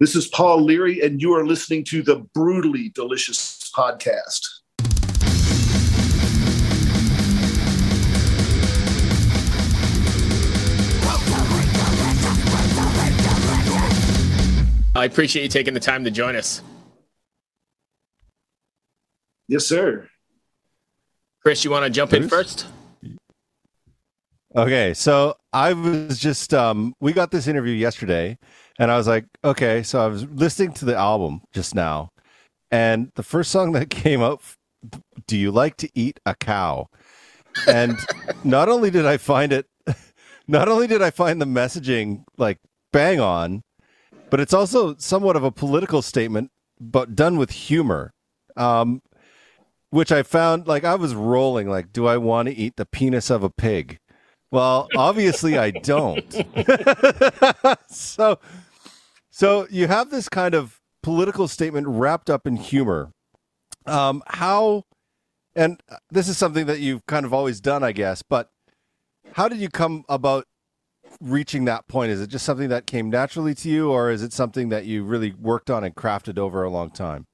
This 0.00 0.14
is 0.14 0.28
Paul 0.28 0.62
Leary, 0.62 1.00
and 1.00 1.20
you 1.20 1.34
are 1.34 1.44
listening 1.44 1.82
to 1.86 2.02
the 2.02 2.18
Brutally 2.32 2.90
Delicious 2.90 3.68
podcast. 3.74 4.38
I 14.94 15.04
appreciate 15.04 15.42
you 15.42 15.48
taking 15.48 15.74
the 15.74 15.80
time 15.80 16.04
to 16.04 16.12
join 16.12 16.36
us. 16.36 16.62
Yes, 19.48 19.66
sir. 19.66 20.08
Chris, 21.42 21.64
you 21.64 21.72
want 21.72 21.86
to 21.86 21.90
jump 21.90 22.10
Bruce? 22.10 22.22
in 22.22 22.28
first? 22.28 22.66
Okay, 24.54 24.94
so 24.94 25.34
I 25.52 25.72
was 25.72 26.20
just 26.20 26.54
um 26.54 26.94
we 27.00 27.12
got 27.12 27.32
this 27.32 27.48
interview 27.48 27.74
yesterday 27.74 28.38
and 28.78 28.90
I 28.90 28.96
was 28.96 29.08
like, 29.08 29.26
okay, 29.44 29.82
so 29.82 30.00
I 30.00 30.06
was 30.06 30.24
listening 30.26 30.72
to 30.74 30.84
the 30.84 30.96
album 30.96 31.42
just 31.52 31.74
now 31.74 32.10
and 32.70 33.10
the 33.14 33.22
first 33.22 33.50
song 33.50 33.72
that 33.72 33.90
came 33.90 34.20
up 34.20 34.42
do 35.26 35.36
you 35.36 35.50
like 35.50 35.76
to 35.76 35.90
eat 35.94 36.20
a 36.24 36.36
cow? 36.36 36.88
And 37.66 37.98
not 38.44 38.68
only 38.68 38.90
did 38.90 39.06
I 39.06 39.16
find 39.16 39.52
it 39.52 39.66
not 40.48 40.68
only 40.68 40.86
did 40.86 41.02
I 41.02 41.10
find 41.10 41.40
the 41.40 41.46
messaging 41.46 42.24
like 42.36 42.58
bang 42.92 43.20
on, 43.20 43.62
but 44.30 44.40
it's 44.40 44.54
also 44.54 44.96
somewhat 44.96 45.36
of 45.36 45.44
a 45.44 45.50
political 45.50 46.02
statement 46.02 46.50
but 46.80 47.16
done 47.16 47.38
with 47.38 47.50
humor. 47.50 48.12
Um 48.56 49.02
which 49.90 50.12
I 50.12 50.22
found 50.22 50.68
like 50.68 50.84
I 50.84 50.94
was 50.94 51.14
rolling 51.14 51.68
like 51.68 51.92
do 51.92 52.06
I 52.06 52.18
want 52.18 52.48
to 52.48 52.54
eat 52.54 52.76
the 52.76 52.86
penis 52.86 53.30
of 53.30 53.42
a 53.42 53.50
pig? 53.50 53.98
Well, 54.50 54.88
obviously 54.96 55.58
I 55.58 55.72
don't. 55.72 56.32
so 57.88 58.38
so 59.38 59.68
you 59.70 59.86
have 59.86 60.10
this 60.10 60.28
kind 60.28 60.52
of 60.56 60.80
political 61.04 61.46
statement 61.46 61.86
wrapped 61.86 62.28
up 62.28 62.44
in 62.44 62.56
humor. 62.56 63.12
Um, 63.86 64.20
how 64.26 64.82
and 65.54 65.80
this 66.10 66.28
is 66.28 66.36
something 66.36 66.66
that 66.66 66.80
you've 66.80 67.06
kind 67.06 67.24
of 67.24 67.32
always 67.32 67.60
done, 67.60 67.84
I 67.84 67.92
guess, 67.92 68.20
but 68.20 68.50
how 69.34 69.46
did 69.48 69.58
you 69.58 69.68
come 69.68 70.04
about 70.08 70.44
reaching 71.20 71.66
that 71.66 71.86
point? 71.86 72.10
Is 72.10 72.20
it 72.20 72.30
just 72.30 72.44
something 72.44 72.68
that 72.70 72.88
came 72.88 73.10
naturally 73.10 73.54
to 73.54 73.68
you, 73.68 73.92
or 73.92 74.10
is 74.10 74.24
it 74.24 74.32
something 74.32 74.70
that 74.70 74.86
you 74.86 75.04
really 75.04 75.34
worked 75.38 75.70
on 75.70 75.84
and 75.84 75.94
crafted 75.94 76.36
over 76.36 76.64
a 76.64 76.70
long 76.70 76.90
time? 76.90 77.24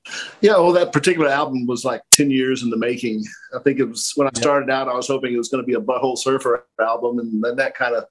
Yeah, 0.42 0.58
well, 0.58 0.72
that 0.72 0.92
particular 0.92 1.30
album 1.30 1.64
was 1.66 1.86
like 1.86 2.02
10 2.12 2.30
years 2.30 2.62
in 2.62 2.68
the 2.68 2.76
making. 2.76 3.24
I 3.54 3.60
think 3.60 3.78
it 3.78 3.84
was 3.84 4.12
when 4.14 4.28
I 4.28 4.30
started 4.34 4.68
out, 4.68 4.88
I 4.88 4.94
was 4.94 5.08
hoping 5.08 5.32
it 5.32 5.38
was 5.38 5.48
going 5.48 5.62
to 5.62 5.66
be 5.66 5.72
a 5.72 5.80
Butthole 5.80 6.18
Surfer 6.18 6.66
album, 6.78 7.18
and 7.18 7.42
then 7.42 7.56
that 7.56 7.74
kind 7.74 7.94
of 7.94 8.04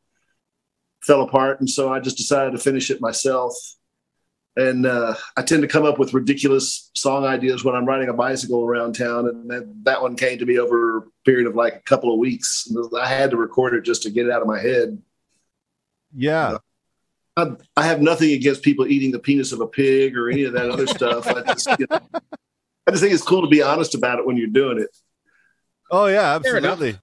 fell 1.03 1.21
apart. 1.21 1.59
And 1.59 1.69
so 1.69 1.93
I 1.93 1.99
just 1.99 2.17
decided 2.17 2.53
to 2.53 2.57
finish 2.57 2.89
it 2.89 2.99
myself. 2.99 3.53
And 4.55 4.85
uh, 4.85 5.15
I 5.35 5.41
tend 5.41 5.63
to 5.63 5.67
come 5.67 5.83
up 5.83 5.97
with 5.97 6.13
ridiculous 6.13 6.91
song 6.93 7.25
ideas 7.25 7.63
when 7.63 7.75
I'm 7.75 7.85
riding 7.85 8.09
a 8.09 8.13
bicycle 8.13 8.63
around 8.63 8.93
town. 8.93 9.27
And 9.27 9.49
that, 9.49 9.73
that 9.83 10.01
one 10.01 10.15
came 10.15 10.37
to 10.37 10.45
me 10.45 10.59
over 10.59 10.97
a 10.97 11.01
period 11.25 11.47
of 11.47 11.55
like 11.55 11.75
a 11.75 11.79
couple 11.79 12.13
of 12.13 12.19
weeks. 12.19 12.67
I 12.99 13.07
had 13.07 13.31
to 13.31 13.37
record 13.37 13.73
it 13.73 13.81
just 13.81 14.03
to 14.03 14.11
get 14.11 14.27
it 14.27 14.31
out 14.31 14.41
of 14.41 14.47
my 14.47 14.59
head. 14.59 15.01
Yeah. 16.15 16.57
I, 17.35 17.51
I, 17.75 17.85
have 17.87 17.99
nothing 17.99 18.31
against 18.33 18.61
people 18.61 18.85
eating 18.85 19.11
the 19.11 19.17
penis 19.17 19.51
of 19.51 19.61
a 19.61 19.65
pig 19.65 20.15
or 20.15 20.29
any 20.29 20.43
of 20.43 20.53
that 20.53 20.69
other 20.69 20.85
stuff. 20.85 21.25
I 21.25 21.41
just, 21.41 21.67
you 21.79 21.87
know, 21.89 21.99
I 22.87 22.91
just 22.91 23.01
think 23.01 23.13
it's 23.13 23.23
cool 23.23 23.41
to 23.41 23.47
be 23.47 23.63
honest 23.63 23.95
about 23.95 24.19
it 24.19 24.27
when 24.27 24.37
you're 24.37 24.47
doing 24.47 24.79
it. 24.79 24.95
Oh 25.89 26.07
yeah, 26.07 26.35
absolutely. 26.35 26.97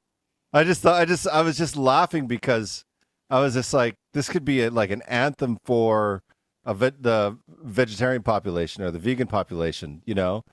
I 0.53 0.65
just 0.65 0.83
thought 0.83 1.01
I 1.01 1.05
just 1.05 1.27
I 1.29 1.43
was 1.43 1.57
just 1.57 1.77
laughing 1.77 2.27
because 2.27 2.85
I 3.29 3.41
was 3.41 3.55
just 3.55 3.73
like 3.73 3.95
this 4.13 4.29
could 4.29 4.45
be 4.45 4.65
a, 4.65 4.71
like 4.71 4.91
an 4.91 5.03
anthem 5.03 5.59
for 5.65 6.23
a 6.30 6.30
ve- 6.75 6.93
the 7.01 7.37
vegetarian 7.49 8.23
population 8.23 8.83
or 8.83 8.91
the 8.91 8.99
vegan 8.99 9.27
population, 9.27 10.03
you 10.05 10.15
know. 10.15 10.45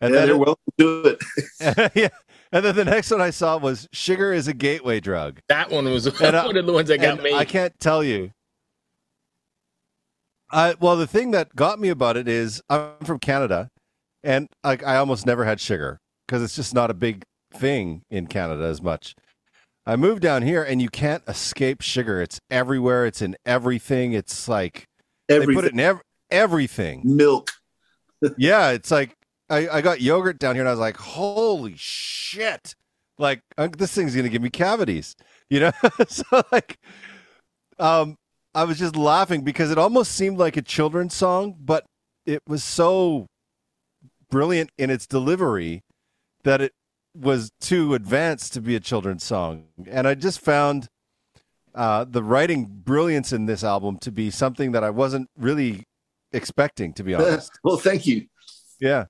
And 0.00 0.12
yeah, 0.12 0.20
then 0.20 0.28
they're 0.28 0.38
welcome 0.38 0.72
to 0.78 1.16
it. 1.60 1.92
yeah, 1.94 2.08
and 2.52 2.64
then 2.64 2.76
the 2.76 2.84
next 2.84 3.10
one 3.10 3.20
I 3.20 3.30
saw 3.30 3.56
was 3.56 3.88
sugar 3.92 4.32
is 4.32 4.46
a 4.46 4.54
gateway 4.54 5.00
drug. 5.00 5.40
That 5.48 5.70
one 5.70 5.86
was 5.86 6.06
and, 6.06 6.36
uh, 6.36 6.42
one 6.46 6.56
of 6.56 6.66
the 6.66 6.72
ones 6.72 6.88
that 6.88 7.00
got 7.00 7.22
me. 7.22 7.32
I 7.32 7.44
can't 7.44 7.78
tell 7.80 8.04
you. 8.04 8.32
I 10.50 10.74
well, 10.78 10.96
the 10.96 11.06
thing 11.06 11.30
that 11.32 11.56
got 11.56 11.80
me 11.80 11.88
about 11.88 12.16
it 12.16 12.28
is 12.28 12.62
I'm 12.68 12.98
from 13.04 13.18
Canada, 13.18 13.70
and 14.22 14.48
like 14.62 14.84
I 14.84 14.96
almost 14.96 15.26
never 15.26 15.44
had 15.44 15.60
sugar 15.60 15.98
because 16.26 16.42
it's 16.42 16.56
just 16.56 16.74
not 16.74 16.90
a 16.90 16.94
big 16.94 17.24
thing 17.52 18.02
in 18.10 18.26
Canada 18.26 18.64
as 18.64 18.82
much. 18.82 19.14
I 19.86 19.96
moved 19.96 20.22
down 20.22 20.42
here, 20.42 20.62
and 20.62 20.82
you 20.82 20.88
can't 20.88 21.22
escape 21.28 21.80
sugar. 21.80 22.20
It's 22.20 22.40
everywhere. 22.50 23.06
It's 23.06 23.22
in 23.22 23.36
everything. 23.46 24.12
It's 24.12 24.48
like 24.48 24.86
everything. 25.28 25.48
they 25.48 25.54
put 25.54 25.64
it 25.64 25.72
in 25.72 25.80
ev- 25.80 26.02
everything. 26.30 27.02
Milk. 27.04 27.50
yeah, 28.38 28.70
it's 28.70 28.90
like 28.90 29.16
I, 29.48 29.68
I 29.68 29.80
got 29.80 30.00
yogurt 30.00 30.38
down 30.38 30.54
here 30.54 30.62
and 30.62 30.68
I 30.68 30.72
was 30.72 30.80
like, 30.80 30.96
holy 30.96 31.74
shit. 31.76 32.74
Like 33.18 33.40
this 33.56 33.94
thing's 33.94 34.14
going 34.14 34.24
to 34.24 34.30
give 34.30 34.42
me 34.42 34.50
cavities, 34.50 35.16
you 35.48 35.60
know? 35.60 35.72
so 36.08 36.42
like, 36.52 36.78
um, 37.78 38.16
I 38.54 38.64
was 38.64 38.78
just 38.78 38.96
laughing 38.96 39.42
because 39.42 39.70
it 39.70 39.78
almost 39.78 40.12
seemed 40.12 40.38
like 40.38 40.56
a 40.56 40.62
children's 40.62 41.14
song, 41.14 41.56
but 41.58 41.84
it 42.24 42.42
was 42.46 42.64
so 42.64 43.26
brilliant 44.30 44.70
in 44.76 44.90
its 44.90 45.06
delivery 45.06 45.82
that 46.44 46.60
it 46.60 46.72
was 47.14 47.50
too 47.60 47.94
advanced 47.94 48.52
to 48.54 48.60
be 48.60 48.76
a 48.76 48.80
children's 48.80 49.24
song. 49.24 49.64
And 49.86 50.06
I 50.06 50.14
just 50.14 50.40
found 50.40 50.88
uh, 51.76 52.04
the 52.04 52.22
writing 52.22 52.64
brilliance 52.64 53.32
in 53.32 53.46
this 53.46 53.62
album 53.62 53.98
to 53.98 54.10
be 54.10 54.30
something 54.30 54.72
that 54.72 54.82
I 54.82 54.90
wasn't 54.90 55.28
really 55.36 55.84
expecting, 56.32 56.92
to 56.94 57.04
be 57.04 57.14
honest. 57.14 57.52
well, 57.62 57.76
thank 57.76 58.06
you. 58.06 58.26
Yeah. 58.80 59.04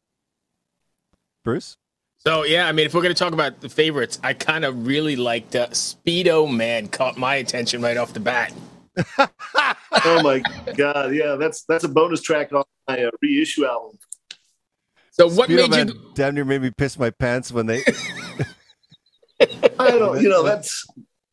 Bruce? 1.45 1.77
So 2.19 2.43
yeah, 2.45 2.67
I 2.67 2.73
mean, 2.73 2.87
if 2.87 2.95
we're 2.95 3.03
gonna 3.03 3.15
talk 3.15 3.33
about 3.33 3.61
the 3.61 3.69
favorites, 3.69 4.19
I 4.25 4.35
kind 4.35 4.65
of 4.65 4.85
really 4.85 5.15
liked 5.15 5.55
uh, 5.55 5.69
Speedo 5.69 6.53
Man. 6.53 6.89
Caught 6.89 7.17
my 7.17 7.37
attention 7.37 7.81
right 7.81 7.97
off 7.97 8.13
the 8.13 8.21
bat. 8.21 8.53
oh 9.19 10.23
my 10.25 10.43
god, 10.77 11.15
yeah, 11.15 11.37
that's 11.37 11.63
that's 11.69 11.85
a 11.85 11.89
bonus 11.89 12.23
track 12.23 12.53
on 12.53 12.65
my 12.89 13.05
uh, 13.05 13.11
reissue 13.23 13.65
album. 13.65 13.97
So 15.13 15.29
what 15.29 15.49
Speedo 15.49 15.57
made 15.57 15.71
Man 15.71 15.89
you 15.89 16.13
damn 16.17 16.35
near 16.35 16.45
made 16.45 16.63
me 16.63 16.73
piss 16.77 16.99
my 16.99 17.11
pants 17.11 17.53
when 17.53 17.67
they? 17.67 17.85
I 19.79 19.91
don't, 19.91 20.21
you 20.21 20.29
know, 20.29 20.43
that's 20.43 20.85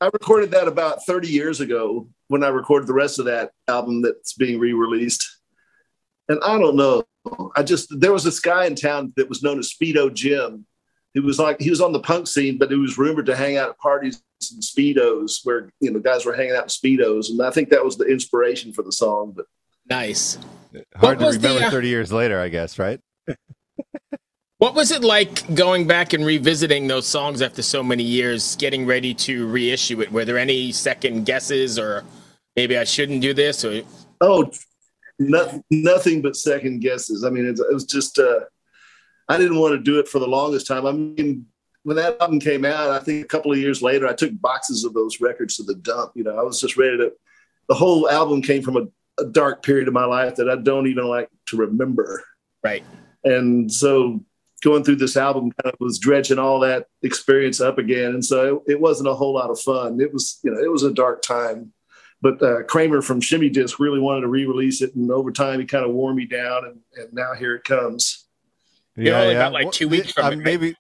I 0.03 0.07
recorded 0.07 0.51
that 0.51 0.67
about 0.67 1.05
30 1.05 1.29
years 1.29 1.61
ago 1.61 2.09
when 2.27 2.43
I 2.43 2.49
recorded 2.49 2.87
the 2.87 2.93
rest 2.93 3.19
of 3.19 3.25
that 3.25 3.51
album 3.69 4.01
that's 4.01 4.33
being 4.33 4.59
re-released, 4.59 5.25
and 6.27 6.41
I 6.43 6.59
don't 6.59 6.75
know. 6.75 7.05
I 7.55 7.63
just 7.63 7.87
there 8.01 8.11
was 8.11 8.25
this 8.25 8.41
guy 8.41 8.65
in 8.65 8.75
town 8.75 9.13
that 9.15 9.29
was 9.29 9.41
known 9.41 9.59
as 9.59 9.73
Speedo 9.73 10.13
Jim. 10.13 10.65
He 11.13 11.21
was 11.21 11.39
like 11.39 11.61
he 11.61 11.69
was 11.69 11.79
on 11.79 11.93
the 11.93 12.01
punk 12.01 12.27
scene, 12.27 12.57
but 12.57 12.69
he 12.69 12.75
was 12.75 12.97
rumored 12.97 13.27
to 13.27 13.35
hang 13.35 13.55
out 13.55 13.69
at 13.69 13.77
parties 13.77 14.21
in 14.51 14.59
speedos 14.59 15.39
where 15.45 15.69
you 15.79 15.89
know 15.89 16.01
guys 16.01 16.25
were 16.25 16.35
hanging 16.35 16.55
out 16.55 16.63
in 16.63 16.67
speedos, 16.67 17.29
and 17.29 17.41
I 17.41 17.51
think 17.51 17.69
that 17.69 17.85
was 17.85 17.95
the 17.95 18.03
inspiration 18.03 18.73
for 18.73 18.83
the 18.83 18.91
song. 18.91 19.31
But 19.33 19.45
nice, 19.89 20.37
hard 20.97 21.21
what 21.21 21.31
to 21.31 21.37
remember 21.37 21.59
the, 21.61 21.67
uh, 21.67 21.71
thirty 21.71 21.87
years 21.87 22.11
later, 22.11 22.41
I 22.41 22.49
guess, 22.49 22.77
right? 22.77 22.99
what 24.63 24.75
was 24.75 24.91
it 24.91 25.03
like 25.03 25.53
going 25.55 25.85
back 25.85 26.13
and 26.13 26.25
revisiting 26.25 26.87
those 26.87 27.05
songs 27.05 27.41
after 27.41 27.61
so 27.61 27.83
many 27.83 28.01
years, 28.01 28.55
getting 28.55 28.85
ready 28.85 29.13
to 29.13 29.45
reissue 29.45 29.99
it? 29.99 30.09
Were 30.09 30.23
there 30.23 30.37
any 30.37 30.71
second 30.71 31.25
guesses, 31.25 31.77
or 31.77 32.05
maybe 32.55 32.77
I 32.77 32.85
shouldn't 32.85 33.21
do 33.21 33.33
this? 33.33 33.65
Or 33.65 33.81
oh, 34.21 34.49
no, 35.19 35.61
nothing 35.69 36.21
but 36.21 36.37
second 36.37 36.79
guesses. 36.79 37.25
I 37.25 37.29
mean, 37.29 37.45
it, 37.45 37.59
it 37.59 37.73
was 37.73 37.83
just, 37.83 38.17
uh, 38.19 38.39
I 39.27 39.37
didn't 39.37 39.59
want 39.59 39.73
to 39.73 39.79
do 39.79 39.99
it 39.99 40.07
for 40.07 40.19
the 40.19 40.29
longest 40.29 40.65
time. 40.65 40.85
I 40.85 40.93
mean, 40.93 41.45
when 41.83 41.97
that 41.97 42.21
album 42.21 42.39
came 42.39 42.63
out, 42.63 42.89
I 42.89 42.99
think 42.99 43.25
a 43.25 43.27
couple 43.27 43.51
of 43.51 43.57
years 43.57 43.81
later, 43.81 44.07
I 44.07 44.13
took 44.13 44.31
boxes 44.39 44.85
of 44.85 44.93
those 44.93 45.19
records 45.19 45.57
to 45.57 45.63
the 45.63 45.75
dump. 45.75 46.13
You 46.15 46.23
know, 46.23 46.39
I 46.39 46.41
was 46.41 46.61
just 46.61 46.77
ready 46.77 46.95
to, 46.99 47.11
the 47.67 47.75
whole 47.75 48.09
album 48.09 48.41
came 48.41 48.61
from 48.61 48.77
a, 48.77 48.87
a 49.21 49.25
dark 49.25 49.61
period 49.61 49.89
of 49.89 49.93
my 49.93 50.05
life 50.05 50.35
that 50.35 50.49
I 50.49 50.55
don't 50.55 50.87
even 50.87 51.03
like 51.03 51.27
to 51.47 51.57
remember. 51.57 52.23
Right. 52.63 52.85
And 53.25 53.69
so 53.69 54.23
going 54.63 54.83
through 54.83 54.95
this 54.95 55.17
album 55.17 55.51
kind 55.51 55.73
of 55.73 55.79
was 55.79 55.99
dredging 55.99 56.39
all 56.39 56.59
that 56.61 56.87
experience 57.01 57.61
up 57.61 57.77
again. 57.77 58.13
And 58.13 58.25
so 58.25 58.63
it, 58.65 58.73
it 58.73 58.81
wasn't 58.81 59.09
a 59.09 59.13
whole 59.13 59.33
lot 59.33 59.49
of 59.49 59.59
fun. 59.59 59.99
It 59.99 60.13
was, 60.13 60.39
you 60.43 60.51
know, 60.51 60.59
it 60.59 60.71
was 60.71 60.83
a 60.83 60.93
dark 60.93 61.21
time 61.21 61.73
but 62.23 62.41
uh, 62.41 62.63
Kramer 62.63 63.01
from 63.01 63.19
Shimmy 63.19 63.49
Disc 63.49 63.81
really 63.81 63.99
wanted 63.99 64.21
to 64.21 64.29
re-release 64.29 64.81
it, 64.81 64.95
and 64.95 65.11
over 65.11 65.29
time 65.29 65.59
he 65.59 65.65
kind 65.65 65.83
of 65.83 65.91
wore 65.91 66.13
me 66.13 66.25
down, 66.25 66.63
and, 66.63 66.79
and 66.95 67.13
now 67.13 67.33
here 67.33 67.53
it 67.53 67.65
comes. 67.65 68.25
Yeah, 68.95 69.19
only 69.19 69.33
yeah. 69.33 69.49
like 69.49 69.71
two 69.73 69.89
weeks 69.89 70.13
from 70.13 70.31
it, 70.31 70.37
maybe. 70.37 70.73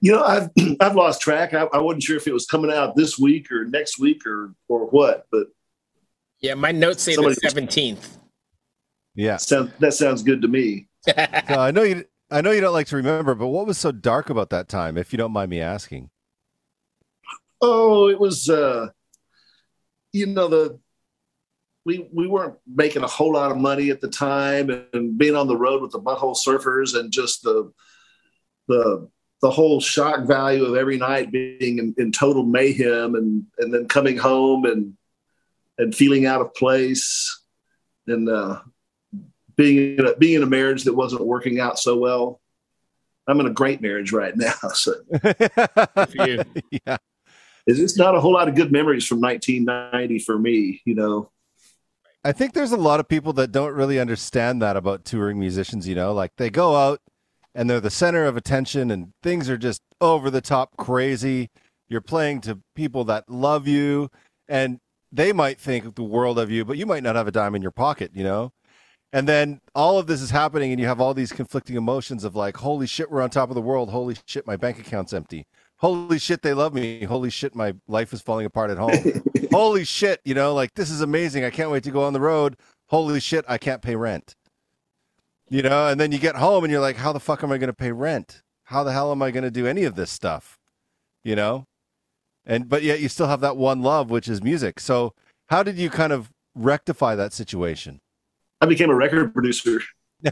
You 0.00 0.12
know, 0.12 0.22
I've 0.22 0.50
I've 0.80 0.94
lost 0.94 1.22
track. 1.22 1.54
I, 1.54 1.62
I 1.72 1.78
wasn't 1.78 2.02
sure 2.02 2.18
if 2.18 2.26
it 2.26 2.34
was 2.34 2.44
coming 2.44 2.70
out 2.70 2.96
this 2.96 3.18
week 3.18 3.50
or 3.50 3.64
next 3.64 3.98
week 3.98 4.26
or 4.26 4.52
or 4.68 4.88
what, 4.88 5.26
but 5.32 5.46
yeah, 6.40 6.52
my 6.52 6.70
notes 6.70 7.02
say 7.02 7.16
the 7.16 7.34
seventeenth. 7.34 8.18
Yeah, 9.14 9.38
sound, 9.38 9.72
that 9.78 9.94
sounds 9.94 10.22
good 10.22 10.42
to 10.42 10.48
me. 10.48 10.88
So 11.06 11.60
I 11.60 11.70
know 11.70 11.82
you. 11.82 12.04
I 12.30 12.40
know 12.40 12.50
you 12.50 12.62
don't 12.62 12.72
like 12.72 12.86
to 12.86 12.96
remember, 12.96 13.34
but 13.34 13.48
what 13.48 13.66
was 13.66 13.76
so 13.76 13.92
dark 13.92 14.30
about 14.30 14.50
that 14.50 14.68
time, 14.68 14.96
if 14.96 15.12
you 15.12 15.18
don't 15.18 15.32
mind 15.32 15.50
me 15.50 15.60
asking? 15.60 16.08
Oh, 17.60 18.08
it 18.08 18.18
was. 18.18 18.48
uh 18.48 18.88
you 20.12 20.26
know 20.26 20.48
the 20.48 20.78
we 21.84 22.08
we 22.12 22.28
weren't 22.28 22.54
making 22.72 23.02
a 23.02 23.08
whole 23.08 23.32
lot 23.32 23.50
of 23.50 23.56
money 23.56 23.90
at 23.90 24.00
the 24.00 24.08
time, 24.08 24.70
and 24.92 25.18
being 25.18 25.34
on 25.34 25.48
the 25.48 25.56
road 25.56 25.82
with 25.82 25.90
the 25.90 26.00
Butthole 26.00 26.36
Surfers 26.36 26.98
and 26.98 27.10
just 27.10 27.42
the 27.42 27.72
the 28.68 29.08
the 29.40 29.50
whole 29.50 29.80
shock 29.80 30.24
value 30.24 30.64
of 30.64 30.76
every 30.76 30.96
night 30.96 31.32
being 31.32 31.78
in, 31.78 31.94
in 31.98 32.12
total 32.12 32.44
mayhem, 32.44 33.16
and 33.16 33.44
and 33.58 33.74
then 33.74 33.88
coming 33.88 34.16
home 34.16 34.64
and 34.64 34.96
and 35.78 35.94
feeling 35.94 36.24
out 36.26 36.40
of 36.40 36.54
place, 36.54 37.42
and 38.06 38.28
uh, 38.28 38.60
being 39.62 39.98
in 39.98 40.06
a, 40.06 40.16
being 40.16 40.34
in 40.34 40.42
a 40.42 40.46
marriage 40.46 40.84
that 40.84 40.94
wasn't 40.94 41.24
working 41.24 41.60
out 41.60 41.78
so 41.78 41.96
well. 41.96 42.40
I'm 43.28 43.38
in 43.38 43.46
a 43.46 43.50
great 43.50 43.80
marriage 43.80 44.12
right 44.12 44.36
now, 44.36 44.54
so 44.74 44.94
yeah. 46.14 46.96
it's 47.66 47.78
just 47.78 47.96
not 47.96 48.16
a 48.16 48.20
whole 48.20 48.32
lot 48.32 48.48
of 48.48 48.56
good 48.56 48.72
memories 48.72 49.06
from 49.06 49.20
1990 49.20 50.18
for 50.20 50.38
me, 50.38 50.82
you 50.84 50.96
know. 50.96 51.30
I 52.24 52.32
think 52.32 52.52
there's 52.52 52.72
a 52.72 52.76
lot 52.76 53.00
of 53.00 53.08
people 53.08 53.32
that 53.34 53.52
don't 53.52 53.74
really 53.74 54.00
understand 54.00 54.62
that 54.62 54.76
about 54.76 55.04
touring 55.04 55.38
musicians, 55.38 55.86
you 55.86 55.94
know, 55.94 56.12
like 56.12 56.32
they 56.36 56.50
go 56.50 56.74
out 56.76 57.00
and 57.54 57.68
they're 57.68 57.80
the 57.80 57.90
center 57.90 58.24
of 58.24 58.36
attention 58.36 58.90
and 58.90 59.12
things 59.22 59.48
are 59.48 59.58
just 59.58 59.82
over 60.00 60.30
the 60.30 60.40
top 60.40 60.76
crazy. 60.76 61.50
You're 61.88 62.00
playing 62.00 62.40
to 62.42 62.60
people 62.74 63.04
that 63.04 63.28
love 63.28 63.66
you 63.66 64.08
and 64.48 64.78
they 65.10 65.32
might 65.32 65.60
think 65.60 65.94
the 65.94 66.02
world 66.02 66.38
of 66.38 66.50
you, 66.50 66.64
but 66.64 66.78
you 66.78 66.86
might 66.86 67.02
not 67.02 67.16
have 67.16 67.26
a 67.26 67.32
dime 67.32 67.54
in 67.54 67.62
your 67.62 67.72
pocket, 67.72 68.12
you 68.14 68.24
know? 68.24 68.52
And 69.12 69.28
then 69.28 69.60
all 69.74 69.98
of 69.98 70.06
this 70.06 70.22
is 70.22 70.30
happening 70.30 70.72
and 70.72 70.80
you 70.80 70.86
have 70.86 71.00
all 71.00 71.12
these 71.12 71.32
conflicting 71.32 71.76
emotions 71.76 72.24
of 72.24 72.34
like, 72.34 72.56
holy 72.56 72.86
shit, 72.86 73.10
we're 73.10 73.20
on 73.20 73.28
top 73.28 73.50
of 73.50 73.54
the 73.54 73.60
world. 73.60 73.90
Holy 73.90 74.16
shit, 74.26 74.46
my 74.46 74.56
bank 74.56 74.78
account's 74.78 75.12
empty. 75.12 75.46
Holy 75.76 76.18
shit, 76.18 76.42
they 76.42 76.54
love 76.54 76.72
me. 76.72 77.04
Holy 77.04 77.28
shit, 77.28 77.54
my 77.54 77.74
life 77.88 78.12
is 78.12 78.22
falling 78.22 78.46
apart 78.46 78.70
at 78.70 78.78
home. 78.78 79.22
holy 79.52 79.84
shit, 79.84 80.20
you 80.24 80.34
know, 80.34 80.54
like 80.54 80.72
this 80.74 80.90
is 80.90 81.02
amazing. 81.02 81.44
I 81.44 81.50
can't 81.50 81.70
wait 81.70 81.82
to 81.84 81.90
go 81.90 82.04
on 82.04 82.14
the 82.14 82.20
road. 82.20 82.56
Holy 82.88 83.20
shit, 83.20 83.44
I 83.48 83.58
can't 83.58 83.82
pay 83.82 83.96
rent. 83.96 84.34
You 85.50 85.62
know, 85.62 85.88
and 85.88 86.00
then 86.00 86.12
you 86.12 86.18
get 86.18 86.36
home 86.36 86.64
and 86.64 86.70
you're 86.70 86.80
like, 86.80 86.96
how 86.96 87.12
the 87.12 87.20
fuck 87.20 87.42
am 87.42 87.52
I 87.52 87.58
going 87.58 87.68
to 87.68 87.74
pay 87.74 87.92
rent? 87.92 88.42
How 88.64 88.84
the 88.84 88.92
hell 88.92 89.12
am 89.12 89.20
I 89.20 89.30
going 89.30 89.44
to 89.44 89.50
do 89.50 89.66
any 89.66 89.84
of 89.84 89.96
this 89.96 90.10
stuff? 90.10 90.58
You 91.24 91.36
know? 91.36 91.66
And 92.46 92.68
but 92.68 92.82
yet 92.82 93.00
you 93.00 93.08
still 93.08 93.26
have 93.26 93.40
that 93.40 93.56
one 93.56 93.82
love 93.82 94.08
which 94.08 94.28
is 94.28 94.42
music. 94.42 94.80
So, 94.80 95.14
how 95.48 95.62
did 95.62 95.76
you 95.76 95.90
kind 95.90 96.12
of 96.12 96.30
rectify 96.54 97.14
that 97.14 97.32
situation? 97.32 98.00
I 98.62 98.66
became 98.66 98.90
a 98.90 98.94
record 98.94 99.34
producer. 99.34 99.80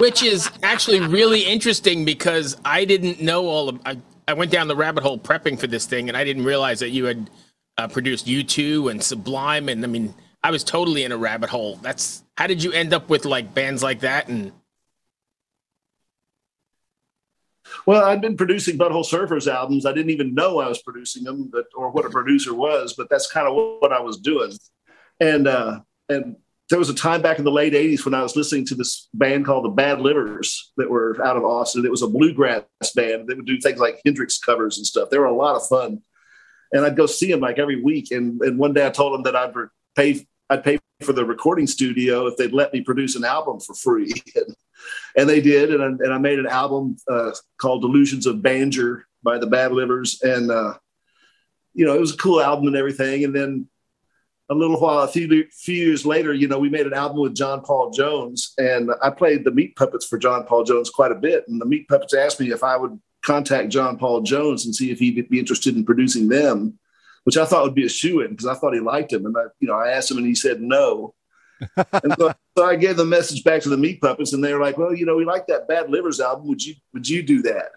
Which 0.00 0.24
is 0.24 0.50
actually 0.64 0.98
really 0.98 1.42
interesting 1.42 2.04
because 2.04 2.56
I 2.64 2.84
didn't 2.84 3.22
know 3.22 3.46
all 3.46 3.68
of 3.68 3.80
I, 3.86 3.96
I 4.26 4.34
went 4.34 4.50
down 4.50 4.66
the 4.66 4.74
rabbit 4.74 5.04
hole 5.04 5.18
prepping 5.18 5.58
for 5.58 5.68
this 5.68 5.86
thing 5.86 6.08
and 6.08 6.16
I 6.16 6.24
didn't 6.24 6.44
realize 6.44 6.80
that 6.80 6.90
you 6.90 7.04
had 7.04 7.30
uh, 7.78 7.86
produced 7.86 8.26
U2 8.26 8.90
and 8.90 9.00
Sublime 9.00 9.68
and 9.68 9.84
I 9.84 9.86
mean 9.86 10.14
I 10.42 10.50
was 10.50 10.64
totally 10.64 11.04
in 11.04 11.12
a 11.12 11.16
rabbit 11.16 11.48
hole. 11.48 11.76
That's 11.76 12.24
how 12.36 12.48
did 12.48 12.60
you 12.60 12.72
end 12.72 12.92
up 12.92 13.08
with 13.08 13.24
like 13.24 13.54
bands 13.54 13.84
like 13.84 14.00
that 14.00 14.26
and 14.26 14.52
Well, 17.86 18.04
I'd 18.04 18.20
been 18.20 18.36
producing 18.36 18.78
Butthole 18.78 19.08
Surfers 19.08 19.46
albums. 19.46 19.86
I 19.86 19.92
didn't 19.92 20.10
even 20.10 20.34
know 20.34 20.58
I 20.58 20.68
was 20.68 20.82
producing 20.82 21.22
them, 21.22 21.50
but 21.52 21.66
or 21.76 21.90
what 21.90 22.04
a 22.04 22.10
producer 22.10 22.52
was, 22.52 22.94
but 22.94 23.08
that's 23.10 23.30
kind 23.30 23.46
of 23.46 23.54
what 23.54 23.92
I 23.92 24.00
was 24.00 24.18
doing. 24.18 24.52
And 25.20 25.46
uh, 25.46 25.80
and 26.08 26.36
there 26.70 26.78
was 26.78 26.88
a 26.88 26.94
time 26.94 27.20
back 27.20 27.38
in 27.38 27.44
the 27.44 27.50
late 27.50 27.74
80s 27.74 28.04
when 28.04 28.14
I 28.14 28.22
was 28.22 28.36
listening 28.36 28.64
to 28.66 28.74
this 28.74 29.08
band 29.12 29.44
called 29.44 29.64
the 29.64 29.70
Bad 29.70 30.00
Livers 30.00 30.72
that 30.76 30.90
were 30.90 31.16
out 31.22 31.36
of 31.36 31.44
Austin. 31.44 31.84
It 31.84 31.90
was 31.90 32.02
a 32.02 32.08
bluegrass 32.08 32.64
band. 32.94 33.28
They 33.28 33.34
would 33.34 33.46
do 33.46 33.60
things 33.60 33.78
like 33.78 34.00
Hendrix 34.04 34.38
covers 34.38 34.78
and 34.78 34.86
stuff. 34.86 35.10
They 35.10 35.18
were 35.18 35.26
a 35.26 35.34
lot 35.34 35.56
of 35.56 35.66
fun. 35.66 36.00
And 36.72 36.84
I'd 36.84 36.96
go 36.96 37.06
see 37.06 37.30
them 37.30 37.40
like 37.40 37.58
every 37.58 37.82
week. 37.82 38.10
And, 38.10 38.40
and 38.40 38.58
one 38.58 38.72
day 38.72 38.86
I 38.86 38.90
told 38.90 39.12
them 39.12 39.22
that 39.24 39.36
I'd 39.36 39.52
pay, 39.94 40.26
I'd 40.48 40.64
pay 40.64 40.78
for 41.02 41.12
the 41.12 41.24
recording 41.24 41.66
studio 41.66 42.26
if 42.26 42.36
they'd 42.38 42.52
let 42.52 42.72
me 42.72 42.80
produce 42.80 43.14
an 43.14 43.24
album 43.24 43.60
for 43.60 43.74
free. 43.74 44.12
and, 45.16 45.28
they 45.28 45.42
did. 45.42 45.72
And 45.72 45.82
I, 45.82 45.86
and 45.86 46.14
I 46.14 46.18
made 46.18 46.38
an 46.38 46.46
album 46.46 46.96
uh, 47.10 47.32
called 47.58 47.82
Delusions 47.82 48.26
of 48.26 48.36
Banjer 48.36 49.02
by 49.22 49.36
the 49.36 49.46
Bad 49.46 49.72
Livers. 49.72 50.22
And, 50.22 50.50
uh, 50.50 50.74
you 51.74 51.84
know, 51.84 51.94
it 51.94 52.00
was 52.00 52.14
a 52.14 52.18
cool 52.18 52.40
album 52.40 52.68
and 52.68 52.76
everything. 52.76 53.24
And 53.24 53.36
then 53.36 53.68
a 54.50 54.54
little 54.54 54.78
while, 54.78 55.00
a 55.00 55.08
few, 55.08 55.46
few 55.50 55.74
years 55.74 56.04
later, 56.04 56.34
you 56.34 56.48
know, 56.48 56.58
we 56.58 56.68
made 56.68 56.86
an 56.86 56.92
album 56.92 57.20
with 57.20 57.34
John 57.34 57.62
Paul 57.62 57.90
Jones, 57.90 58.52
and 58.58 58.90
I 59.02 59.10
played 59.10 59.44
the 59.44 59.50
Meat 59.50 59.74
Puppets 59.76 60.06
for 60.06 60.18
John 60.18 60.44
Paul 60.44 60.64
Jones 60.64 60.90
quite 60.90 61.12
a 61.12 61.16
bit. 61.16 61.44
And 61.48 61.60
the 61.60 61.66
Meat 61.66 61.88
Puppets 61.88 62.14
asked 62.14 62.40
me 62.40 62.52
if 62.52 62.62
I 62.62 62.76
would 62.76 63.00
contact 63.22 63.70
John 63.70 63.96
Paul 63.96 64.20
Jones 64.20 64.66
and 64.66 64.74
see 64.74 64.90
if 64.90 64.98
he'd 64.98 65.28
be 65.28 65.38
interested 65.38 65.76
in 65.76 65.84
producing 65.84 66.28
them, 66.28 66.78
which 67.24 67.38
I 67.38 67.46
thought 67.46 67.64
would 67.64 67.74
be 67.74 67.86
a 67.86 67.88
shoe 67.88 68.20
in 68.20 68.30
because 68.30 68.46
I 68.46 68.54
thought 68.54 68.74
he 68.74 68.80
liked 68.80 69.12
him. 69.12 69.24
And 69.24 69.34
I, 69.36 69.44
you 69.60 69.68
know, 69.68 69.74
I 69.74 69.92
asked 69.92 70.10
him, 70.10 70.18
and 70.18 70.26
he 70.26 70.34
said 70.34 70.60
no. 70.60 71.14
and 71.76 72.14
so, 72.18 72.32
so, 72.58 72.64
I 72.64 72.76
gave 72.76 72.96
the 72.96 73.04
message 73.04 73.44
back 73.44 73.62
to 73.62 73.70
the 73.70 73.78
Meat 73.78 74.00
Puppets, 74.00 74.34
and 74.34 74.44
they 74.44 74.52
were 74.52 74.60
like, 74.60 74.76
"Well, 74.76 74.94
you 74.94 75.06
know, 75.06 75.16
we 75.16 75.24
like 75.24 75.46
that 75.46 75.68
Bad 75.68 75.88
Livers 75.88 76.20
album. 76.20 76.48
Would 76.48 76.62
you 76.62 76.74
would 76.92 77.08
you 77.08 77.22
do 77.22 77.42
that?" 77.42 77.68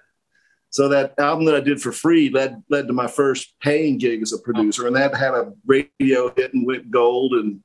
So 0.77 0.87
that 0.89 1.15
album 1.17 1.45
that 1.45 1.55
I 1.55 1.59
did 1.59 1.81
for 1.81 1.91
free 1.91 2.29
led 2.29 2.61
led 2.69 2.85
to 2.85 2.93
my 2.93 3.07
first 3.07 3.55
paying 3.61 3.97
gig 3.97 4.21
as 4.21 4.31
a 4.31 4.37
producer, 4.37 4.85
and 4.85 4.95
that 4.95 5.15
had 5.15 5.33
a 5.33 5.51
radio 5.65 6.31
hit 6.35 6.53
and 6.53 6.67
went 6.67 6.91
gold, 6.91 7.33
and 7.33 7.63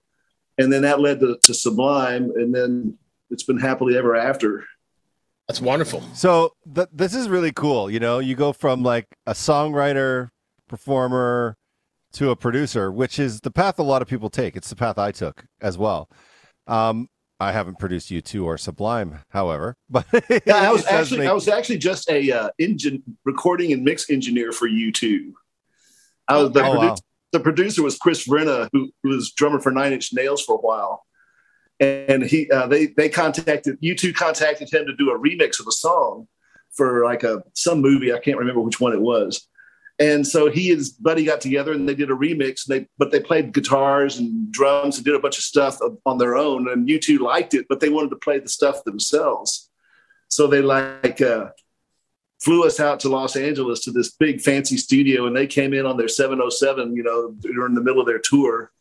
and 0.57 0.73
then 0.73 0.81
that 0.81 0.99
led 0.99 1.21
to, 1.21 1.37
to 1.43 1.53
Sublime, 1.53 2.31
and 2.37 2.55
then 2.55 2.97
it's 3.29 3.43
been 3.43 3.59
happily 3.59 3.99
ever 3.99 4.17
after. 4.17 4.65
That's 5.47 5.61
wonderful. 5.61 6.03
So 6.15 6.55
th- 6.75 6.89
this 6.91 7.15
is 7.15 7.29
really 7.29 7.53
cool. 7.53 7.91
You 7.91 8.01
know, 8.01 8.19
you 8.19 8.35
go 8.35 8.55
from 8.55 8.83
like 8.83 9.09
a 9.27 9.35
songwriter, 9.35 10.31
performer, 10.67 11.59
to 12.15 12.31
a 12.31 12.37
producer, 12.37 12.91
which 12.91 13.19
is 13.19 13.43
the 13.43 13.51
path 13.51 13.79
a 13.79 13.83
lot 13.83 14.01
of 14.01 14.09
people 14.09 14.31
take. 14.31 14.57
It's 14.57 14.71
the 14.71 14.77
path 14.77 14.97
I 14.97 15.13
took 15.13 15.45
as 15.61 15.77
well. 15.77 16.09
Um, 16.67 17.11
I 17.43 17.53
haven't 17.53 17.79
produced 17.79 18.11
U2 18.11 18.45
or 18.45 18.57
Sublime, 18.57 19.21
however, 19.31 19.77
but 19.91 20.07
yeah, 20.47 20.57
I 20.57 20.73
was 20.73 20.87
actually 20.87 21.21
make... 21.21 21.29
I 21.29 21.33
was 21.33 21.49
actually 21.49 21.79
just 21.79 22.09
a 22.09 22.31
uh, 22.31 22.51
engine 22.59 23.03
recording 23.25 23.73
and 23.73 23.83
mix 23.85 24.09
engineer 24.09 24.53
for 24.53 24.69
U2. 24.69 25.33
I 26.29 26.43
was 26.43 26.53
the, 26.53 26.61
oh, 26.61 26.75
produ- 26.75 26.89
wow. 26.89 26.97
the 27.33 27.41
producer 27.41 27.83
was 27.83 27.99
Chris 27.99 28.27
Vrenna, 28.27 28.69
who, 28.73 28.91
who 29.03 29.11
was 29.11 29.33
drummer 29.33 29.61
for 29.61 29.73
Nine 29.73 29.93
Inch 29.93 30.13
Nails 30.13 30.43
for 30.45 30.55
a 30.55 30.61
while, 30.61 31.05
and 31.81 32.23
he 32.23 32.49
uh, 32.51 32.69
they 32.69 32.87
they 32.87 33.09
contacted 33.09 33.81
U2 33.83 34.15
contacted 34.15 34.73
him 34.73 34.87
to 34.87 34.95
do 34.95 35.11
a 35.11 35.19
remix 35.19 35.59
of 35.59 35.67
a 35.67 35.73
song 35.73 36.29
for 36.71 37.05
like 37.05 37.25
a 37.25 37.43
some 37.55 37.81
movie 37.81 38.13
I 38.13 38.21
can't 38.21 38.39
remember 38.39 38.61
which 38.61 38.81
one 38.81 38.93
it 38.93 39.01
was, 39.01 39.49
and 40.03 40.27
so 40.27 40.51
he 40.51 40.71
and 40.71 40.79
his 40.79 40.91
buddy 40.91 41.25
got 41.25 41.41
together 41.41 41.73
and 41.73 41.89
they 41.89 41.95
did 41.95 42.11
a 42.11 42.15
remix. 42.15 42.69
And 42.69 42.77
they 42.77 42.89
but 42.99 43.13
they 43.13 43.21
played 43.21 43.53
guitars 43.53 44.19
and 44.19 44.51
drums 44.51 44.97
and 44.97 45.05
did 45.05 45.15
a 45.15 45.21
bunch 45.21 45.39
of 45.39 45.45
stuff 45.45 45.79
on 46.05 46.19
their 46.19 46.35
own. 46.35 46.69
And 46.69 46.89
U2 46.89 47.21
liked 47.21 47.55
it, 47.55 47.67
but 47.69 47.79
they 47.79 47.89
wanted 47.89 48.11
to 48.11 48.17
play 48.17 48.41
the 48.41 48.49
stuff 48.49 48.83
themselves. 48.83 49.71
So 50.27 50.49
they 50.49 50.61
like 50.61 51.21
uh, 51.21 51.51
flew 52.41 52.67
us 52.67 52.81
out 52.81 52.99
to 53.01 53.09
Los 53.11 53.37
Angeles 53.37 53.81
to 53.81 53.93
this 53.93 54.11
big 54.11 54.41
fancy 54.41 54.77
studio, 54.77 55.27
and 55.27 55.37
they 55.37 55.47
came 55.47 55.73
in 55.73 55.87
on 55.87 55.97
their 55.97 56.09
707, 56.09 56.97
you 56.97 57.05
know, 57.05 57.31
during 57.41 57.75
the 57.75 57.83
middle 57.83 58.01
of 58.01 58.07
their 58.09 58.19
tour. 58.19 58.73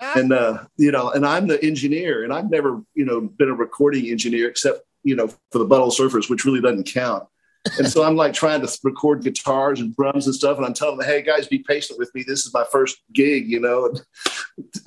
Ah. 0.00 0.18
And 0.18 0.32
uh, 0.32 0.64
you 0.76 0.90
know, 0.90 1.10
and 1.10 1.24
I'm 1.24 1.46
the 1.46 1.62
engineer, 1.62 2.24
and 2.24 2.32
I've 2.32 2.50
never, 2.50 2.82
you 2.94 3.04
know, 3.04 3.20
been 3.20 3.50
a 3.50 3.54
recording 3.54 4.08
engineer 4.08 4.48
except, 4.48 4.80
you 5.04 5.14
know, 5.14 5.28
for 5.52 5.58
the 5.58 5.66
Butthole 5.66 5.96
Surfers, 5.96 6.28
which 6.28 6.44
really 6.44 6.60
doesn't 6.60 6.92
count 6.92 7.28
and 7.78 7.88
so 7.88 8.02
I'm 8.02 8.16
like 8.16 8.32
trying 8.32 8.60
to 8.60 8.78
record 8.82 9.22
guitars 9.22 9.80
and 9.80 9.94
drums 9.96 10.26
and 10.26 10.34
stuff. 10.34 10.56
And 10.56 10.66
I'm 10.66 10.74
telling 10.74 10.98
them, 10.98 11.06
hey 11.06 11.22
guys, 11.22 11.46
be 11.46 11.58
patient 11.58 11.98
with 11.98 12.14
me. 12.14 12.24
This 12.26 12.46
is 12.46 12.54
my 12.54 12.64
first 12.70 12.98
gig, 13.12 13.48
you 13.48 13.60
know. 13.60 13.94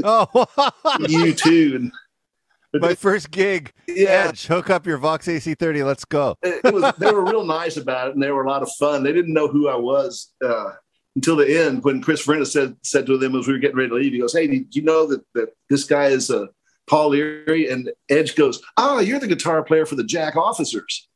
oh, 0.04 0.72
you 1.08 1.34
too. 1.34 1.74
And, 1.76 2.82
my 2.82 2.94
first 2.94 3.32
gig. 3.32 3.72
Yeah. 3.88 4.28
Edge, 4.30 4.46
hook 4.46 4.70
up 4.70 4.86
your 4.86 4.98
Vox 4.98 5.28
AC30. 5.28 5.86
Let's 5.86 6.06
go. 6.06 6.36
it 6.44 6.74
was, 6.74 6.94
they 6.98 7.12
were 7.12 7.26
real 7.26 7.44
nice 7.44 7.78
about 7.78 8.10
it 8.10 8.14
and 8.14 8.22
they 8.22 8.32
were 8.32 8.44
a 8.44 8.50
lot 8.50 8.62
of 8.62 8.70
fun. 8.78 9.04
They 9.04 9.14
didn't 9.14 9.34
know 9.34 9.48
who 9.48 9.68
I 9.68 9.76
was 9.76 10.32
uh, 10.46 10.72
until 11.16 11.36
the 11.36 11.66
end 11.66 11.84
when 11.84 12.02
Chris 12.02 12.26
Vrenna 12.26 12.46
said, 12.46 12.76
said 12.84 13.08
to 13.08 13.18
them 13.18 13.36
as 13.36 13.48
we 13.48 13.54
were 13.54 13.60
getting 13.60 13.78
ready 13.78 13.90
to 13.90 13.96
leave, 13.96 14.14
he 14.14 14.20
goes, 14.20 14.34
Hey, 14.34 14.48
did 14.48 14.76
you 14.76 14.84
know 14.84 15.08
that, 15.08 15.22
that 15.34 15.50
this 15.70 15.84
guy 15.84 16.08
is 16.08 16.30
uh, 16.30 16.46
Paul 16.88 17.10
Leary? 17.10 17.70
And 17.70 17.92
Edge 18.08 18.36
goes, 18.36 18.62
Oh, 18.78 19.00
you're 19.00 19.20
the 19.20 19.28
guitar 19.28 19.64
player 19.64 19.88
for 19.88 19.96
the 19.96 20.04
Jack 20.04 20.36
Officers 20.36 21.09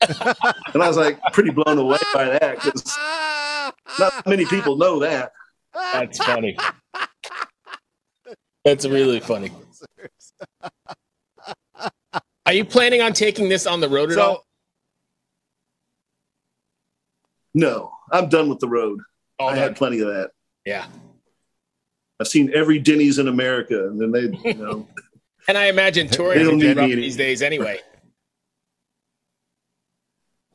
and 0.72 0.82
I 0.82 0.88
was 0.88 0.96
like 0.96 1.20
pretty 1.32 1.50
blown 1.50 1.78
away 1.78 1.98
by 2.14 2.24
that 2.24 2.56
because 2.62 2.96
not 3.98 4.26
many 4.26 4.46
people 4.46 4.76
know 4.76 5.00
that. 5.00 5.32
That's 5.74 6.18
funny. 6.18 6.56
That's 8.64 8.86
really 8.86 9.20
funny. 9.20 9.52
Are 12.46 12.52
you 12.52 12.64
planning 12.64 13.02
on 13.02 13.12
taking 13.12 13.48
this 13.48 13.66
on 13.66 13.80
the 13.80 13.88
road 13.88 14.10
at 14.10 14.16
so, 14.16 14.22
all? 14.22 14.46
No, 17.52 17.92
I'm 18.10 18.28
done 18.28 18.48
with 18.48 18.58
the 18.58 18.68
road. 18.68 19.00
Oh, 19.38 19.46
I 19.46 19.56
had 19.56 19.76
plenty 19.76 20.00
of 20.00 20.08
that. 20.08 20.30
Yeah. 20.64 20.86
I've 22.18 22.28
seen 22.28 22.50
every 22.54 22.78
Denny's 22.78 23.18
in 23.18 23.28
America, 23.28 23.86
and 23.88 24.00
then 24.00 24.12
they, 24.12 24.50
you 24.50 24.54
know. 24.54 24.86
and 25.48 25.56
I 25.56 25.66
imagine 25.66 26.08
touring 26.08 26.60
is 26.60 26.76
these 26.76 27.16
days 27.16 27.42
anyway 27.42 27.80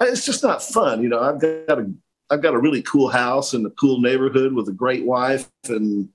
it's 0.01 0.25
just 0.25 0.43
not 0.43 0.61
fun. 0.63 1.01
You 1.01 1.09
know, 1.09 1.19
I've 1.19 1.39
got 1.39 1.79
a 1.79 1.91
I've 2.29 2.41
got 2.41 2.53
a 2.55 2.59
really 2.59 2.81
cool 2.81 3.09
house 3.09 3.53
in 3.53 3.65
a 3.65 3.69
cool 3.71 4.01
neighborhood 4.01 4.53
with 4.53 4.67
a 4.67 4.73
great 4.73 5.05
wife, 5.05 5.47
and 5.67 6.09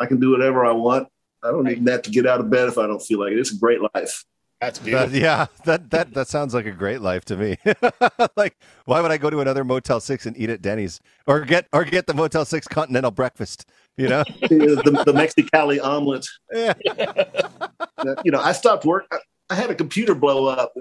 I 0.00 0.06
can 0.06 0.18
do 0.20 0.30
whatever 0.30 0.64
I 0.64 0.72
want. 0.72 1.08
I 1.42 1.50
don't 1.50 1.68
even 1.68 1.86
have 1.86 2.02
to 2.02 2.10
get 2.10 2.26
out 2.26 2.40
of 2.40 2.50
bed 2.50 2.68
if 2.68 2.78
I 2.78 2.86
don't 2.86 3.00
feel 3.02 3.20
like 3.20 3.32
it. 3.32 3.38
It's 3.38 3.52
a 3.52 3.58
great 3.58 3.80
life. 3.94 4.24
That's 4.60 4.78
That, 4.78 4.84
beautiful. 4.84 5.16
yeah, 5.18 5.46
that 5.64 5.90
that 5.90 6.14
that 6.14 6.28
sounds 6.28 6.54
like 6.54 6.64
a 6.66 6.72
great 6.72 7.00
life 7.02 7.24
to 7.26 7.36
me. 7.36 7.58
like, 8.36 8.56
why 8.86 9.00
would 9.00 9.10
I 9.10 9.18
go 9.18 9.28
to 9.30 9.40
another 9.40 9.62
Motel 9.62 10.00
Six 10.00 10.26
and 10.26 10.36
eat 10.38 10.48
at 10.48 10.62
Denny's 10.62 11.00
or 11.26 11.40
get 11.44 11.66
or 11.72 11.84
get 11.84 12.06
the 12.06 12.14
Motel 12.14 12.44
Six 12.44 12.66
continental 12.66 13.10
breakfast? 13.10 13.68
You 13.96 14.08
know? 14.08 14.24
the, 14.40 15.02
the 15.06 15.12
Mexicali 15.12 15.82
omelet. 15.82 16.26
yeah. 16.52 16.74
You 18.24 18.32
know, 18.32 18.40
I 18.40 18.52
stopped 18.52 18.84
work. 18.84 19.06
I, 19.10 19.18
I 19.50 19.54
had 19.54 19.70
a 19.70 19.74
computer 19.74 20.14
blow 20.14 20.46
up 20.46 20.74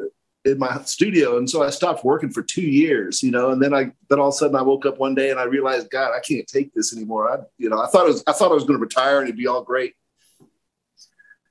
in 0.46 0.60
my 0.60 0.82
studio, 0.84 1.38
and 1.38 1.50
so 1.50 1.64
I 1.64 1.70
stopped 1.70 2.04
working 2.04 2.30
for 2.30 2.42
two 2.42 2.62
years. 2.62 3.24
You 3.24 3.32
know, 3.32 3.52
and 3.52 3.62
then 3.62 3.74
I 3.74 3.92
then 4.10 4.20
all 4.20 4.30
of 4.30 4.34
a 4.34 4.38
sudden 4.38 4.56
I 4.56 4.62
woke 4.62 4.86
up 4.86 4.98
one 4.98 5.16
day 5.16 5.30
and 5.32 5.40
I 5.40 5.44
realized, 5.44 5.90
God, 5.90 6.12
I 6.14 6.20
can't 6.20 6.48
take 6.48 6.74
this 6.74 6.96
anymore. 6.96 7.32
I 7.32 7.44
you 7.58 7.70
know 7.70 7.80
I 7.82 7.88
thought 7.88 8.06
it 8.06 8.10
was 8.10 8.24
I 8.28 8.34
thought 8.34 8.52
I 8.52 8.56
was 8.56 8.64
going 8.64 8.78
to 8.78 8.84
retire 8.84 9.20
and 9.20 9.28
it'd 9.28 9.38
be 9.38 9.48
all 9.48 9.64
great. 9.64 9.94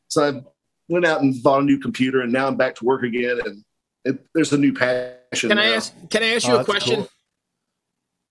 So 0.09 0.29
I 0.29 0.43
went 0.89 1.07
out 1.07 1.23
and 1.23 1.43
bought 1.43 1.63
a 1.63 1.65
new 1.65 1.79
computer, 1.79 2.21
and 2.21 2.33
now 2.33 2.47
I'm 2.47 2.57
back 2.57 2.75
to 2.77 2.85
work 2.85 3.03
again, 3.03 3.41
and 3.45 3.65
it, 4.05 4.27
there's 4.35 4.53
a 4.53 4.59
new 4.59 4.73
passion. 4.75 5.49
Can 5.49 5.59
I 5.59 5.69
now. 5.69 5.75
ask? 5.75 5.95
Can 6.11 6.23
I 6.23 6.35
ask 6.35 6.47
Oh, 6.47 6.53
you 6.53 6.57
a 6.59 6.61
oh, 6.61 6.65
question? 6.65 6.97
cool. 6.97 7.09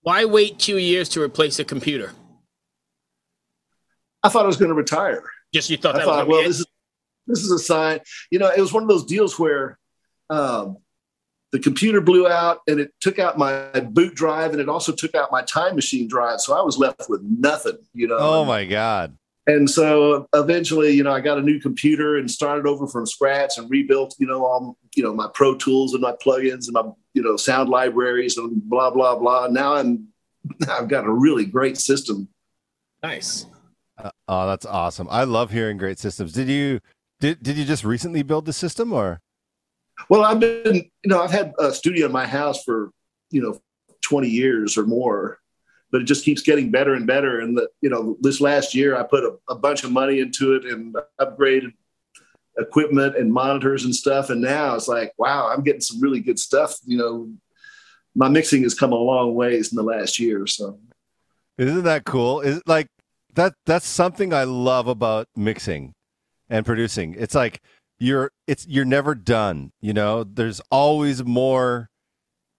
Why 0.02 0.24
wait 0.24 0.58
two 0.58 0.78
years 0.78 1.08
to 1.10 1.22
replace 1.22 1.58
a 1.58 1.64
computer? 1.64 2.12
I 4.22 4.28
thought 4.28 4.44
I 4.44 4.46
was 4.46 4.56
going 4.56 4.68
to 4.68 4.74
retire. 4.74 5.24
Just 5.52 5.70
you 5.70 5.76
thought 5.76 5.96
I 5.96 5.98
that 5.98 6.04
thought, 6.04 6.26
was 6.26 6.28
well, 6.28 6.38
gonna 6.38 6.48
this 6.48 6.60
is 6.60 6.66
this 7.26 7.38
is 7.40 7.50
a 7.50 7.58
sign. 7.58 8.00
You 8.30 8.38
know, 8.38 8.48
it 8.48 8.60
was 8.60 8.72
one 8.72 8.82
of 8.82 8.88
those 8.88 9.04
deals 9.04 9.38
where 9.38 9.78
um, 10.32 10.78
the 11.52 11.58
computer 11.58 12.00
blew 12.00 12.26
out 12.26 12.60
and 12.66 12.80
it 12.80 12.92
took 13.00 13.18
out 13.18 13.36
my 13.36 13.68
boot 13.80 14.14
drive 14.14 14.52
and 14.52 14.60
it 14.60 14.68
also 14.68 14.90
took 14.90 15.14
out 15.14 15.30
my 15.30 15.42
time 15.42 15.74
machine 15.74 16.08
drive. 16.08 16.40
So 16.40 16.58
I 16.58 16.62
was 16.62 16.78
left 16.78 17.08
with 17.08 17.20
nothing. 17.22 17.76
You 17.92 18.08
know. 18.08 18.16
Oh 18.18 18.44
my 18.44 18.64
God. 18.64 19.16
And 19.46 19.68
so 19.68 20.28
eventually, 20.34 20.92
you 20.92 21.02
know, 21.02 21.12
I 21.12 21.20
got 21.20 21.36
a 21.36 21.42
new 21.42 21.60
computer 21.60 22.16
and 22.16 22.30
started 22.30 22.64
over 22.64 22.86
from 22.86 23.06
scratch 23.06 23.58
and 23.58 23.68
rebuilt, 23.68 24.14
you 24.18 24.26
know, 24.26 24.46
all 24.46 24.78
you 24.94 25.02
know 25.02 25.12
my 25.12 25.28
Pro 25.34 25.54
Tools 25.54 25.92
and 25.92 26.00
my 26.00 26.12
plugins 26.12 26.66
and 26.66 26.72
my 26.72 26.84
you 27.12 27.22
know 27.22 27.36
sound 27.36 27.68
libraries 27.68 28.38
and 28.38 28.62
blah 28.62 28.90
blah 28.90 29.16
blah. 29.16 29.48
Now 29.48 29.74
I'm 29.74 30.08
I've 30.70 30.88
got 30.88 31.04
a 31.04 31.12
really 31.12 31.44
great 31.44 31.76
system. 31.76 32.28
nice. 33.02 33.46
Uh, 33.98 34.10
oh, 34.26 34.46
that's 34.46 34.64
awesome. 34.64 35.06
I 35.10 35.24
love 35.24 35.50
hearing 35.50 35.76
great 35.76 35.98
systems. 35.98 36.32
Did 36.32 36.48
you 36.48 36.80
did 37.20 37.42
did 37.42 37.58
you 37.58 37.64
just 37.64 37.84
recently 37.84 38.22
build 38.22 38.46
the 38.46 38.54
system 38.54 38.92
or? 38.92 39.20
Well, 40.08 40.24
I've 40.24 40.40
been, 40.40 40.74
you 40.74 41.08
know, 41.08 41.22
I've 41.22 41.30
had 41.30 41.52
a 41.58 41.72
studio 41.72 42.06
in 42.06 42.12
my 42.12 42.26
house 42.26 42.62
for, 42.64 42.90
you 43.30 43.42
know, 43.42 43.60
20 44.02 44.28
years 44.28 44.76
or 44.76 44.84
more, 44.84 45.38
but 45.90 46.00
it 46.00 46.04
just 46.04 46.24
keeps 46.24 46.42
getting 46.42 46.70
better 46.70 46.94
and 46.94 47.06
better. 47.06 47.40
And 47.40 47.56
the, 47.56 47.68
you 47.80 47.90
know, 47.90 48.16
this 48.20 48.40
last 48.40 48.74
year 48.74 48.96
I 48.96 49.02
put 49.02 49.24
a, 49.24 49.36
a 49.48 49.54
bunch 49.54 49.84
of 49.84 49.92
money 49.92 50.20
into 50.20 50.54
it 50.54 50.64
and 50.64 50.96
upgraded 51.20 51.72
equipment 52.58 53.16
and 53.16 53.32
monitors 53.32 53.84
and 53.84 53.94
stuff. 53.94 54.30
And 54.30 54.40
now 54.40 54.74
it's 54.74 54.88
like, 54.88 55.12
wow, 55.18 55.48
I'm 55.48 55.62
getting 55.62 55.80
some 55.80 56.00
really 56.00 56.20
good 56.20 56.38
stuff. 56.38 56.76
You 56.84 56.98
know, 56.98 57.32
my 58.14 58.28
mixing 58.28 58.62
has 58.64 58.74
come 58.74 58.92
a 58.92 58.96
long 58.96 59.34
ways 59.34 59.72
in 59.72 59.76
the 59.76 59.82
last 59.82 60.18
year. 60.18 60.46
So 60.46 60.78
Isn't 61.58 61.84
that 61.84 62.04
cool? 62.04 62.40
Is 62.40 62.60
like 62.66 62.88
that 63.34 63.54
that's 63.66 63.86
something 63.86 64.34
I 64.34 64.44
love 64.44 64.86
about 64.86 65.28
mixing 65.36 65.94
and 66.50 66.66
producing. 66.66 67.14
It's 67.18 67.34
like 67.34 67.60
you're 68.02 68.32
it's 68.46 68.66
you're 68.66 68.84
never 68.84 69.14
done, 69.14 69.72
you 69.80 69.92
know? 69.92 70.24
There's 70.24 70.60
always 70.70 71.24
more 71.24 71.88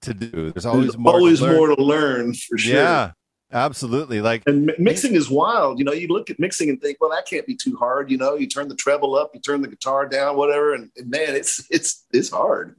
to 0.04 0.14
do. 0.14 0.52
There's 0.52 0.66
always 0.66 0.88
there's 0.88 0.98
more. 0.98 1.14
to 1.14 1.18
always 1.18 1.42
learn. 1.42 1.56
more 1.56 1.68
to 1.76 1.84
learn 1.84 2.34
for 2.34 2.58
sure. 2.58 2.76
Yeah. 2.76 3.12
Absolutely. 3.52 4.20
Like 4.20 4.42
And 4.48 4.66
mi- 4.66 4.74
mixing 4.80 5.14
is 5.14 5.30
wild. 5.30 5.78
You 5.78 5.86
know, 5.86 5.92
you 5.94 6.08
look 6.08 6.32
at 6.32 6.40
mixing 6.40 6.70
and 6.70 6.82
think, 6.82 6.98
well, 7.00 7.12
that 7.12 7.28
can't 7.28 7.46
be 7.46 7.56
too 7.56 7.76
hard. 7.76 8.10
You 8.10 8.18
know, 8.18 8.34
you 8.34 8.48
turn 8.48 8.68
the 8.68 8.76
treble 8.76 9.16
up, 9.16 9.30
you 9.36 9.42
turn 9.42 9.62
the 9.62 9.68
guitar 9.68 10.08
down, 10.08 10.38
whatever. 10.38 10.74
And, 10.74 10.90
and 10.98 11.10
man, 11.10 11.36
it's 11.36 11.64
it's 11.70 12.06
it's 12.12 12.32
hard. 12.32 12.76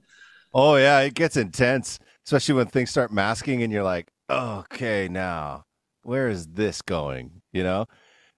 Oh 0.52 0.76
yeah, 0.76 1.00
it 1.00 1.14
gets 1.14 1.36
intense, 1.36 2.00
especially 2.26 2.56
when 2.56 2.66
things 2.66 2.90
start 2.90 3.12
masking 3.12 3.62
and 3.62 3.72
you're 3.72 3.84
like, 3.84 4.08
okay, 4.28 5.06
now 5.08 5.64
where 6.02 6.28
is 6.28 6.46
this 6.48 6.82
going? 6.82 7.42
You 7.52 7.62
know, 7.62 7.86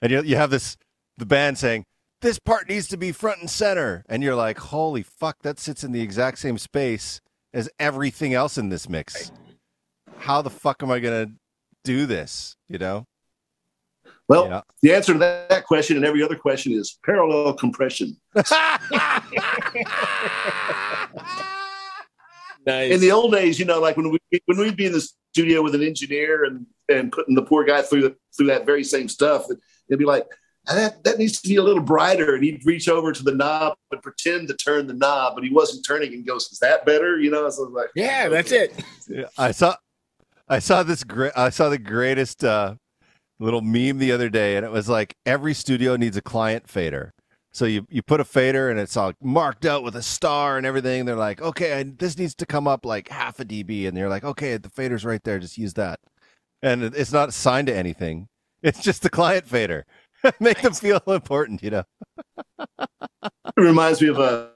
and 0.02 0.12
you 0.12 0.22
you 0.22 0.36
have 0.36 0.50
this 0.50 0.76
the 1.16 1.26
band 1.26 1.56
saying 1.56 1.86
this 2.26 2.38
part 2.40 2.68
needs 2.68 2.88
to 2.88 2.96
be 2.96 3.12
front 3.12 3.38
and 3.38 3.48
center, 3.48 4.04
and 4.08 4.20
you're 4.20 4.34
like, 4.34 4.58
holy 4.58 5.04
fuck, 5.04 5.42
that 5.42 5.60
sits 5.60 5.84
in 5.84 5.92
the 5.92 6.00
exact 6.00 6.40
same 6.40 6.58
space 6.58 7.20
as 7.54 7.70
everything 7.78 8.34
else 8.34 8.58
in 8.58 8.68
this 8.68 8.88
mix. 8.88 9.30
How 10.18 10.42
the 10.42 10.50
fuck 10.50 10.82
am 10.82 10.90
I 10.90 10.98
gonna 10.98 11.28
do 11.84 12.04
this? 12.04 12.56
You 12.68 12.78
know? 12.78 13.06
Well, 14.26 14.48
Yeah. 14.48 14.62
the 14.82 14.92
answer 14.92 15.12
to 15.12 15.18
that, 15.20 15.48
that 15.50 15.66
question 15.66 15.96
and 15.96 16.04
every 16.04 16.20
other 16.20 16.34
question 16.34 16.72
is 16.72 16.98
parallel 17.04 17.54
compression. 17.54 18.16
Nice. 22.68 22.90
In 22.90 23.00
the 23.00 23.12
old 23.12 23.30
days, 23.30 23.60
you 23.60 23.64
know, 23.64 23.80
like 23.80 23.96
when 23.96 24.10
we 24.10 24.18
when 24.46 24.58
we'd 24.58 24.76
be 24.76 24.86
in 24.86 24.92
the 24.92 25.08
studio 25.32 25.62
with 25.62 25.76
an 25.76 25.84
engineer 25.84 26.42
and 26.46 26.66
and 26.88 27.12
putting 27.12 27.36
the 27.36 27.42
poor 27.42 27.62
guy 27.64 27.80
through 27.80 28.02
the, 28.02 28.16
through 28.36 28.48
that 28.48 28.66
very 28.66 28.82
same 28.82 29.08
stuff, 29.08 29.46
it'd 29.88 30.00
be 30.00 30.04
like 30.04 30.26
that 30.66 31.04
that 31.04 31.18
needs 31.18 31.40
to 31.40 31.48
be 31.48 31.56
a 31.56 31.62
little 31.62 31.82
brighter, 31.82 32.34
and 32.34 32.42
he'd 32.42 32.64
reach 32.66 32.88
over 32.88 33.12
to 33.12 33.22
the 33.22 33.34
knob 33.34 33.76
and 33.92 34.02
pretend 34.02 34.48
to 34.48 34.54
turn 34.54 34.86
the 34.86 34.94
knob, 34.94 35.34
but 35.34 35.44
he 35.44 35.50
wasn't 35.50 35.84
turning, 35.86 36.12
and 36.12 36.26
goes, 36.26 36.50
"Is 36.50 36.58
that 36.58 36.84
better?" 36.84 37.18
You 37.18 37.30
know, 37.30 37.48
so 37.50 37.62
I 37.62 37.66
was 37.66 37.74
like, 37.74 37.90
yeah, 37.94 38.28
that's 38.28 38.52
it. 38.52 38.84
I 39.38 39.52
saw 39.52 39.76
I 40.48 40.58
saw 40.58 40.82
this 40.82 41.04
great 41.04 41.32
I 41.36 41.50
saw 41.50 41.68
the 41.68 41.78
greatest 41.78 42.44
uh 42.44 42.74
little 43.38 43.60
meme 43.60 43.98
the 43.98 44.12
other 44.12 44.30
day 44.30 44.56
and 44.56 44.64
it 44.64 44.72
was 44.72 44.88
like 44.88 45.14
every 45.26 45.52
studio 45.52 45.94
needs 45.94 46.16
a 46.16 46.22
client 46.22 46.68
fader. 46.68 47.12
So 47.52 47.64
you 47.64 47.86
you 47.88 48.02
put 48.02 48.20
a 48.20 48.24
fader 48.24 48.70
and 48.70 48.78
it's 48.78 48.96
all 48.96 49.12
marked 49.22 49.64
out 49.64 49.82
with 49.82 49.96
a 49.96 50.02
star 50.02 50.56
and 50.56 50.66
everything. 50.66 51.04
They're 51.04 51.16
like, 51.16 51.40
"Okay, 51.40 51.80
and 51.80 51.98
this 51.98 52.18
needs 52.18 52.34
to 52.36 52.46
come 52.46 52.68
up 52.68 52.84
like 52.84 53.08
half 53.08 53.40
a 53.40 53.44
dB." 53.44 53.88
And 53.88 53.96
they're 53.96 54.08
like, 54.08 54.24
"Okay, 54.24 54.56
the 54.56 54.68
fader's 54.70 55.04
right 55.04 55.22
there, 55.24 55.38
just 55.38 55.58
use 55.58 55.74
that." 55.74 56.00
And 56.62 56.82
it's 56.82 57.12
not 57.12 57.28
assigned 57.30 57.68
to 57.68 57.74
anything. 57.74 58.28
It's 58.62 58.82
just 58.82 59.02
the 59.02 59.10
client 59.10 59.46
fader. 59.46 59.86
Make 60.40 60.60
them 60.62 60.74
feel 60.74 61.00
important, 61.06 61.62
you 61.62 61.70
know. 61.70 61.84
It 62.58 63.60
reminds 63.60 64.00
me 64.00 64.08
of 64.08 64.18
uh, 64.18 64.48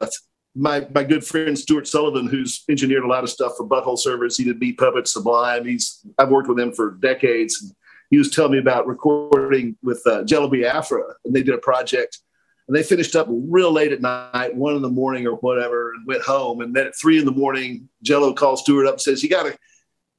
my 0.54 0.86
my 0.94 1.04
good 1.04 1.24
friend 1.24 1.58
Stuart 1.58 1.86
Sullivan, 1.86 2.26
who's 2.26 2.64
engineered 2.68 3.04
a 3.04 3.08
lot 3.08 3.24
of 3.24 3.30
stuff 3.30 3.52
for 3.56 3.66
Butthole 3.66 3.98
Surfers. 3.98 4.36
He 4.36 4.44
did 4.44 4.58
Meat 4.58 4.78
Puppet, 4.78 5.06
Sublime. 5.08 5.64
He's 5.64 6.04
I've 6.18 6.30
worked 6.30 6.48
with 6.48 6.58
him 6.58 6.72
for 6.72 6.92
decades. 6.92 7.74
He 8.10 8.18
was 8.18 8.30
telling 8.30 8.52
me 8.52 8.58
about 8.58 8.86
recording 8.86 9.76
with 9.82 10.02
uh, 10.06 10.24
Jello 10.24 10.48
Biafra, 10.48 11.02
and 11.24 11.34
they 11.34 11.42
did 11.42 11.54
a 11.54 11.58
project. 11.58 12.18
And 12.66 12.76
they 12.76 12.82
finished 12.82 13.16
up 13.16 13.26
real 13.28 13.72
late 13.72 13.92
at 13.92 14.00
night, 14.00 14.54
one 14.54 14.76
in 14.76 14.82
the 14.82 14.88
morning 14.88 15.26
or 15.26 15.34
whatever, 15.36 15.92
and 15.92 16.06
went 16.06 16.22
home. 16.22 16.60
And 16.60 16.74
then 16.74 16.86
at 16.86 16.96
three 16.96 17.18
in 17.18 17.24
the 17.24 17.32
morning, 17.32 17.88
Jello 18.02 18.32
calls 18.32 18.60
Stuart 18.60 18.86
up 18.86 18.94
and 18.94 19.00
says, 19.00 19.22
"You 19.22 19.28
got 19.28 19.44
to 19.44 19.56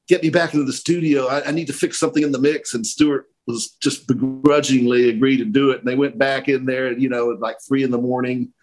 get 0.08 0.24
me 0.24 0.30
back 0.30 0.54
into 0.54 0.66
the 0.66 0.74
studio. 0.74 1.28
I, 1.28 1.48
I 1.48 1.52
need 1.52 1.68
to 1.68 1.74
fix 1.74 2.00
something 2.00 2.24
in 2.24 2.32
the 2.32 2.40
mix." 2.40 2.74
And 2.74 2.86
Stuart 2.86 3.28
was 3.48 3.70
just 3.82 4.08
begrudgingly 4.08 5.10
agreed 5.10 5.38
to 5.38 5.46
do 5.46 5.72
it. 5.72 5.80
And 5.80 5.88
they 5.88 5.96
went 5.96 6.18
back 6.18 6.48
in 6.48 6.66
there, 6.66 6.92
you 6.92 7.10
know, 7.10 7.32
at 7.32 7.40
like 7.40 7.58
three 7.68 7.84
in 7.84 7.92
the 7.92 7.98
morning 7.98 8.54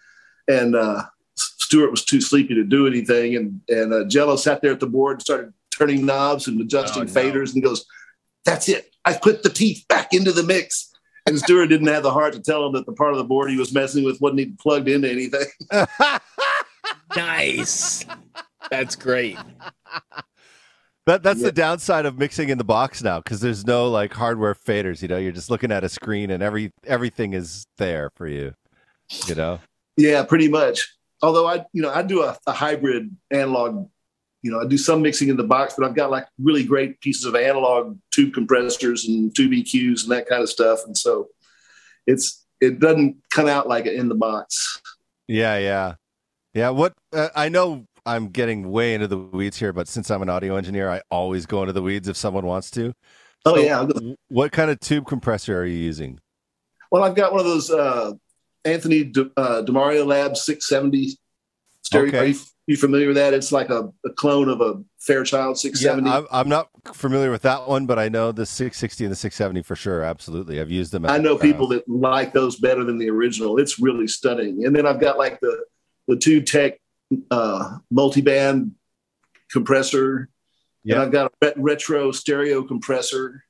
and 0.47 0.75
uh, 0.75 1.03
Stuart 1.35 1.91
was 1.91 2.03
too 2.03 2.19
sleepy 2.19 2.55
to 2.55 2.63
do 2.63 2.87
anything. 2.87 3.35
And 3.35 3.61
and 3.69 3.93
uh, 3.93 4.05
Jello 4.05 4.35
sat 4.35 4.61
there 4.61 4.71
at 4.71 4.79
the 4.79 4.87
board 4.87 5.15
and 5.17 5.21
started 5.21 5.53
turning 5.71 6.05
knobs 6.05 6.47
and 6.47 6.59
adjusting 6.59 7.03
Oh, 7.03 7.05
no. 7.05 7.11
faders, 7.11 7.47
and 7.47 7.55
he 7.55 7.61
goes, 7.61 7.85
"That's 8.45 8.67
it. 8.67 8.93
I 9.05 9.13
put 9.13 9.43
the 9.43 9.49
teeth 9.49 9.85
back 9.87 10.13
into 10.13 10.31
the 10.31 10.43
mix." 10.43 10.91
And 11.27 11.37
Stuart 11.37 11.67
didn't 11.67 11.87
have 11.87 12.01
the 12.01 12.11
heart 12.11 12.33
to 12.33 12.41
tell 12.41 12.65
him 12.65 12.73
that 12.73 12.87
the 12.87 12.93
part 12.93 13.11
of 13.11 13.19
the 13.19 13.23
board 13.23 13.51
he 13.51 13.57
was 13.57 13.71
messing 13.71 14.03
with 14.03 14.19
wasn't 14.19 14.39
even 14.39 14.57
plugged 14.57 14.89
into 14.89 15.09
anything. 15.09 15.45
Nice. 17.15 18.05
That's 18.69 18.95
great. 18.95 19.37
That 21.05 21.23
that's 21.23 21.39
Yeah. 21.39 21.47
the 21.47 21.51
downside 21.51 22.05
of 22.05 22.17
mixing 22.17 22.49
in 22.49 22.57
the 22.57 22.63
box 22.63 23.01
now 23.01 23.19
because 23.19 23.39
there's 23.41 23.65
no 23.65 23.89
like 23.89 24.13
hardware 24.13 24.53
faders. 24.53 25.01
You 25.01 25.07
know, 25.07 25.17
you're 25.17 25.31
just 25.31 25.49
looking 25.49 25.71
at 25.71 25.83
a 25.83 25.89
screen 25.89 26.29
and 26.31 26.43
every 26.43 26.71
everything 26.85 27.33
is 27.33 27.65
there 27.77 28.11
for 28.15 28.27
you. 28.27 28.53
You 29.27 29.35
know. 29.35 29.59
yeah, 29.97 30.23
pretty 30.23 30.47
much. 30.49 30.87
Although 31.21 31.47
I, 31.47 31.65
you 31.73 31.81
know, 31.81 31.91
I 31.91 32.03
do 32.03 32.23
a, 32.23 32.37
a 32.45 32.51
hybrid 32.53 33.15
analog. 33.31 33.89
You 34.41 34.51
know, 34.51 34.61
I 34.61 34.65
do 34.67 34.77
some 34.77 35.01
mixing 35.01 35.27
in 35.29 35.35
the 35.35 35.43
box, 35.43 35.73
but 35.77 35.85
I've 35.85 35.95
got 35.95 36.11
like 36.11 36.25
really 36.37 36.63
great 36.63 37.01
pieces 37.01 37.25
of 37.25 37.35
analog 37.35 37.97
tube 38.13 38.33
compressors 38.33 39.05
and 39.05 39.35
tube 39.35 39.51
EQs 39.51 40.03
and 40.03 40.11
that 40.11 40.27
kind 40.29 40.41
of 40.41 40.49
stuff. 40.49 40.79
And 40.85 40.95
so 40.97 41.27
it's 42.07 42.45
it 42.61 42.79
doesn't 42.79 43.17
come 43.31 43.47
out 43.47 43.67
like 43.67 43.85
it 43.85 43.95
in 43.95 44.07
the 44.09 44.15
box. 44.15 44.79
Yeah, 45.27 45.57
yeah, 45.57 45.95
yeah. 46.53 46.69
What 46.69 46.93
uh, 47.11 47.29
I 47.35 47.49
know, 47.49 47.85
I'm 48.09 48.29
getting 48.29 48.71
way 48.71 48.95
into 48.95 49.07
the 49.07 49.17
weeds 49.17 49.57
here, 49.57 49.71
but 49.71 49.87
since 49.87 50.09
I'm 50.09 50.21
an 50.21 50.29
audio 50.29 50.55
engineer, 50.55 50.89
I 50.89 51.01
always 51.11 51.45
go 51.45 51.61
into 51.61 51.73
the 51.73 51.81
weeds 51.81 52.07
if 52.07 52.17
someone 52.17 52.45
wants 52.45 52.71
to. 52.71 52.93
Oh 53.45 53.55
So, 53.55 53.61
yeah. 53.61 53.87
What 54.29 54.51
kind 54.51 54.71
of 54.71 54.79
tube 54.79 55.05
compressor 55.05 55.59
are 55.59 55.65
you 55.65 55.77
using? 55.77 56.19
Well, 56.91 57.03
I've 57.03 57.15
got 57.15 57.31
one 57.31 57.39
of 57.39 57.45
those 57.45 57.69
uh, 57.69 58.13
Anthony 58.65 59.03
De, 59.03 59.29
uh, 59.37 59.61
DeMaria 59.61 60.05
Lab 60.05 60.35
670 60.35 61.17
stereo 61.83 62.07
Okay. 62.07 62.35
You 62.65 62.77
familiar 62.77 63.07
with 63.07 63.15
that? 63.15 63.33
It's 63.33 63.51
like 63.51 63.69
a, 63.69 63.91
a 64.05 64.11
clone 64.11 64.47
of 64.47 64.61
a 64.61 64.83
Fairchild 64.99 65.57
670. 65.57 66.07
Yeah, 66.07 66.17
I'm, 66.17 66.27
I'm 66.31 66.49
not 66.49 66.69
familiar 66.93 67.31
with 67.31 67.41
that 67.41 67.67
one, 67.67 67.87
but 67.87 67.97
I 67.97 68.09
know 68.09 68.31
the 68.31 68.45
660 68.45 69.05
and 69.05 69.11
the 69.11 69.15
670 69.15 69.63
for 69.63 69.75
sure. 69.75 70.03
Absolutely, 70.03 70.61
I've 70.61 70.69
used 70.69 70.91
them. 70.91 71.05
I 71.07 71.17
know 71.17 71.35
people 71.35 71.67
that 71.69 71.89
like 71.89 72.31
those 72.31 72.57
better 72.57 72.83
than 72.83 72.99
the 72.99 73.09
original. 73.09 73.57
It's 73.57 73.79
really 73.79 74.07
stunning. 74.07 74.65
And 74.65 74.75
then 74.75 74.85
I've 74.85 74.99
got 74.99 75.17
like 75.17 75.39
the 75.39 75.63
the 76.07 76.15
Tube 76.15 76.45
Tech 76.45 76.79
uh, 77.31 77.77
multi-band 77.91 78.71
compressor. 79.51 80.29
Yeah. 80.83 80.95
And 80.95 81.03
I've 81.03 81.11
got 81.11 81.33
a 81.41 81.53
retro 81.57 82.11
stereo 82.11 82.63
compressor. 82.63 83.43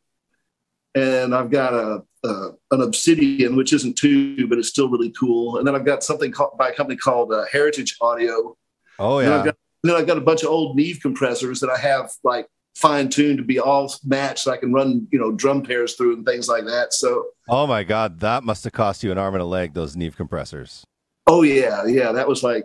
And 0.96 1.36
I've 1.36 1.52
got 1.52 1.74
a, 1.74 2.04
a, 2.24 2.50
an 2.72 2.82
Obsidian, 2.82 3.56
which 3.56 3.74
isn't 3.74 3.98
tube, 3.98 4.50
but 4.50 4.58
it's 4.58 4.70
still 4.70 4.90
really 4.90 5.12
cool. 5.12 5.58
And 5.58 5.68
then 5.68 5.76
I've 5.76 5.86
got 5.86 6.04
something 6.04 6.32
called, 6.32 6.58
by 6.58 6.70
a 6.70 6.74
company 6.74 6.98
called 6.98 7.32
uh, 7.32 7.46
Heritage 7.52 7.96
Audio. 8.02 8.58
Oh 8.98 9.20
yeah. 9.20 9.38
I've 9.38 9.46
got, 9.46 9.56
then 9.84 9.96
I've 9.96 10.08
got 10.08 10.18
a 10.18 10.22
bunch 10.22 10.44
of 10.44 10.50
old 10.50 10.76
Neve 10.76 11.00
compressors 11.02 11.60
that 11.60 11.70
I 11.70 11.78
have 11.78 12.12
like 12.24 12.48
fine 12.76 13.10
tuned 13.10 13.38
to 13.38 13.44
be 13.44 13.60
all 13.60 13.94
matched 14.04 14.40
so 14.40 14.52
I 14.52 14.58
can 14.58 14.74
run, 14.74 15.08
you 15.12 15.20
know, 15.20 15.32
drum 15.32 15.62
pairs 15.62 15.96
through 15.96 16.16
and 16.16 16.26
things 16.26 16.50
like 16.50 16.66
that. 16.66 16.94
So 16.94 17.28
Oh 17.48 17.68
my 17.68 17.84
god, 17.84 18.20
that 18.22 18.44
must 18.44 18.64
have 18.64 18.74
cost 18.74 19.04
you 19.04 19.12
an 19.12 19.18
arm 19.18 19.36
and 19.36 19.42
a 19.42 19.46
leg, 19.46 19.74
those 19.74 19.96
Neve 19.96 20.18
compressors. 20.18 20.86
Oh 21.28 21.44
yeah, 21.44 21.86
yeah. 21.86 22.12
That 22.12 22.28
was 22.28 22.42
like 22.44 22.64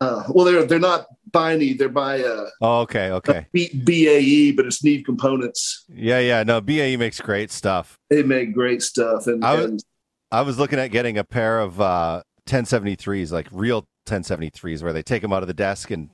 uh, 0.00 0.24
well, 0.28 0.44
they're 0.44 0.64
they're 0.64 0.78
not 0.78 1.06
by 1.30 1.56
Neve, 1.56 1.78
they're 1.78 1.88
by 1.88 2.20
uh 2.22 2.46
oh, 2.60 2.80
okay, 2.80 3.10
okay. 3.10 3.46
B- 3.52 3.70
BAE, 3.84 4.56
but 4.56 4.66
it's 4.66 4.82
Neve 4.82 5.04
components. 5.04 5.84
Yeah, 5.88 6.18
yeah. 6.20 6.42
No, 6.42 6.60
BAE 6.60 6.96
makes 6.96 7.20
great 7.20 7.50
stuff. 7.50 7.96
They 8.08 8.22
make 8.22 8.54
great 8.54 8.82
stuff. 8.82 9.26
And 9.26 9.44
I 9.44 9.54
was, 9.56 9.64
and, 9.64 9.84
I 10.32 10.42
was 10.42 10.58
looking 10.58 10.78
at 10.78 10.88
getting 10.88 11.18
a 11.18 11.24
pair 11.24 11.60
of 11.60 11.80
uh 11.80 12.22
1073s, 12.46 13.30
like 13.30 13.46
real 13.52 13.84
1073s, 14.06 14.82
where 14.82 14.92
they 14.92 15.02
take 15.02 15.22
them 15.22 15.32
out 15.32 15.42
of 15.42 15.48
the 15.48 15.54
desk 15.54 15.90
and 15.90 16.10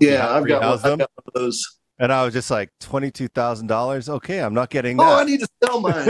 yeah, 0.00 0.28
I've 0.28 0.46
got, 0.46 0.60
one, 0.62 0.72
I've 0.72 0.82
got 0.82 0.98
one 0.98 1.24
of 1.26 1.34
those. 1.34 1.78
And 1.98 2.12
I 2.12 2.24
was 2.24 2.34
just 2.34 2.50
like 2.50 2.70
twenty 2.80 3.12
two 3.12 3.28
thousand 3.28 3.68
dollars. 3.68 4.08
Okay, 4.08 4.40
I'm 4.40 4.52
not 4.52 4.68
getting 4.68 5.00
Oh, 5.00 5.04
that. 5.04 5.20
I 5.20 5.24
need 5.24 5.38
to 5.40 5.48
sell 5.62 5.80
mine. 5.80 5.94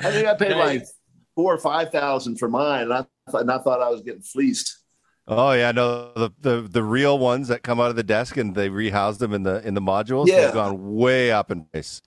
I 0.00 0.10
think 0.10 0.26
I 0.26 0.34
paid 0.34 0.56
like 0.56 0.84
four 1.38 1.54
or 1.54 1.58
five 1.58 1.92
thousand 1.92 2.36
for 2.36 2.48
mine, 2.48 2.82
and 2.82 2.92
I, 2.92 3.06
and 3.34 3.48
I 3.48 3.58
thought 3.58 3.80
I 3.80 3.88
was 3.90 4.02
getting 4.02 4.22
fleeced. 4.22 4.76
Oh 5.28 5.52
yeah, 5.52 5.70
no, 5.70 6.12
the, 6.16 6.30
the 6.40 6.62
the 6.62 6.82
real 6.82 7.16
ones 7.16 7.46
that 7.46 7.62
come 7.62 7.78
out 7.78 7.90
of 7.90 7.96
the 7.96 8.02
desk 8.02 8.36
and 8.36 8.56
they 8.56 8.68
rehouse 8.68 9.18
them 9.18 9.32
in 9.32 9.44
the 9.44 9.64
in 9.64 9.74
the 9.74 9.80
modules. 9.80 10.26
Yeah. 10.26 10.46
They've 10.46 10.54
gone 10.54 10.96
way 10.96 11.30
up 11.30 11.52
in 11.52 11.64
price. 11.66 12.02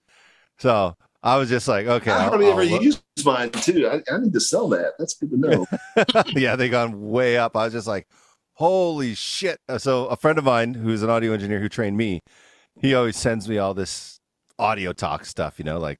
So 0.60 0.98
I 1.24 1.38
was 1.38 1.48
just 1.48 1.66
like, 1.70 1.88
okay, 1.88 2.12
I 2.12 2.24
I'll- 2.24 2.30
hardly 2.30 2.48
ever 2.48 2.62
I'll 2.62 2.84
use 2.84 3.02
mine 3.24 3.52
too. 3.52 3.88
I, 3.88 4.14
I 4.14 4.18
need 4.18 4.34
to 4.34 4.42
sell 4.42 4.68
that. 4.70 4.96
That's 5.00 5.14
good 5.14 5.32
to 5.32 5.38
know. 5.38 5.66
yeah, 6.36 6.58
they 6.58 6.68
gone 6.68 7.10
way 7.10 7.38
up. 7.38 7.56
I 7.56 7.64
was 7.64 7.74
just 7.74 7.88
like, 7.88 8.08
holy 8.56 9.16
shit. 9.16 9.60
Uh, 9.70 9.78
So 9.78 10.08
a 10.08 10.18
friend 10.18 10.38
of 10.38 10.44
mine 10.44 10.74
who's 10.74 11.04
an 11.04 11.10
audio 11.10 11.32
engineer 11.32 11.62
who 11.62 11.70
trained 11.70 11.96
me, 11.96 12.20
he 12.82 12.94
always 12.94 13.16
sends 13.16 13.48
me 13.48 13.60
all 13.60 13.74
this 13.74 14.20
audio 14.60 14.92
talk 14.92 15.24
stuff, 15.26 15.58
you 15.58 15.64
know, 15.64 15.80
like 15.80 16.00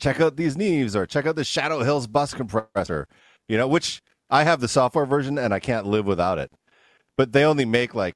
check 0.00 0.20
out 0.20 0.36
these 0.36 0.56
Neves 0.56 0.94
or 0.94 1.06
check 1.06 1.26
out 1.26 1.36
the 1.36 1.44
Shadow 1.44 1.82
Hills 1.82 2.06
bus 2.06 2.34
compressor, 2.34 3.06
you 3.48 3.56
know, 3.56 3.68
which 3.68 4.02
I 4.28 4.44
have 4.44 4.60
the 4.60 4.68
software 4.68 5.06
version 5.06 5.38
and 5.38 5.54
I 5.54 5.60
can't 5.60 5.86
live 5.86 6.06
without 6.06 6.38
it. 6.38 6.50
But 7.16 7.32
they 7.32 7.44
only 7.44 7.64
make 7.64 7.94
like 7.94 8.14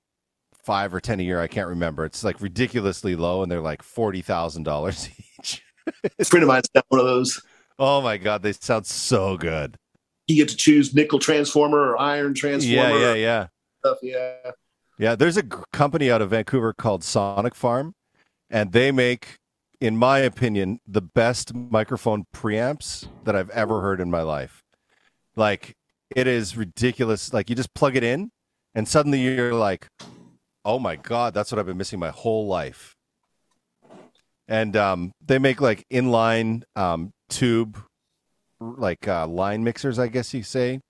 five 0.64 0.94
or 0.94 1.00
ten 1.00 1.20
a 1.20 1.22
year. 1.22 1.40
I 1.40 1.46
can't 1.46 1.68
remember. 1.68 2.04
It's 2.04 2.24
like 2.24 2.40
ridiculously 2.40 3.16
low 3.16 3.42
and 3.42 3.52
they're 3.52 3.60
like 3.60 3.82
forty 3.82 4.22
thousand 4.22 4.62
dollars 4.62 5.08
each. 5.38 5.62
a 6.18 6.24
friend 6.24 6.42
of 6.42 6.48
mine's 6.48 6.68
got 6.74 6.86
one 6.88 7.00
of 7.00 7.06
those. 7.06 7.40
Oh 7.78 8.00
my 8.00 8.16
god, 8.16 8.42
they 8.42 8.52
sound 8.52 8.86
so 8.86 9.36
good. 9.36 9.76
You 10.26 10.36
get 10.36 10.48
to 10.48 10.56
choose 10.56 10.94
nickel 10.94 11.18
transformer 11.18 11.78
or 11.78 12.00
iron 12.00 12.34
transformer. 12.34 12.98
Yeah, 12.98 12.98
yeah, 12.98 13.14
yeah. 13.14 13.46
Stuff. 13.84 13.98
Yeah. 14.02 14.50
Yeah, 14.98 15.16
there's 15.16 15.36
a 15.36 15.42
company 15.42 16.10
out 16.10 16.22
of 16.22 16.30
Vancouver 16.30 16.72
called 16.72 17.02
Sonic 17.02 17.54
Farm, 17.54 17.94
and 18.48 18.72
they 18.72 18.92
make, 18.92 19.38
in 19.84 19.98
my 19.98 20.18
opinion, 20.20 20.80
the 20.86 21.02
best 21.02 21.52
microphone 21.52 22.24
preamps 22.34 23.06
that 23.24 23.36
I've 23.36 23.50
ever 23.50 23.82
heard 23.82 24.00
in 24.00 24.10
my 24.10 24.22
life. 24.22 24.62
Like, 25.36 25.76
it 26.16 26.26
is 26.26 26.56
ridiculous. 26.56 27.34
Like, 27.34 27.50
you 27.50 27.54
just 27.54 27.74
plug 27.74 27.94
it 27.94 28.02
in, 28.02 28.30
and 28.74 28.88
suddenly 28.88 29.20
you're 29.20 29.52
like, 29.52 29.88
oh 30.64 30.78
my 30.78 30.96
God, 30.96 31.34
that's 31.34 31.52
what 31.52 31.58
I've 31.58 31.66
been 31.66 31.76
missing 31.76 31.98
my 31.98 32.08
whole 32.08 32.46
life. 32.46 32.96
And 34.48 34.74
um, 34.74 35.12
they 35.22 35.38
make 35.38 35.60
like 35.60 35.84
inline 35.92 36.62
um, 36.76 37.12
tube, 37.28 37.78
like 38.60 39.06
uh, 39.06 39.26
line 39.26 39.64
mixers, 39.64 39.98
I 39.98 40.08
guess 40.08 40.32
you 40.32 40.42
say. 40.42 40.80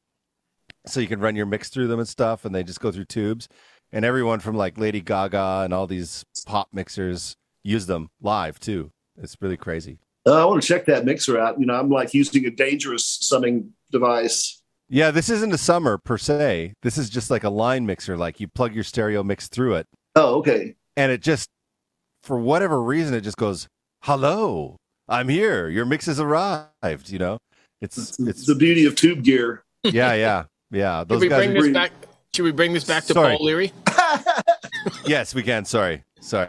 So 0.87 1.01
you 1.01 1.09
can 1.09 1.19
run 1.19 1.35
your 1.35 1.47
mix 1.47 1.69
through 1.69 1.89
them 1.89 1.99
and 1.99 2.09
stuff, 2.09 2.45
and 2.45 2.55
they 2.55 2.63
just 2.63 2.81
go 2.81 2.93
through 2.93 3.07
tubes 3.07 3.49
and 3.91 4.05
everyone 4.05 4.39
from 4.39 4.57
like 4.57 4.79
Lady 4.79 5.01
Gaga 5.01 5.63
and 5.65 5.75
all 5.75 5.89
these 5.89 6.25
pop 6.47 6.69
mixers 6.73 7.37
use 7.65 7.87
them 7.87 8.11
live 8.23 8.61
too. 8.61 8.91
It's 9.21 9.37
really 9.41 9.57
crazy. 9.57 9.99
Uh, 10.27 10.43
I 10.43 10.45
want 10.47 10.63
to 10.63 10.67
check 10.69 10.87
that 10.87 11.05
mixer 11.05 11.39
out. 11.39 11.59
You 11.59 11.67
know, 11.67 11.75
I'm 11.75 11.91
like 11.91 12.15
using 12.15 12.47
a 12.47 12.51
dangerous 12.51 13.05
summing 13.05 13.73
device. 13.91 14.61
Yeah, 14.89 15.11
this 15.11 15.29
isn't 15.31 15.53
a 15.53 15.59
summer 15.59 15.99
per 15.99 16.19
se. 16.19 16.75
This 16.83 16.99
is 16.99 17.11
just 17.11 17.31
like 17.31 17.43
a 17.45 17.51
line 17.51 17.87
mixer. 17.87 18.17
Like 18.17 18.39
you 18.41 18.49
plug 18.49 18.75
your 18.75 18.85
stereo 18.85 19.23
mix 19.23 19.49
through 19.49 19.75
it, 19.77 19.87
Oh, 20.15 20.37
okay. 20.37 20.75
and 20.97 21.11
it 21.11 21.21
just, 21.23 21.49
for 22.23 22.39
whatever 22.39 22.83
reason, 22.83 23.15
it 23.15 23.23
just 23.23 23.37
goes, 23.39 23.67
"Hello, 24.03 24.77
I'm 25.09 25.29
here. 25.29 25.69
Your 25.69 25.85
mix 25.87 26.07
has 26.07 26.21
arrived." 26.21 27.11
You 27.11 27.19
know, 27.19 27.39
it's 27.81 27.97
It's, 27.99 28.19
it's 28.21 28.47
the 28.47 28.55
beauty 28.55 28.85
of 28.87 28.95
tube 28.95 29.23
gear. 29.25 29.65
yeah, 29.85 30.15
yeah, 30.15 30.45
yeah. 30.71 31.05
Should 31.09 31.21
we 31.21 31.29
guys. 31.29 31.39
bring 31.39 31.55
this 31.55 31.61
agree. 31.65 31.73
back? 31.73 31.93
Should 32.35 32.45
we 32.45 32.53
bring 32.53 32.73
this 32.73 32.85
back 32.85 33.05
to 33.05 33.13
Sorry. 33.15 33.37
Paul 33.37 33.47
Leary? 33.47 33.73
yes, 35.07 35.35
we 35.35 35.43
can. 35.43 35.65
Sorry, 35.65 36.03
sorry. 36.21 36.49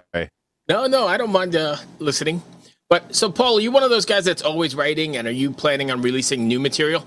No, 0.68 0.88
no, 0.88 1.08
I 1.08 1.18
don't 1.18 1.32
mind 1.32 1.56
uh, 1.56 1.78
listening. 2.00 2.42
But 2.90 3.16
so, 3.16 3.32
Paul, 3.32 3.58
are 3.58 3.62
you 3.62 3.72
one 3.72 3.84
of 3.84 3.90
those 3.90 4.06
guys 4.06 4.26
that's 4.26 4.42
always 4.42 4.76
writing, 4.76 5.18
and 5.18 5.28
are 5.28 5.32
you 5.32 5.52
planning 5.52 5.92
on 5.92 6.02
releasing 6.02 6.48
new 6.48 6.60
material? 6.60 7.06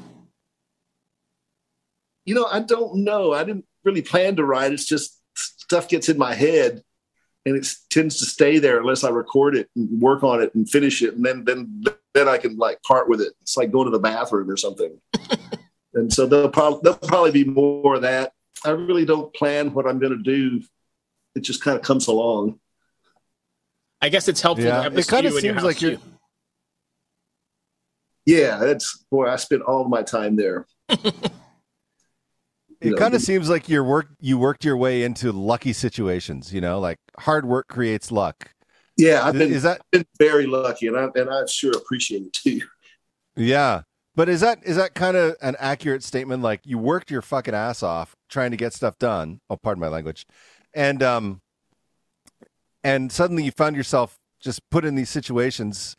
You 2.25 2.35
know, 2.35 2.47
I 2.47 2.61
don't 2.61 3.05
know. 3.05 3.33
I 3.33 3.44
didn't 3.44 3.64
really 3.85 4.03
plan 4.03 4.37
to 4.37 4.44
write. 4.44 4.73
It's 4.73 4.85
just 4.85 5.21
stuff 5.35 5.88
gets 5.88 6.09
in 6.09 6.18
my 6.18 6.35
head, 6.35 6.83
and 7.47 7.57
it 7.57 7.66
tends 7.90 8.18
to 8.18 8.27
stay 8.27 8.59
there 8.59 8.79
unless 8.79 9.05
I 9.05 9.11
record 9.11 9.57
it 9.57 9.68
and 9.77 10.01
work 10.01 10.23
on 10.23 10.42
it 10.42 10.55
and 10.55 10.68
finish 10.68 11.03
it, 11.03 11.14
and 11.14 11.25
then 11.25 11.44
then 11.44 11.85
then 12.14 12.29
I 12.29 12.38
can 12.38 12.57
like 12.57 12.83
part 12.83 13.09
with 13.09 13.21
it. 13.21 13.33
It's 13.42 13.57
like 13.57 13.71
going 13.71 13.87
to 13.87 13.90
the 13.90 13.99
bathroom 13.99 14.51
or 14.51 14.57
something. 14.57 15.01
and 15.94 16.12
so 16.12 16.27
there'll 16.27 16.49
probably 16.49 16.81
there'll 16.83 16.99
probably 16.99 17.33
be 17.33 17.44
more 17.44 17.97
of 17.97 18.03
that. 18.03 18.33
I 18.64 18.71
really 18.71 19.05
don't 19.05 19.33
plan 19.35 19.73
what 19.73 19.87
I'm 19.87 20.01
going 20.01 20.16
to 20.16 20.23
do. 20.23 20.62
It 21.35 21.40
just 21.40 21.62
kind 21.62 21.77
of 21.77 21.85
comes 21.85 22.09
along. 22.09 22.59
I 24.00 24.08
guess 24.08 24.28
it's 24.28 24.40
helpful 24.40 24.66
Yeah, 24.66 24.76
to 24.76 24.82
have 24.84 24.94
the 24.94 25.00
it 25.00 25.08
kinda 25.08 25.30
studio 25.30 25.30
your 25.32 25.40
seems 25.40 25.54
house 25.56 25.64
like 25.64 25.82
you're- 25.82 25.96
too. 25.96 26.02
Yeah, 28.26 28.58
that's 28.58 29.04
boy. 29.11 29.28
I 29.28 29.37
spent 29.37 29.62
all 29.62 29.82
of 29.82 29.88
my 29.88 30.02
time 30.02 30.37
there. 30.37 30.66
It 32.80 32.90
know, 32.90 32.96
kind 32.96 33.12
of 33.14 33.20
seems 33.22 33.50
like 33.50 33.68
you 33.68 33.82
work 33.82 34.06
you 34.20 34.38
worked 34.38 34.64
your 34.64 34.76
way 34.76 35.02
into 35.02 35.32
lucky 35.32 35.72
situations. 35.72 36.54
You 36.54 36.61
know, 36.61 36.78
like 36.78 36.98
hard 37.18 37.44
work 37.44 37.66
creates 37.66 38.12
luck. 38.12 38.52
Yeah, 38.96 39.24
I've 39.24 39.32
been, 39.34 39.50
Is 39.52 39.64
that 39.64 39.80
been 39.90 40.04
very 40.16 40.46
lucky, 40.46 40.87
and 40.87 40.96
I 40.96 41.08
and 41.16 41.28
I 41.28 41.44
sure 41.46 41.72
appreciate 41.76 42.22
it 42.22 42.32
too. 42.32 42.61
Yeah. 43.34 43.82
But 44.14 44.28
is 44.28 44.42
that 44.42 44.61
is 44.64 44.76
that 44.76 44.94
kind 44.94 45.16
of 45.16 45.34
an 45.42 45.56
accurate 45.58 46.04
statement? 46.04 46.40
Like 46.44 46.61
you 46.64 46.78
worked 46.78 47.11
your 47.11 47.20
fucking 47.20 47.52
ass 47.52 47.82
off 47.82 48.14
trying 48.28 48.52
to 48.52 48.56
get 48.56 48.72
stuff 48.72 48.96
done. 48.98 49.40
Oh, 49.50 49.56
pardon 49.56 49.80
my 49.80 49.88
language. 49.88 50.24
And 50.72 51.02
um 51.02 51.40
and 52.85 53.11
suddenly 53.11 53.45
you 53.45 53.51
found 53.51 53.77
yourself 53.77 54.19
just 54.41 54.69
put 54.71 54.85
in 54.85 54.95
these 54.95 55.11
situations 55.11 55.97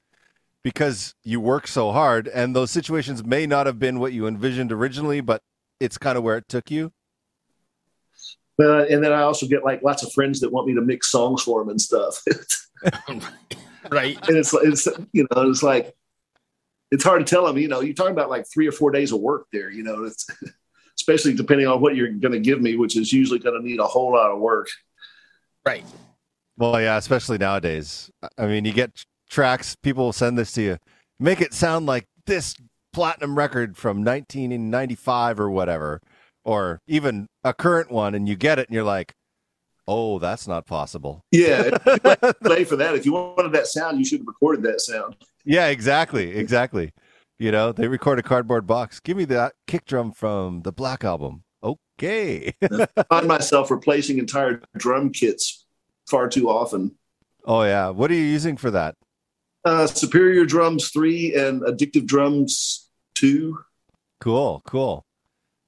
because 0.63 1.15
you 1.23 1.39
work 1.39 1.67
so 1.67 1.91
hard 1.91 2.27
and 2.27 2.55
those 2.55 2.71
situations 2.71 3.23
may 3.23 3.45
not 3.45 3.65
have 3.65 3.79
been 3.79 3.99
what 3.99 4.13
you 4.13 4.27
envisioned 4.27 4.71
originally, 4.71 5.21
but 5.21 5.41
it's 5.79 5.97
kind 5.97 6.17
of 6.17 6.23
where 6.23 6.37
it 6.37 6.47
took 6.47 6.69
you. 6.69 6.91
But 8.57 8.89
and 8.89 9.03
then 9.03 9.13
I 9.13 9.21
also 9.21 9.47
get 9.47 9.63
like 9.63 9.83
lots 9.83 10.03
of 10.03 10.11
friends 10.11 10.41
that 10.41 10.51
want 10.51 10.67
me 10.67 10.73
to 10.75 10.81
mix 10.81 11.09
songs 11.09 11.43
for 11.43 11.61
them 11.61 11.69
and 11.69 11.81
stuff. 11.81 12.21
right? 13.89 14.17
and 14.27 14.37
it's 14.37 14.53
it's 14.53 14.87
you 15.13 15.25
know 15.31 15.49
it's 15.49 15.63
like 15.63 15.95
it's 16.91 17.03
hard 17.03 17.25
to 17.25 17.29
tell 17.29 17.45
them. 17.45 17.57
You 17.57 17.69
know, 17.69 17.81
you're 17.81 17.93
talking 17.93 18.11
about 18.11 18.29
like 18.29 18.45
three 18.51 18.67
or 18.67 18.71
four 18.73 18.91
days 18.91 19.11
of 19.11 19.21
work 19.21 19.47
there. 19.53 19.71
You 19.71 19.83
know, 19.83 20.03
it's 20.03 20.27
especially 20.99 21.33
depending 21.35 21.67
on 21.67 21.79
what 21.79 21.95
you're 21.95 22.09
going 22.09 22.33
to 22.33 22.39
give 22.39 22.61
me, 22.61 22.75
which 22.75 22.97
is 22.97 23.13
usually 23.13 23.39
going 23.39 23.59
to 23.59 23.65
need 23.65 23.79
a 23.79 23.87
whole 23.87 24.11
lot 24.11 24.31
of 24.31 24.39
work. 24.39 24.67
Right. 25.65 25.85
Well, 26.59 26.81
yeah, 26.81 26.97
especially 26.97 27.37
nowadays. 27.37 28.11
I 28.37 28.45
mean, 28.45 28.65
you 28.65 28.73
get 28.73 29.05
tracks, 29.29 29.77
people 29.81 30.03
will 30.03 30.13
send 30.13 30.37
this 30.37 30.51
to 30.53 30.61
you, 30.61 30.77
make 31.17 31.39
it 31.39 31.53
sound 31.53 31.85
like 31.85 32.05
this 32.25 32.53
platinum 32.91 33.37
record 33.37 33.77
from 33.77 34.03
1995 34.03 35.39
or 35.39 35.49
whatever, 35.49 36.01
or 36.43 36.81
even 36.85 37.27
a 37.45 37.53
current 37.53 37.91
one, 37.91 38.13
and 38.13 38.27
you 38.27 38.35
get 38.35 38.59
it 38.59 38.67
and 38.67 38.75
you're 38.75 38.83
like, 38.83 39.13
oh, 39.87 40.19
that's 40.19 40.49
not 40.49 40.65
possible. 40.65 41.23
Yeah, 41.31 41.69
play 42.43 42.65
for 42.65 42.75
that. 42.75 42.93
If 42.93 43.05
you 43.05 43.13
wanted 43.13 43.53
that 43.53 43.67
sound, 43.67 43.97
you 43.97 44.03
should 44.03 44.19
have 44.19 44.27
recorded 44.27 44.61
that 44.63 44.81
sound. 44.81 45.15
Yeah, 45.45 45.67
exactly. 45.67 46.35
Exactly. 46.37 46.91
You 47.39 47.53
know, 47.53 47.71
they 47.71 47.87
record 47.87 48.19
a 48.19 48.23
cardboard 48.23 48.67
box. 48.67 48.99
Give 48.99 49.15
me 49.15 49.23
that 49.25 49.53
kick 49.65 49.85
drum 49.85 50.11
from 50.11 50.63
the 50.63 50.73
Black 50.73 51.05
album. 51.05 51.43
Okay. 51.63 52.53
I 52.61 53.03
find 53.09 53.27
myself 53.29 53.71
replacing 53.71 54.19
entire 54.19 54.61
drum 54.75 55.11
kits 55.11 55.65
far 56.09 56.27
too 56.27 56.49
often. 56.49 56.95
oh 57.45 57.63
yeah. 57.63 57.89
What 57.89 58.11
are 58.11 58.15
you 58.15 58.21
using 58.23 58.57
for 58.57 58.71
that? 58.71 58.95
Uh, 59.65 59.87
Superior 59.87 60.45
Drums 60.45 60.89
3 60.89 61.35
and 61.35 61.61
Addictive 61.63 62.05
Drums 62.05 62.89
2. 63.15 63.57
Cool, 64.21 64.61
cool. 64.65 65.03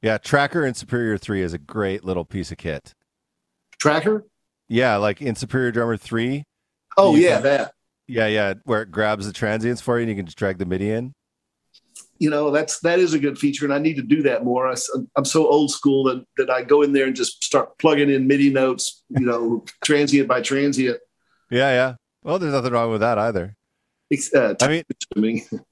Yeah, 0.02 0.18
Tracker 0.18 0.66
in 0.66 0.74
Superior 0.74 1.18
3 1.18 1.42
is 1.42 1.54
a 1.54 1.58
great 1.58 2.04
little 2.04 2.24
piece 2.26 2.52
of 2.52 2.58
kit. 2.58 2.94
Tracker? 3.80 4.26
Yeah, 4.70 4.96
like 4.98 5.22
in 5.22 5.36
Superior 5.36 5.72
Drummer 5.72 5.98
3. 5.98 6.44
Oh, 6.98 7.16
yeah, 7.16 7.36
can- 7.36 7.44
that. 7.44 7.74
Yeah, 8.08 8.28
yeah, 8.28 8.54
where 8.66 8.82
it 8.82 8.92
grabs 8.92 9.26
the 9.28 9.34
transients 9.34 9.82
for 9.82 9.98
you 9.98 10.02
and 10.04 10.10
you 10.10 10.16
can 10.16 10.26
just 10.26 10.38
drag 10.38 10.58
the 10.58 10.66
MIDI 10.66 10.92
in. 10.92 11.14
You 12.22 12.30
know, 12.30 12.52
that's 12.52 12.80
that 12.82 13.00
is 13.00 13.14
a 13.14 13.20
good 13.20 13.38
feature, 13.38 13.66
and 13.66 13.74
I 13.74 13.80
need 13.80 13.96
to 13.96 14.04
do 14.04 14.22
that 14.24 14.46
more. 14.46 14.70
I, 14.70 14.76
am 15.18 15.26
so 15.26 15.48
old 15.48 15.72
school 15.72 16.04
that, 16.04 16.24
that 16.38 16.52
I 16.52 16.62
go 16.62 16.84
in 16.84 16.94
there 16.94 17.08
and 17.08 17.16
just 17.16 17.44
start 17.44 17.78
plugging 17.80 18.12
in 18.12 18.28
MIDI 18.28 18.52
notes, 18.52 19.04
you 19.10 19.26
know, 19.26 19.66
transient 19.84 20.28
by 20.28 20.42
transient. 20.42 21.00
Yeah, 21.50 21.72
yeah. 21.72 21.96
Well, 22.24 22.38
there's 22.38 22.54
nothing 22.54 22.74
wrong 22.74 22.92
with 22.92 23.02
that 23.02 23.18
either. 23.18 23.56
Uh, 24.36 24.54
I 24.62 24.84
mean, 25.16 25.42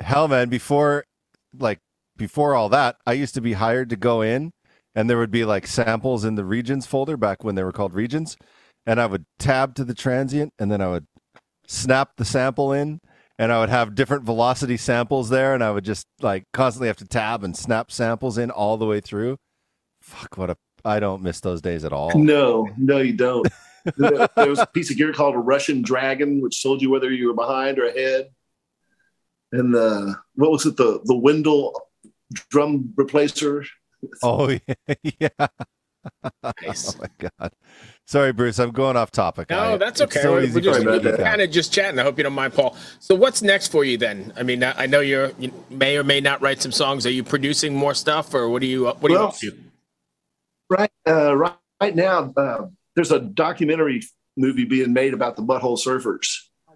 hell 0.00 0.28
man 0.28 0.48
before 0.48 1.04
like 1.58 1.78
before 2.16 2.54
all 2.54 2.68
that 2.68 2.96
i 3.06 3.12
used 3.12 3.34
to 3.34 3.40
be 3.40 3.52
hired 3.52 3.88
to 3.88 3.96
go 3.96 4.22
in 4.22 4.52
and 4.94 5.08
there 5.08 5.18
would 5.18 5.30
be 5.30 5.44
like 5.44 5.66
samples 5.66 6.24
in 6.24 6.34
the 6.34 6.44
regions 6.44 6.86
folder 6.86 7.16
back 7.16 7.44
when 7.44 7.54
they 7.54 7.62
were 7.62 7.72
called 7.72 7.94
regions 7.94 8.36
and 8.86 9.00
i 9.00 9.06
would 9.06 9.24
tab 9.38 9.74
to 9.74 9.84
the 9.84 9.94
transient 9.94 10.52
and 10.58 10.70
then 10.70 10.80
i 10.80 10.88
would 10.88 11.06
snap 11.66 12.10
the 12.16 12.24
sample 12.24 12.72
in 12.72 13.00
and 13.38 13.52
i 13.52 13.60
would 13.60 13.68
have 13.68 13.94
different 13.94 14.24
velocity 14.24 14.76
samples 14.76 15.28
there 15.28 15.54
and 15.54 15.62
i 15.64 15.70
would 15.70 15.84
just 15.84 16.06
like 16.20 16.44
constantly 16.52 16.88
have 16.88 16.96
to 16.96 17.06
tab 17.06 17.42
and 17.44 17.56
snap 17.56 17.90
samples 17.90 18.38
in 18.38 18.50
all 18.50 18.76
the 18.76 18.86
way 18.86 19.00
through 19.00 19.36
fuck 20.02 20.36
what 20.36 20.50
a 20.50 20.56
i 20.84 21.00
don't 21.00 21.22
miss 21.22 21.40
those 21.40 21.60
days 21.60 21.84
at 21.84 21.92
all 21.92 22.16
No, 22.18 22.68
no, 22.76 22.98
you 22.98 23.12
don't. 23.14 23.46
there 23.98 24.28
was 24.48 24.58
a 24.60 24.66
piece 24.66 24.90
of 24.90 24.96
gear 24.96 25.12
called 25.12 25.34
a 25.34 25.38
Russian 25.38 25.82
Dragon, 25.82 26.40
which 26.40 26.62
told 26.62 26.80
you 26.80 26.90
whether 26.90 27.10
you 27.12 27.26
were 27.28 27.34
behind 27.34 27.78
or 27.78 27.84
ahead. 27.86 28.30
And 29.52 29.74
the 29.74 30.16
what 30.36 30.50
was 30.50 30.64
it? 30.64 30.76
The 30.78 31.00
the 31.04 31.14
Wendel 31.14 31.78
drum 32.50 32.92
replacer. 32.96 33.66
oh 34.22 34.48
yeah, 34.88 34.94
yeah. 35.20 35.46
Nice. 36.62 36.94
oh 36.96 37.00
my 37.00 37.28
god 37.38 37.52
sorry 38.06 38.32
bruce 38.32 38.58
i'm 38.58 38.70
going 38.70 38.96
off 38.96 39.10
topic 39.10 39.50
No, 39.50 39.74
I- 39.74 39.76
that's 39.76 40.00
okay. 40.00 40.20
so 40.20 40.32
we're 40.32 40.42
easy 40.44 40.54
we're 40.54 40.60
just 40.60 40.80
me 40.80 40.84
to 40.84 40.90
Sorry 40.90 40.96
about 40.98 41.02
get 41.02 41.10
that. 41.12 41.16
down. 41.18 41.26
kind 41.26 41.42
of 41.42 41.50
just 41.50 41.72
chatting. 41.72 41.98
I 41.98 42.02
hope 42.02 42.18
you 42.18 42.24
don't 42.24 42.32
mind, 42.34 42.52
Paul. 42.54 42.76
So, 43.00 43.14
what's 43.14 43.42
next 43.42 43.68
for 43.68 43.84
you 43.84 43.96
then? 43.96 44.32
I 44.36 44.42
mean, 44.42 44.62
I 44.62 44.82
I 44.82 44.86
know 44.86 45.00
you're 45.00 45.32
you 45.38 45.52
may 45.70 45.96
or 45.96 46.04
may 46.04 46.20
not 46.20 46.40
write 46.42 46.60
some 46.60 46.72
songs. 46.72 47.06
Are 47.06 47.10
you 47.10 47.22
producing 47.24 47.74
more 47.74 47.94
stuff, 47.94 48.34
or 48.34 48.48
what 48.48 48.62
are 48.62 48.66
you 48.66 48.86
what 48.86 49.04
are 49.04 49.08
you 49.08 49.14
Well, 49.18 49.28
up 49.28 49.36
to? 49.38 49.52
Right, 50.70 50.90
uh, 51.06 51.36
right, 51.36 51.54
right 51.80 51.94
now, 51.94 52.32
uh, 52.36 52.66
there's 52.94 53.12
a 53.12 53.20
documentary 53.20 54.02
movie 54.36 54.64
being 54.64 54.92
made 54.92 55.14
about 55.14 55.36
the 55.36 55.42
Butthole 55.42 55.78
Surfers 55.78 56.26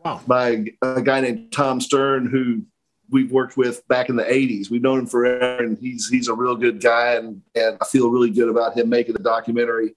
Wow. 0.04 0.20
by 0.26 0.64
a 0.82 1.02
guy 1.02 1.20
named 1.20 1.52
Tom 1.52 1.80
Stern, 1.80 2.26
who 2.26 2.62
we've 3.10 3.32
worked 3.32 3.56
with 3.56 3.86
back 3.88 4.08
in 4.08 4.16
the 4.16 4.24
'80s. 4.24 4.70
We've 4.70 4.82
known 4.82 5.00
him 5.00 5.06
forever, 5.06 5.62
and 5.62 5.78
he's 5.78 6.08
he's 6.08 6.28
a 6.28 6.34
real 6.34 6.56
good 6.56 6.80
guy, 6.80 7.14
and 7.14 7.42
and 7.54 7.78
I 7.80 7.84
feel 7.86 8.10
really 8.10 8.30
good 8.30 8.48
about 8.48 8.76
him 8.76 8.88
making 8.88 9.14
the 9.14 9.22
documentary. 9.22 9.94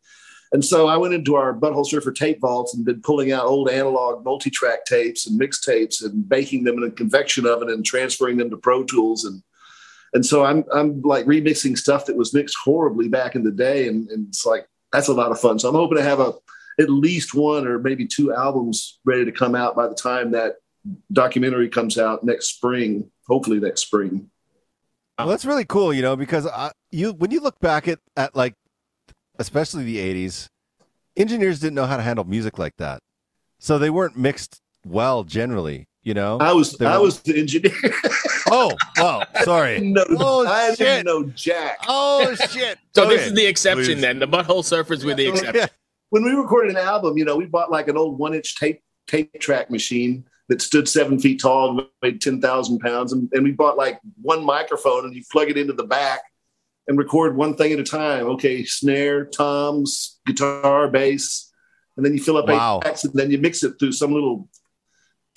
And 0.54 0.64
so 0.66 0.88
I 0.88 0.98
went 0.98 1.14
into 1.14 1.36
our 1.36 1.54
Butthole 1.54 1.86
Surfer 1.86 2.12
tape 2.12 2.42
vaults 2.42 2.76
and 2.76 2.84
been 2.84 3.02
pulling 3.02 3.32
out 3.32 3.46
old 3.46 3.70
analog 3.70 4.26
multi-track 4.26 4.84
tapes 4.84 5.26
and 5.26 5.40
mixtapes 5.40 6.04
and 6.04 6.28
baking 6.28 6.66
them 6.66 6.78
in 6.78 6.84
a 6.84 6.92
convection 6.92 7.46
oven 7.46 7.70
and 7.70 7.86
transferring 7.86 8.36
them 8.36 8.50
to 8.50 8.58
Pro 8.58 8.84
Tools 8.84 9.24
and 9.24 9.42
and 10.14 10.26
so 10.26 10.44
I'm 10.44 10.66
I'm 10.74 11.02
like 11.02 11.26
remixing 11.26 11.78
stuff 11.78 12.06
that 12.06 12.18
was 12.18 12.34
mixed 12.34 12.58
horribly 12.64 13.08
back 13.08 13.36
in 13.36 13.44
the 13.44 13.52
day, 13.52 13.88
and, 13.88 14.10
and 14.10 14.28
it's 14.28 14.46
like 14.46 14.68
that's 14.92 15.08
a 15.08 15.14
lot 15.14 15.32
of 15.32 15.40
fun. 15.40 15.60
So 15.60 15.70
I'm 15.70 15.76
hoping 15.76 15.98
to 15.98 16.04
have 16.04 16.20
a 16.20 16.34
at 16.80 16.90
least 16.90 17.34
one 17.34 17.68
or 17.68 17.80
maybe 17.80 18.06
two 18.06 18.34
albums 18.34 19.00
ready 19.06 19.26
to 19.26 19.32
come 19.32 19.56
out 19.56 19.76
by 19.76 19.88
the 19.88 19.96
time 19.96 20.32
that 20.32 20.56
documentary 21.12 21.70
comes 21.70 21.98
out 21.98 22.24
next 22.24 22.48
spring. 22.48 23.10
Hopefully 23.28 23.60
next 23.60 23.82
spring. 23.82 24.30
Well, 25.18 25.28
that's 25.28 25.46
really 25.46 25.66
cool, 25.66 25.94
you 25.94 26.02
know, 26.02 26.16
because 26.16 26.48
I, 26.48 26.72
you 26.92 27.14
when 27.14 27.30
you 27.32 27.42
look 27.42 27.60
back 27.60 27.88
at 27.88 28.00
at 28.18 28.36
like, 28.36 28.56
especially 29.38 29.84
the 29.84 29.98
'80s, 29.98 30.48
engineers 31.16 31.60
didn't 31.60 31.76
know 31.76 31.86
how 31.86 31.98
to 31.98 32.04
handle 32.04 32.26
music 32.26 32.58
like 32.58 32.76
that, 32.78 33.02
so 33.60 33.78
they 33.78 33.90
weren't 33.92 34.18
mixed 34.18 34.62
well 34.86 35.24
generally, 35.24 35.88
you 36.02 36.16
know. 36.16 36.40
I 36.40 36.54
was 36.54 36.74
They 36.74 36.88
I 36.88 36.98
were- 36.98 37.04
was 37.06 37.20
the 37.22 37.38
engineer. 37.40 37.72
oh, 38.50 38.72
well, 38.98 39.24
sorry. 39.44 39.76
didn't 39.80 39.98
Oh, 40.20 40.48
I 40.48 40.70
shit. 40.70 40.78
didn't 40.80 41.06
know 41.06 41.24
Jack. 41.26 41.78
Oh 41.88 42.34
shit! 42.50 42.80
So 42.96 43.04
Okay. 43.06 43.16
this 43.18 43.28
is 43.28 43.34
the 43.34 43.46
exception 43.46 43.86
Please. 43.96 44.02
then. 44.02 44.18
The 44.18 44.28
butthole 44.28 44.64
surfers 44.64 45.06
were 45.06 45.14
the 45.14 45.28
exception. 45.28 45.56
Yeah. 45.56 45.68
when 46.10 46.24
we 46.24 46.32
recorded 46.32 46.72
an 46.72 46.78
album, 46.78 47.18
you 47.18 47.26
know, 47.26 47.36
we 47.38 47.46
bought 47.46 47.70
like 47.70 47.88
an 47.90 47.96
old 47.98 48.18
one 48.18 48.34
inch 48.34 48.58
tape 48.60 48.82
tape 49.08 49.40
track 49.40 49.70
machine 49.70 50.26
that 50.52 50.62
stood 50.62 50.90
seven 50.90 51.18
feet 51.18 51.40
tall 51.40 51.80
and 51.80 51.88
weighed 52.02 52.20
10,000 52.20 52.80
pounds. 52.80 53.14
And, 53.14 53.30
and 53.32 53.42
we 53.42 53.54
bought 53.54 53.78
like 53.78 54.02
one 54.22 54.44
microphone 54.44 55.06
and 55.06 55.16
you 55.16 55.24
plug 55.32 55.50
it 55.50 55.58
into 55.58 55.72
the 55.72 55.86
back 55.86 56.24
and 56.90 56.98
record 56.98 57.38
one 57.38 57.56
thing 57.56 57.72
at 57.72 57.80
a 57.80 57.86
time. 57.86 58.26
Okay, 58.32 58.66
snare, 58.66 59.24
toms, 59.24 60.20
guitar, 60.26 60.90
bass. 60.90 61.50
And 61.96 62.06
then 62.06 62.14
you 62.14 62.22
fill 62.22 62.36
up 62.36 62.50
Wow. 62.50 62.80
eight 62.80 62.82
tracks 62.82 63.06
and 63.06 63.14
then 63.14 63.32
you 63.32 63.38
mix 63.38 63.64
it 63.64 63.80
through 63.80 63.94
some 63.94 64.12
little 64.14 64.50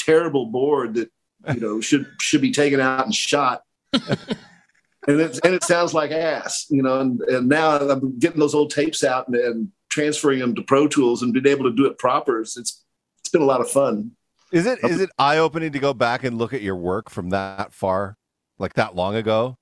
terrible 0.00 0.46
board 0.46 0.94
that, 0.94 1.12
you 1.54 1.60
know, 1.60 1.80
should 1.80 2.08
should 2.20 2.40
be 2.40 2.50
taken 2.50 2.80
out 2.80 3.04
and 3.04 3.14
shot. 3.14 3.62
and 3.92 5.20
it, 5.20 5.38
and 5.44 5.54
it 5.54 5.62
sounds 5.62 5.94
like 5.94 6.10
ass, 6.10 6.66
you 6.70 6.82
know. 6.82 6.98
And, 6.98 7.20
and 7.20 7.48
now 7.48 7.78
I'm 7.78 8.18
getting 8.18 8.40
those 8.40 8.56
old 8.56 8.72
tapes 8.72 9.04
out 9.04 9.28
and, 9.28 9.36
and 9.36 9.68
transferring 9.90 10.40
them 10.40 10.56
to 10.56 10.62
Pro 10.62 10.88
Tools 10.88 11.22
and 11.22 11.32
being 11.32 11.46
able 11.46 11.70
to 11.70 11.76
do 11.76 11.86
it 11.86 11.98
proper. 11.98 12.40
It's 12.40 12.56
it's 12.56 12.82
it's 13.20 13.28
been 13.28 13.42
a 13.42 13.46
lot 13.46 13.60
of 13.60 13.70
fun. 13.70 14.10
Is 14.54 14.66
it 14.66 14.78
is 14.84 15.00
it 15.00 15.10
eye 15.18 15.38
opening 15.38 15.72
to 15.72 15.80
go 15.80 15.92
back 15.92 16.22
and 16.22 16.38
look 16.38 16.54
at 16.54 16.62
your 16.62 16.76
work 16.76 17.10
from 17.10 17.30
that 17.30 17.74
far, 17.74 18.16
like 18.56 18.74
that 18.74 18.94
long 18.94 19.16
ago? 19.16 19.58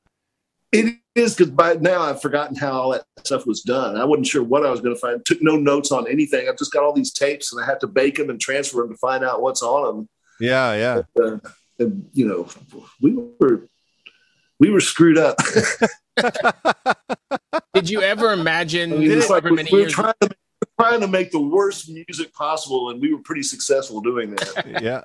It 0.71 0.99
is 1.15 1.35
because 1.35 1.51
by 1.51 1.75
now 1.75 2.03
I've 2.03 2.21
forgotten 2.21 2.57
how 2.57 2.73
all 2.73 2.91
that 2.93 3.05
stuff 3.25 3.47
was 3.47 3.63
done. 3.63 3.97
I 3.97 4.05
wasn't 4.05 4.27
sure 4.27 4.43
what 4.43 4.67
I 4.67 4.71
was 4.71 4.83
going 4.83 4.95
to 4.95 5.01
find. 5.01 5.25
Took 5.25 5.41
no 5.41 5.57
notes 5.57 5.93
on 5.93 6.07
anything. 6.09 6.47
I've 6.47 6.59
just 6.59 6.73
got 6.73 6.83
all 6.83 6.93
these 6.93 7.11
tapes 7.11 7.55
and 7.55 7.63
I 7.63 7.67
had 7.67 7.81
to 7.81 7.87
bake 7.87 8.17
them 8.17 8.29
and 8.29 8.39
transfer 8.39 8.83
them 8.83 8.91
to 8.91 8.99
find 8.99 9.25
out 9.25 9.41
what's 9.41 9.63
on 9.63 9.97
them. 9.97 10.09
Yeah, 10.39 10.75
yeah. 10.75 11.03
them. 11.17 11.41
Uh, 11.43 11.49
and 11.79 12.11
you 12.13 12.29
know, 12.29 12.49
we 13.01 13.15
were 13.15 13.67
we 14.61 14.69
were 14.69 14.81
screwed 14.83 15.17
up. 15.17 15.39
Did 17.75 17.89
you 17.89 18.03
ever 18.03 18.35
imagine 18.35 18.93
I 18.93 18.97
mean, 18.97 19.11
it's 19.11 19.31
like 19.31 19.45
however 19.45 19.51
we, 19.51 19.57
many 19.57 19.71
we 19.73 19.85
were 19.85 19.89
trying 19.89 20.13
to 20.21 20.37
trying 20.83 21.01
to 21.01 21.09
make 21.09 21.31
the 21.31 21.41
worst 21.41 21.89
music 21.89 22.33
possible, 22.35 22.91
and 22.91 23.01
we 23.01 23.13
were 23.13 23.23
pretty 23.23 23.43
successful 23.43 24.01
doing 24.01 24.35
that. 24.35 24.81
yeah. 24.83 25.03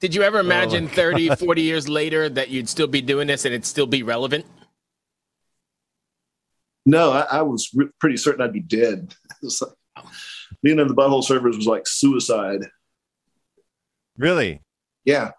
Did 0.00 0.14
you 0.14 0.22
ever 0.22 0.38
Oh 0.38 0.40
imagine 0.40 0.88
30, 0.88 1.28
40 1.36 1.62
years 1.62 1.88
later 1.88 2.28
that 2.28 2.48
you'd 2.50 2.68
still 2.68 2.86
be 2.86 3.00
doing 3.00 3.26
this 3.26 3.44
and 3.44 3.54
it'd 3.54 3.64
still 3.64 3.86
be 3.86 4.02
relevant? 4.02 4.44
No, 6.84 7.12
I, 7.12 7.20
I 7.38 7.42
was 7.42 7.70
re- 7.74 7.88
pretty 7.98 8.16
certain 8.16 8.42
I'd 8.42 8.52
be 8.52 8.60
dead. 8.60 9.14
Like- 9.42 9.72
being 10.62 10.78
in 10.78 10.88
the 10.88 10.94
butthole 10.94 11.26
surfers 11.26 11.56
was 11.56 11.66
like 11.66 11.86
suicide. 11.86 12.60
Really? 14.16 14.60
Yeah. 15.04 15.30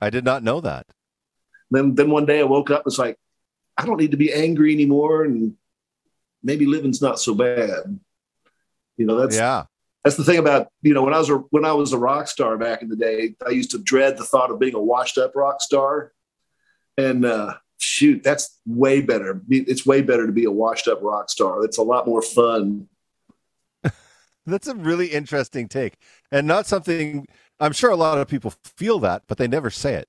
I 0.00 0.10
did 0.10 0.24
not 0.24 0.42
know 0.42 0.60
that. 0.60 0.86
Then 1.70 1.94
then 1.94 2.10
one 2.10 2.26
day 2.26 2.40
I 2.40 2.44
woke 2.44 2.70
up. 2.70 2.82
It's 2.86 2.98
like 2.98 3.16
I 3.76 3.86
don't 3.86 4.00
need 4.00 4.12
to 4.12 4.16
be 4.16 4.32
angry 4.32 4.72
anymore, 4.72 5.24
and 5.24 5.56
maybe 6.42 6.66
living's 6.66 7.02
not 7.02 7.18
so 7.18 7.34
bad. 7.34 7.98
You 8.96 9.06
know, 9.06 9.16
that's 9.16 9.36
yeah. 9.36 9.64
that's 10.02 10.16
the 10.16 10.24
thing 10.24 10.38
about 10.38 10.68
you 10.82 10.94
know 10.94 11.02
when 11.02 11.14
I 11.14 11.18
was 11.18 11.30
a 11.30 11.36
when 11.50 11.64
I 11.64 11.72
was 11.72 11.92
a 11.92 11.98
rock 11.98 12.28
star 12.28 12.56
back 12.56 12.82
in 12.82 12.88
the 12.88 12.96
day, 12.96 13.34
I 13.46 13.50
used 13.50 13.70
to 13.72 13.78
dread 13.78 14.16
the 14.16 14.24
thought 14.24 14.50
of 14.50 14.58
being 14.58 14.74
a 14.74 14.80
washed 14.80 15.18
up 15.18 15.32
rock 15.34 15.60
star, 15.60 16.12
and 16.96 17.24
uh, 17.24 17.54
shoot, 17.78 18.22
that's 18.22 18.58
way 18.66 19.00
better. 19.00 19.40
It's 19.48 19.86
way 19.86 20.02
better 20.02 20.26
to 20.26 20.32
be 20.32 20.44
a 20.44 20.50
washed 20.50 20.88
up 20.88 21.02
rock 21.02 21.30
star. 21.30 21.64
It's 21.64 21.78
a 21.78 21.82
lot 21.82 22.06
more 22.06 22.22
fun. 22.22 22.88
That's 24.46 24.68
a 24.68 24.74
really 24.74 25.06
interesting 25.06 25.68
take. 25.68 25.96
And 26.30 26.46
not 26.46 26.66
something 26.66 27.26
I'm 27.60 27.72
sure 27.72 27.90
a 27.90 27.96
lot 27.96 28.18
of 28.18 28.28
people 28.28 28.52
feel 28.64 28.98
that, 29.00 29.22
but 29.26 29.38
they 29.38 29.48
never 29.48 29.70
say 29.70 29.94
it 29.94 30.08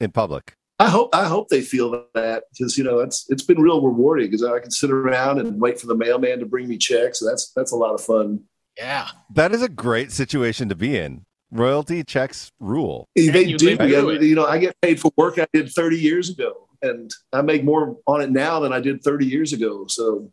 in 0.00 0.10
public. 0.10 0.56
I 0.78 0.88
hope 0.88 1.14
I 1.14 1.26
hope 1.26 1.48
they 1.48 1.60
feel 1.60 2.06
that 2.14 2.44
because 2.52 2.76
you 2.76 2.84
know 2.84 2.98
it's 3.00 3.26
it's 3.30 3.42
been 3.44 3.60
real 3.60 3.80
rewarding 3.80 4.26
because 4.26 4.42
I 4.42 4.58
can 4.58 4.70
sit 4.70 4.90
around 4.90 5.38
and 5.38 5.60
wait 5.60 5.78
for 5.80 5.86
the 5.86 5.94
mailman 5.94 6.40
to 6.40 6.46
bring 6.46 6.66
me 6.68 6.76
checks. 6.78 7.20
That's 7.20 7.52
that's 7.54 7.72
a 7.72 7.76
lot 7.76 7.94
of 7.94 8.00
fun. 8.00 8.44
Yeah. 8.76 9.08
That 9.34 9.52
is 9.52 9.62
a 9.62 9.68
great 9.68 10.10
situation 10.12 10.68
to 10.70 10.74
be 10.74 10.96
in. 10.96 11.24
Royalty 11.50 12.02
checks 12.02 12.50
rule. 12.58 13.06
They 13.14 13.44
you 13.44 13.58
do. 13.58 13.66
live 13.66 13.78
through 13.78 14.10
and, 14.10 14.22
it. 14.22 14.26
you 14.26 14.34
know, 14.34 14.46
I 14.46 14.58
get 14.58 14.74
paid 14.80 14.98
for 14.98 15.12
work 15.16 15.38
I 15.38 15.46
did 15.52 15.70
30 15.70 15.98
years 15.98 16.30
ago, 16.30 16.66
and 16.80 17.10
I 17.32 17.42
make 17.42 17.62
more 17.62 17.98
on 18.06 18.22
it 18.22 18.30
now 18.30 18.60
than 18.60 18.72
I 18.72 18.80
did 18.80 19.02
30 19.04 19.26
years 19.26 19.52
ago. 19.52 19.86
So 19.88 20.32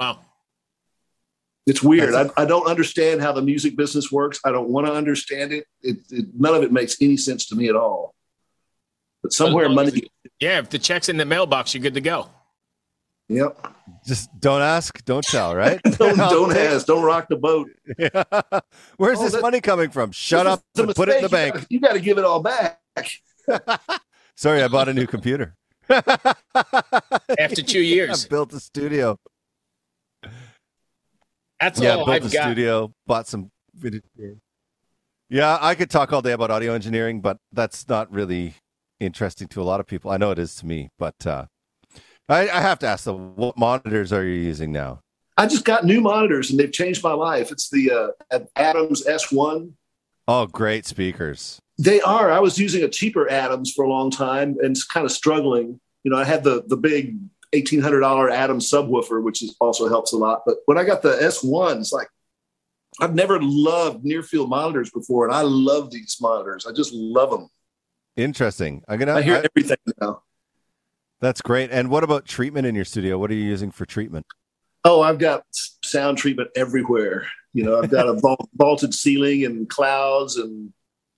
Wow. 0.00 0.18
it's 1.66 1.82
weird. 1.82 2.12
That's 2.14 2.32
I, 2.36 2.42
I 2.42 2.44
don't 2.46 2.66
understand 2.66 3.20
how 3.20 3.30
the 3.32 3.42
music 3.42 3.76
business 3.76 4.10
works. 4.10 4.40
I 4.44 4.50
don't 4.50 4.68
want 4.68 4.86
to 4.88 4.92
understand 4.92 5.52
it. 5.52 5.66
It, 5.82 5.98
it. 6.10 6.26
None 6.36 6.54
of 6.54 6.62
it 6.64 6.72
makes 6.72 7.00
any 7.00 7.16
sense 7.16 7.46
to 7.46 7.54
me 7.54 7.68
at 7.68 7.76
all. 7.76 8.14
But 9.22 9.32
somewhere 9.32 9.66
As 9.66 9.70
as 9.70 9.74
money. 9.76 10.10
Yeah, 10.40 10.58
if 10.58 10.70
the 10.70 10.78
check's 10.78 11.08
in 11.08 11.16
the 11.16 11.24
mailbox, 11.26 11.74
you're 11.74 11.82
good 11.82 11.94
to 11.94 12.00
go. 12.00 12.28
Yep. 13.28 13.74
Just 14.06 14.30
don't 14.40 14.62
ask, 14.62 15.04
don't 15.04 15.24
tell, 15.24 15.54
right? 15.54 15.80
don't 15.98 16.16
don't 16.16 16.56
ask. 16.56 16.86
Don't 16.86 17.04
rock 17.04 17.28
the 17.28 17.36
boat. 17.36 17.70
Yeah. 17.98 18.08
Where's 18.96 19.18
Oh, 19.18 19.22
this 19.24 19.32
that- 19.34 19.42
money 19.42 19.60
coming 19.60 19.90
from? 19.90 20.10
Shut 20.10 20.46
up 20.46 20.62
and 20.76 20.94
put 20.94 21.08
it 21.08 21.16
in 21.16 21.22
the. 21.22 21.28
You 21.28 21.28
bank. 21.28 21.54
gotta- 21.54 21.66
You 21.70 21.80
got 21.80 21.92
to 21.92 22.00
give 22.00 22.18
it 22.18 22.24
all 22.24 22.40
back. 22.40 22.80
Sorry, 24.36 24.62
I 24.62 24.68
bought 24.68 24.88
a 24.88 24.94
new 24.94 25.06
computer. 25.06 25.54
After 25.88 27.62
two 27.62 27.80
years, 27.80 28.08
I 28.08 28.12
years. 28.12 28.26
built 28.26 28.52
a 28.52 28.60
studio. 28.60 29.18
That's 31.60 31.78
yeah, 31.80 31.90
all 31.96 32.06
built 32.06 32.08
I've 32.22 32.26
a 32.26 32.30
got. 32.32 32.42
studio, 32.44 32.94
bought 33.06 33.26
some 33.28 33.50
video. 33.74 34.00
Yeah, 35.28 35.58
I 35.60 35.74
could 35.74 35.90
talk 35.90 36.12
all 36.12 36.22
day 36.22 36.32
about 36.32 36.50
audio 36.50 36.72
engineering, 36.74 37.20
but 37.20 37.36
that's 37.52 37.86
not 37.88 38.10
really 38.10 38.54
interesting 39.00 39.48
to 39.48 39.62
a 39.62 39.64
lot 39.64 39.80
of 39.80 39.86
people. 39.86 40.10
I 40.10 40.16
know 40.16 40.30
it 40.30 40.38
is 40.38 40.54
to 40.56 40.66
me, 40.66 40.90
but 40.98 41.26
uh, 41.26 41.46
I, 42.28 42.48
I 42.48 42.60
have 42.60 42.78
to 42.80 42.86
ask 42.86 43.04
though, 43.04 43.16
what 43.16 43.58
monitors 43.58 44.12
are 44.12 44.24
you 44.24 44.34
using 44.34 44.70
now? 44.70 45.00
I 45.36 45.46
just 45.46 45.64
got 45.64 45.84
new 45.84 46.00
monitors 46.00 46.50
and 46.50 46.60
they've 46.60 46.72
changed 46.72 47.02
my 47.02 47.12
life. 47.12 47.50
It's 47.50 47.70
the 47.70 48.14
uh, 48.30 48.40
Adams 48.56 49.04
S1. 49.06 49.72
Oh, 50.28 50.46
great 50.46 50.86
speakers. 50.86 51.58
They 51.78 52.00
are. 52.02 52.30
I 52.30 52.40
was 52.40 52.58
using 52.58 52.84
a 52.84 52.88
cheaper 52.88 53.28
Adams 53.30 53.72
for 53.72 53.84
a 53.84 53.88
long 53.88 54.10
time 54.10 54.56
and 54.60 54.72
it's 54.72 54.84
kind 54.84 55.06
of 55.06 55.12
struggling. 55.12 55.80
You 56.04 56.10
know, 56.10 56.18
I 56.18 56.24
had 56.24 56.44
the 56.44 56.62
the 56.66 56.76
big 56.76 57.16
eighteen 57.52 57.80
hundred 57.80 58.00
dollar 58.00 58.30
Adams 58.30 58.70
subwoofer, 58.70 59.22
which 59.22 59.42
is, 59.42 59.56
also 59.60 59.88
helps 59.88 60.12
a 60.12 60.16
lot. 60.16 60.42
But 60.46 60.58
when 60.66 60.78
I 60.78 60.84
got 60.84 61.02
the 61.02 61.16
S1, 61.16 61.80
it's 61.80 61.92
like 61.92 62.08
I've 63.00 63.14
never 63.14 63.38
loved 63.40 64.04
near 64.04 64.22
field 64.22 64.50
monitors 64.50 64.90
before, 64.90 65.26
and 65.26 65.34
I 65.34 65.42
love 65.42 65.90
these 65.90 66.16
monitors. 66.20 66.66
I 66.66 66.72
just 66.72 66.92
love 66.92 67.30
them. 67.30 67.48
Interesting. 68.20 68.82
I'm 68.88 68.98
gonna. 68.98 69.14
I 69.14 69.22
hear 69.22 69.36
I- 69.36 69.46
everything 69.56 69.78
now. 70.00 70.22
that's 71.20 71.40
great. 71.40 71.70
And 71.70 71.90
what 71.90 72.04
about 72.04 72.26
treatment 72.26 72.66
in 72.66 72.74
your 72.74 72.84
studio? 72.84 73.18
What 73.18 73.30
are 73.30 73.34
you 73.34 73.44
using 73.44 73.70
for 73.70 73.86
treatment? 73.86 74.26
Oh, 74.84 75.02
I've 75.02 75.18
got 75.18 75.44
sound 75.84 76.18
treatment 76.18 76.50
everywhere. 76.56 77.26
You 77.52 77.64
know, 77.64 77.80
I've 77.82 77.90
got 77.90 78.08
a 78.08 78.14
vault, 78.14 78.48
vaulted 78.54 78.94
ceiling 78.94 79.44
and 79.44 79.68
clouds 79.68 80.36
and 80.36 80.72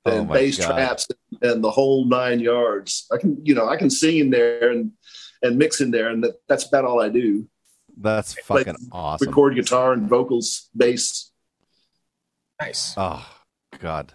Oh 0.05 0.19
and 0.19 0.29
my 0.29 0.35
bass 0.35 0.59
God. 0.59 0.73
traps 0.75 1.07
and 1.43 1.63
the 1.63 1.71
whole 1.71 2.05
nine 2.07 2.41
yards. 2.41 3.07
I 3.13 3.19
can, 3.19 3.39
you 3.47 3.55
know, 3.55 3.69
I 3.69 3.77
can 3.77 3.89
sing 3.89 4.19
in 4.19 4.31
there 4.31 4.71
and 4.71 4.93
and 5.43 5.59
mix 5.59 5.81
in 5.81 5.91
there, 5.93 6.09
and 6.09 6.23
that, 6.25 6.35
that's 6.49 6.67
about 6.67 6.85
all 6.85 7.01
I 7.01 7.09
do. 7.09 7.49
That's 7.97 8.35
Like, 8.49 8.67
fucking 8.67 8.89
awesome. 8.91 9.29
Record 9.29 9.55
guitar 9.55 9.93
and 9.93 10.09
vocals, 10.09 10.69
bass. 10.77 11.31
Nice. 12.61 12.95
Oh 12.97 13.25
God, 13.79 14.13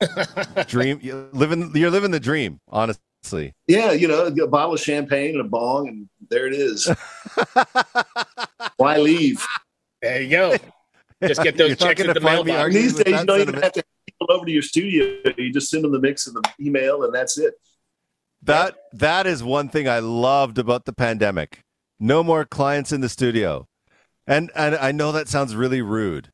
dream. 0.66 0.98
You 1.02 1.28
living. 1.32 1.72
You're 1.74 1.90
living 1.90 2.10
the 2.10 2.20
dream. 2.20 2.60
Honestly. 2.68 3.54
Yeah, 3.66 3.92
you 3.92 4.06
know, 4.08 4.26
a 4.26 4.46
bottle 4.46 4.74
of 4.74 4.80
champagne 4.80 5.30
and 5.30 5.40
a 5.40 5.48
bong, 5.48 5.88
and 5.88 6.08
there 6.30 6.46
it 6.46 6.54
is. 6.54 6.88
Why 8.76 8.98
leave? 8.98 9.44
There 10.02 10.22
you 10.22 10.30
go. 10.30 10.56
Just 11.22 11.42
get 11.42 11.56
those 11.56 11.68
You're 11.68 11.76
checks 11.76 12.02
gonna 12.02 12.10
at 12.10 12.14
the 12.14 12.20
find 12.20 12.44
mailbox. 12.46 12.74
These 12.74 12.94
days, 12.96 13.20
you 13.20 13.26
don't 13.26 13.40
even 13.40 13.54
have 13.54 13.72
to 13.72 13.80
have 13.80 14.06
people 14.06 14.26
over 14.30 14.46
to 14.46 14.52
your 14.52 14.62
studio. 14.62 15.32
You 15.36 15.52
just 15.52 15.70
send 15.70 15.84
them 15.84 15.92
the 15.92 16.00
mix 16.00 16.26
and 16.26 16.36
the 16.36 16.42
email, 16.60 17.02
and 17.04 17.14
that's 17.14 17.38
it. 17.38 17.54
That 18.42 18.76
that 18.92 19.26
is 19.26 19.42
one 19.42 19.68
thing 19.68 19.88
I 19.88 19.98
loved 19.98 20.58
about 20.58 20.84
the 20.84 20.92
pandemic. 20.92 21.62
No 21.98 22.22
more 22.22 22.44
clients 22.44 22.92
in 22.92 23.00
the 23.00 23.08
studio. 23.08 23.66
And 24.26 24.50
and 24.54 24.76
I 24.76 24.92
know 24.92 25.12
that 25.12 25.28
sounds 25.28 25.56
really 25.56 25.82
rude 25.82 26.30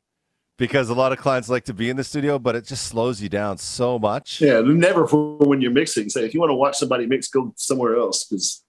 because 0.63 0.87
a 0.89 0.93
lot 0.93 1.11
of 1.11 1.17
clients 1.17 1.49
like 1.49 1.65
to 1.65 1.73
be 1.73 1.89
in 1.89 1.97
the 1.97 2.05
studio, 2.05 2.39
but 2.39 2.55
it 2.55 2.65
just 2.65 2.85
slows 2.87 3.21
you 3.21 3.27
down 3.27 3.57
so 3.57 3.99
much. 3.99 4.39
Yeah, 4.39 4.61
never 4.63 5.05
for 5.05 5.35
when 5.39 5.59
you're 5.59 5.71
mixing. 5.71 6.07
Say, 6.07 6.23
if 6.23 6.33
you 6.33 6.39
want 6.39 6.51
to 6.51 6.55
watch 6.55 6.77
somebody 6.77 7.05
mix, 7.05 7.27
go 7.27 7.53
somewhere 7.57 7.97
else 7.97 8.23
because 8.23 8.63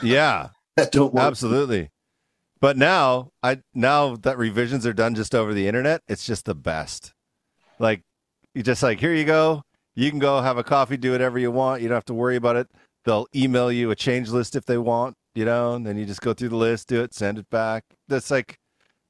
Yeah, 0.00 0.50
that 0.76 0.92
don't 0.92 1.12
work. 1.12 1.24
absolutely. 1.24 1.90
But 2.60 2.76
now 2.76 3.32
I 3.42 3.62
now 3.74 4.14
that 4.18 4.38
revisions 4.38 4.86
are 4.86 4.92
done 4.92 5.16
just 5.16 5.34
over 5.34 5.52
the 5.52 5.66
internet, 5.66 6.02
it's 6.06 6.24
just 6.24 6.44
the 6.44 6.54
best. 6.54 7.14
Like 7.80 8.02
you 8.54 8.62
just 8.62 8.84
like 8.84 9.00
here 9.00 9.12
you 9.12 9.24
go. 9.24 9.64
You 9.96 10.08
can 10.08 10.20
go 10.20 10.40
have 10.40 10.56
a 10.56 10.62
coffee, 10.62 10.96
do 10.96 11.10
whatever 11.10 11.36
you 11.36 11.50
want. 11.50 11.82
You 11.82 11.88
don't 11.88 11.96
have 11.96 12.04
to 12.04 12.14
worry 12.14 12.36
about 12.36 12.54
it. 12.54 12.68
They'll 13.04 13.26
email 13.34 13.72
you 13.72 13.90
a 13.90 13.96
change 13.96 14.28
list 14.28 14.54
if 14.54 14.66
they 14.66 14.78
want, 14.78 15.16
you 15.34 15.44
know, 15.44 15.74
and 15.74 15.84
then 15.84 15.98
you 15.98 16.06
just 16.06 16.20
go 16.20 16.32
through 16.32 16.50
the 16.50 16.56
list, 16.56 16.86
do 16.86 17.02
it, 17.02 17.12
send 17.12 17.38
it 17.38 17.50
back. 17.50 17.82
That's 18.06 18.30
like 18.30 18.56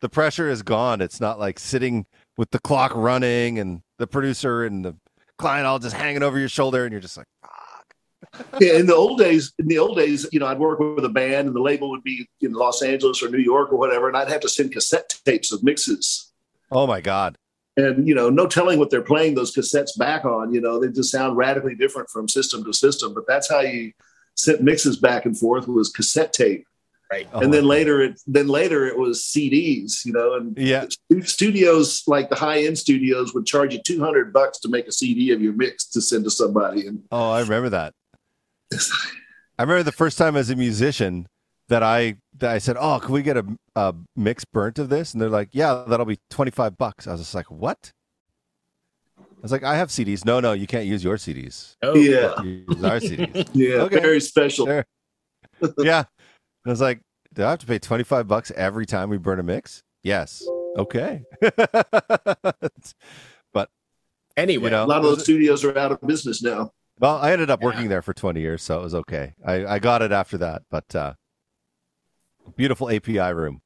the 0.01 0.09
pressure 0.09 0.49
is 0.49 0.63
gone. 0.63 1.03
It's 1.03 1.21
not 1.21 1.39
like 1.39 1.59
sitting 1.59 2.07
with 2.41 2.51
the 2.53 2.59
clock 2.59 2.91
running 2.95 3.59
and 3.59 3.83
the 3.99 4.07
producer 4.07 4.65
and 4.65 4.83
the 4.83 4.97
client 5.37 5.67
all 5.67 5.79
just 5.79 5.95
hanging 5.95 6.23
over 6.23 6.39
your 6.39 6.49
shoulder 6.49 6.87
and 6.87 6.91
you're 6.91 7.01
just 7.01 7.19
like, 7.19 7.27
fuck. 7.43 8.57
yeah, 8.63 8.79
in 8.79 8.87
the 8.87 8.95
old 8.95 9.19
days, 9.19 9.53
in 9.59 9.69
the 9.69 9.77
old 9.77 9.99
days, 9.99 10.27
you 10.33 10.41
know, 10.41 10.47
I'd 10.47 10.59
work 10.59 10.79
with 10.79 11.05
a 11.05 11.11
band, 11.11 11.49
and 11.49 11.55
the 11.55 11.61
label 11.61 11.91
would 11.91 12.03
be 12.03 12.27
in 12.41 12.55
Los 12.55 12.81
Angeles 12.81 13.23
or 13.23 13.29
New 13.29 13.39
York 13.39 13.71
or 13.75 13.77
whatever, 13.77 14.09
and 14.09 14.17
I'd 14.17 14.31
have 14.31 14.41
to 14.41 14.49
send 14.49 14.73
cassette 14.73 15.13
tapes 15.27 15.53
of 15.53 15.63
mixes. 15.63 16.33
Oh 16.71 16.87
my 16.87 17.03
God. 17.03 17.37
And 17.77 18.09
you 18.09 18.15
know, 18.15 18.31
no 18.31 18.47
telling 18.47 18.79
what 18.79 18.89
they're 18.89 19.03
playing 19.03 19.35
those 19.35 19.55
cassettes 19.55 19.99
back 19.99 20.25
on. 20.25 20.55
You 20.55 20.63
know, 20.63 20.81
they 20.81 20.89
just 20.89 21.13
sound 21.13 21.37
radically 21.37 21.75
different 21.75 22.09
from 22.09 22.27
system 22.27 22.65
to 22.65 22.73
system. 22.73 23.13
But 23.13 23.27
that's 23.27 23.51
how 23.51 23.61
you 23.61 23.93
sent 24.35 24.63
mixes 24.63 24.97
back 24.97 25.27
and 25.27 25.39
forth 25.39 25.69
was 25.69 25.91
cassette 25.91 26.33
tape. 26.33 26.67
Right. 27.11 27.27
Oh 27.33 27.41
and 27.41 27.53
then 27.53 27.65
later, 27.65 28.01
it 28.01 28.21
then 28.29 28.47
later 28.47 28.87
it 28.87 28.97
was 28.97 29.23
CDs. 29.23 30.05
You 30.05 30.13
know, 30.13 30.35
and 30.35 30.57
Yeah. 30.57 30.87
studios 31.25 32.05
like 32.07 32.31
the 32.31 32.37
high 32.37 32.63
end 32.65 32.79
studios 32.79 33.35
would 33.35 33.47
charge 33.47 33.75
you 33.75 33.81
two 33.83 33.99
hundred 34.01 34.33
bucks 34.33 34.61
to 34.61 34.69
make 34.69 34.87
a 34.87 34.93
CD 34.93 35.33
of 35.33 35.43
your 35.43 35.53
mix 35.53 35.87
to 35.91 36.01
send 36.01 36.23
to 36.25 36.31
somebody. 36.31 36.87
And 36.87 37.03
Oh, 37.11 37.31
I 37.31 37.41
remember 37.41 37.69
that. 37.71 37.95
I 39.59 39.63
remember 39.63 39.83
the 39.83 39.93
first 39.93 40.19
time 40.19 40.37
as 40.37 40.51
a 40.51 40.57
musician 40.57 41.27
that 41.69 41.83
I 41.83 42.17
that 42.39 42.51
I 42.51 42.59
said, 42.59 42.77
"Oh, 42.79 43.01
can 43.01 43.13
we 43.13 43.23
get 43.23 43.37
a, 43.37 43.45
a 43.75 43.95
mix 44.15 44.45
burnt 44.45 44.79
of 44.79 44.89
this?" 44.89 45.13
And 45.13 45.21
they're 45.21 45.29
like, 45.29 45.49
"Yeah, 45.53 45.85
that'll 45.89 46.07
be 46.07 46.21
twenty 46.31 46.51
five 46.53 46.79
bucks." 46.79 47.07
I 47.09 47.13
was 47.13 47.21
just 47.23 47.35
like, 47.35 47.51
"What?" 47.51 47.93
I 49.43 49.43
was 49.43 49.53
like, 49.53 49.65
"I 49.65 49.77
have 49.77 49.89
CDs." 49.89 50.25
No, 50.25 50.39
no, 50.39 50.53
you 50.53 50.67
can't 50.69 50.87
use 50.87 51.03
your 51.03 51.17
CDs. 51.17 51.75
Oh, 51.83 51.95
yeah, 51.97 52.41
Use 52.43 52.85
our 52.85 52.99
CDs. 53.01 53.51
yeah, 53.55 53.83
Okay. 53.83 54.01
very 54.01 54.21
special. 54.21 54.67
Sure. 54.67 54.85
yeah. 55.79 56.05
I 56.67 56.71
was 56.71 56.81
like, 56.81 57.01
"Do 57.33 57.45
I 57.45 57.51
have 57.51 57.59
to 57.61 57.67
pay 57.67 57.79
twenty 57.79 58.05
five 58.05 58.29
bucks 58.29 58.51
every 58.57 58.87
time 58.87 59.09
we 59.11 59.19
burn 59.19 59.39
a 59.41 59.43
mix?" 59.43 59.83
Yes. 60.03 60.43
Okay. 60.77 61.23
But 63.53 63.69
anyway, 64.37 64.65
you 64.65 64.71
know, 64.71 64.85
A 64.85 64.87
lot 64.87 64.99
of 64.99 65.05
those 65.05 65.23
studios 65.25 65.65
are 65.65 65.77
out 65.77 65.93
of 65.93 66.01
business 66.07 66.43
now. 66.43 66.71
Well, 66.99 67.17
I 67.17 67.33
ended 67.33 67.51
up 67.51 67.63
working 67.63 67.89
there 67.89 68.03
for 68.03 68.13
20 68.13 68.41
years, 68.41 68.63
so 68.63 68.79
it 68.79 68.83
was 68.83 68.95
okay. 68.95 69.33
I, 69.45 69.65
I 69.67 69.79
got 69.79 70.03
it 70.03 70.13
after 70.13 70.37
that, 70.39 70.63
but 70.71 70.95
uh, 70.95 71.15
beautiful 72.57 72.91
API 72.91 73.33
room. 73.33 73.63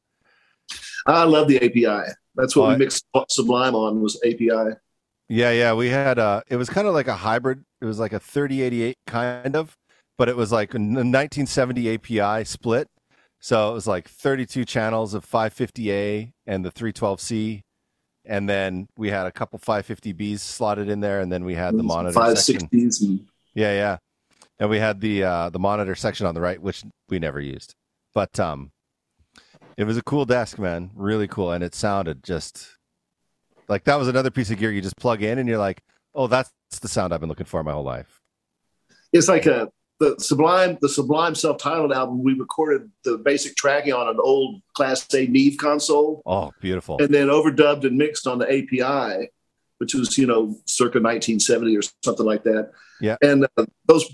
I 1.06 1.24
love 1.24 1.48
the 1.48 1.56
API. 1.56 2.12
That's 2.36 2.54
what 2.56 2.66
Oh, 2.66 2.68
we 2.70 2.76
mixed 2.76 3.04
Sublime 3.28 3.74
on 3.74 4.00
was 4.00 4.20
API. 4.24 4.76
Yeah, 5.28 5.50
yeah, 5.50 5.74
we 5.74 5.88
had 5.88 6.18
uh 6.18 6.42
it 6.48 6.56
was 6.56 6.68
kind 6.70 6.86
of 6.86 6.94
like 6.94 7.08
a 7.08 7.14
hybrid. 7.14 7.64
It 7.80 7.84
was 7.86 7.98
like 7.98 8.12
a 8.12 8.20
3088 8.20 8.96
kind 9.06 9.56
of, 9.56 9.76
but 10.16 10.28
it 10.28 10.36
was 10.36 10.52
like 10.52 10.74
a 10.74 10.78
1970 10.78 11.94
API 11.94 12.44
split. 12.44 12.88
So 13.40 13.70
it 13.70 13.74
was 13.74 13.86
like 13.86 14.08
32 14.08 14.64
channels 14.64 15.12
of 15.14 15.28
550A 15.28 16.32
and 16.46 16.64
the 16.64 16.70
312C 16.70 17.62
and 18.24 18.48
then 18.48 18.88
we 18.96 19.10
had 19.10 19.26
a 19.26 19.32
couple 19.32 19.58
550Bs 19.58 20.38
slotted 20.38 20.88
in 20.88 21.00
there 21.00 21.20
and 21.20 21.30
then 21.30 21.44
we 21.44 21.54
had 21.54 21.76
the 21.76 21.82
monitor 21.82 22.14
five 22.14 22.38
section. 22.38 22.68
Yeah, 23.54 23.72
yeah. 23.72 23.98
And 24.58 24.70
we 24.70 24.78
had 24.78 25.00
the 25.00 25.24
uh 25.24 25.50
the 25.50 25.58
monitor 25.58 25.94
section 25.94 26.26
on 26.26 26.34
the 26.34 26.40
right 26.40 26.60
which 26.60 26.84
we 27.08 27.18
never 27.18 27.40
used. 27.40 27.74
But 28.14 28.40
um 28.40 28.72
it 29.76 29.84
was 29.84 29.98
a 29.98 30.02
cool 30.02 30.24
desk, 30.24 30.58
man. 30.58 30.90
Really 30.94 31.28
cool 31.28 31.52
and 31.52 31.62
it 31.62 31.74
sounded 31.74 32.22
just 32.22 32.78
like 33.68 33.84
that 33.84 33.98
was 33.98 34.08
another 34.08 34.30
piece 34.30 34.50
of 34.50 34.58
gear 34.58 34.70
you 34.72 34.80
just 34.80 34.96
plug 34.96 35.22
in 35.22 35.38
and 35.38 35.48
you're 35.48 35.58
like, 35.58 35.82
"Oh, 36.14 36.26
that's 36.26 36.50
the 36.80 36.88
sound 36.88 37.12
I've 37.12 37.20
been 37.20 37.28
looking 37.28 37.46
for 37.46 37.62
my 37.62 37.72
whole 37.72 37.84
life." 37.84 38.20
it's 39.12 39.28
like 39.28 39.46
a 39.46 39.70
the 40.00 40.16
Sublime 40.18 40.78
the 40.80 40.88
Sublime 40.88 41.34
self-titled 41.34 41.92
album. 41.92 42.22
We 42.22 42.34
recorded 42.34 42.90
the 43.04 43.18
basic 43.18 43.56
tracking 43.56 43.92
on 43.92 44.08
an 44.08 44.18
old 44.20 44.60
Class 44.74 45.06
A 45.14 45.26
Neve 45.26 45.56
console, 45.58 46.22
Oh, 46.26 46.52
beautiful. 46.60 46.98
and 47.00 47.12
then 47.14 47.28
overdubbed 47.28 47.84
and 47.84 47.96
mixed 47.96 48.26
on 48.26 48.38
the 48.38 48.46
API, 48.46 49.30
which 49.78 49.94
was 49.94 50.18
you 50.18 50.26
know 50.26 50.56
circa 50.66 50.98
1970 51.00 51.76
or 51.76 51.82
something 52.02 52.26
like 52.26 52.42
that. 52.44 52.70
Yeah. 53.00 53.16
and 53.22 53.46
uh, 53.56 53.66
those 53.86 54.04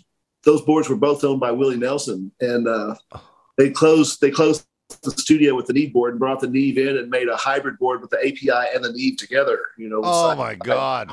those 0.45 0.63
boards 0.63 0.89
were 0.89 0.97
both 0.97 1.23
owned 1.25 1.41
by 1.41 1.51
Willie 1.51 1.77
Nelson, 1.77 2.33
and 2.41 2.67
uh, 2.69 2.95
they 3.59 3.71
closed 3.71 4.21
they 4.21 4.31
closed 4.31 4.65
the 5.03 5.11
studio 5.13 5.55
with 5.55 5.67
the 5.67 5.73
Neve 5.73 5.93
board 5.93 6.13
and 6.15 6.19
brought 6.19 6.41
the 6.41 6.49
Neve 6.49 6.77
in 6.79 6.97
and 6.99 7.09
made 7.11 7.29
a 7.29 7.37
hybrid 7.37 7.79
board 7.79 8.01
with 8.01 8.11
the 8.11 8.19
API 8.19 8.75
and 8.75 8.83
the 8.85 8.93
Neve 8.93 9.17
together. 9.19 9.61
You 9.79 9.89
know, 9.89 10.01
Oh 10.05 10.35
my 10.35 10.55
god. 10.57 11.11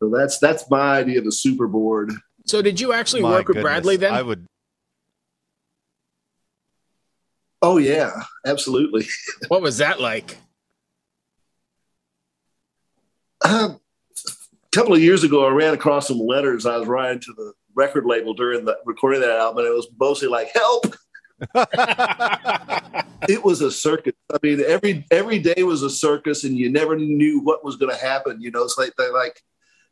So 0.00 0.08
that's 0.08 0.38
that's 0.38 0.70
my 0.70 0.98
idea 0.98 1.18
of 1.18 1.24
the 1.24 1.32
super 1.32 1.66
board. 1.66 2.12
So 2.48 2.62
did 2.62 2.80
you 2.80 2.92
actually 2.92 3.22
My 3.22 3.30
work 3.30 3.48
with. 3.48 3.60
Bradley 3.60 3.96
then? 3.96 4.12
I 4.12 4.22
would 4.22 4.46
Oh 7.60 7.78
yeah, 7.78 8.22
absolutely. 8.46 9.06
What 9.48 9.62
was 9.62 9.78
that 9.78 10.00
like? 10.00 10.38
Um, 13.44 13.80
a 14.16 14.76
couple 14.76 14.94
of 14.94 15.00
years 15.00 15.24
ago, 15.24 15.46
I 15.46 15.50
ran 15.50 15.74
across 15.74 16.08
some 16.08 16.18
letters 16.18 16.66
I 16.66 16.76
was 16.76 16.86
writing 16.86 17.20
to 17.20 17.32
the 17.36 17.52
record 17.74 18.04
label 18.04 18.34
during 18.34 18.64
the 18.64 18.76
recording 18.84 19.22
of 19.22 19.28
that 19.28 19.38
album, 19.38 19.58
and 19.64 19.68
it 19.68 19.74
was 19.74 19.88
mostly 19.98 20.28
like 20.28 20.48
"help." 20.54 20.94
it 23.28 23.44
was 23.44 23.60
a 23.60 23.70
circus. 23.70 24.12
I 24.32 24.38
mean, 24.42 24.60
every 24.66 25.06
every 25.10 25.38
day 25.38 25.62
was 25.62 25.82
a 25.82 25.90
circus, 25.90 26.44
and 26.44 26.56
you 26.56 26.70
never 26.70 26.96
knew 26.96 27.40
what 27.40 27.64
was 27.64 27.76
going 27.76 27.94
to 27.94 28.00
happen. 28.00 28.40
You 28.40 28.50
know, 28.50 28.64
it's 28.64 28.78
like 28.78 28.94
they 28.96 29.10
like 29.10 29.40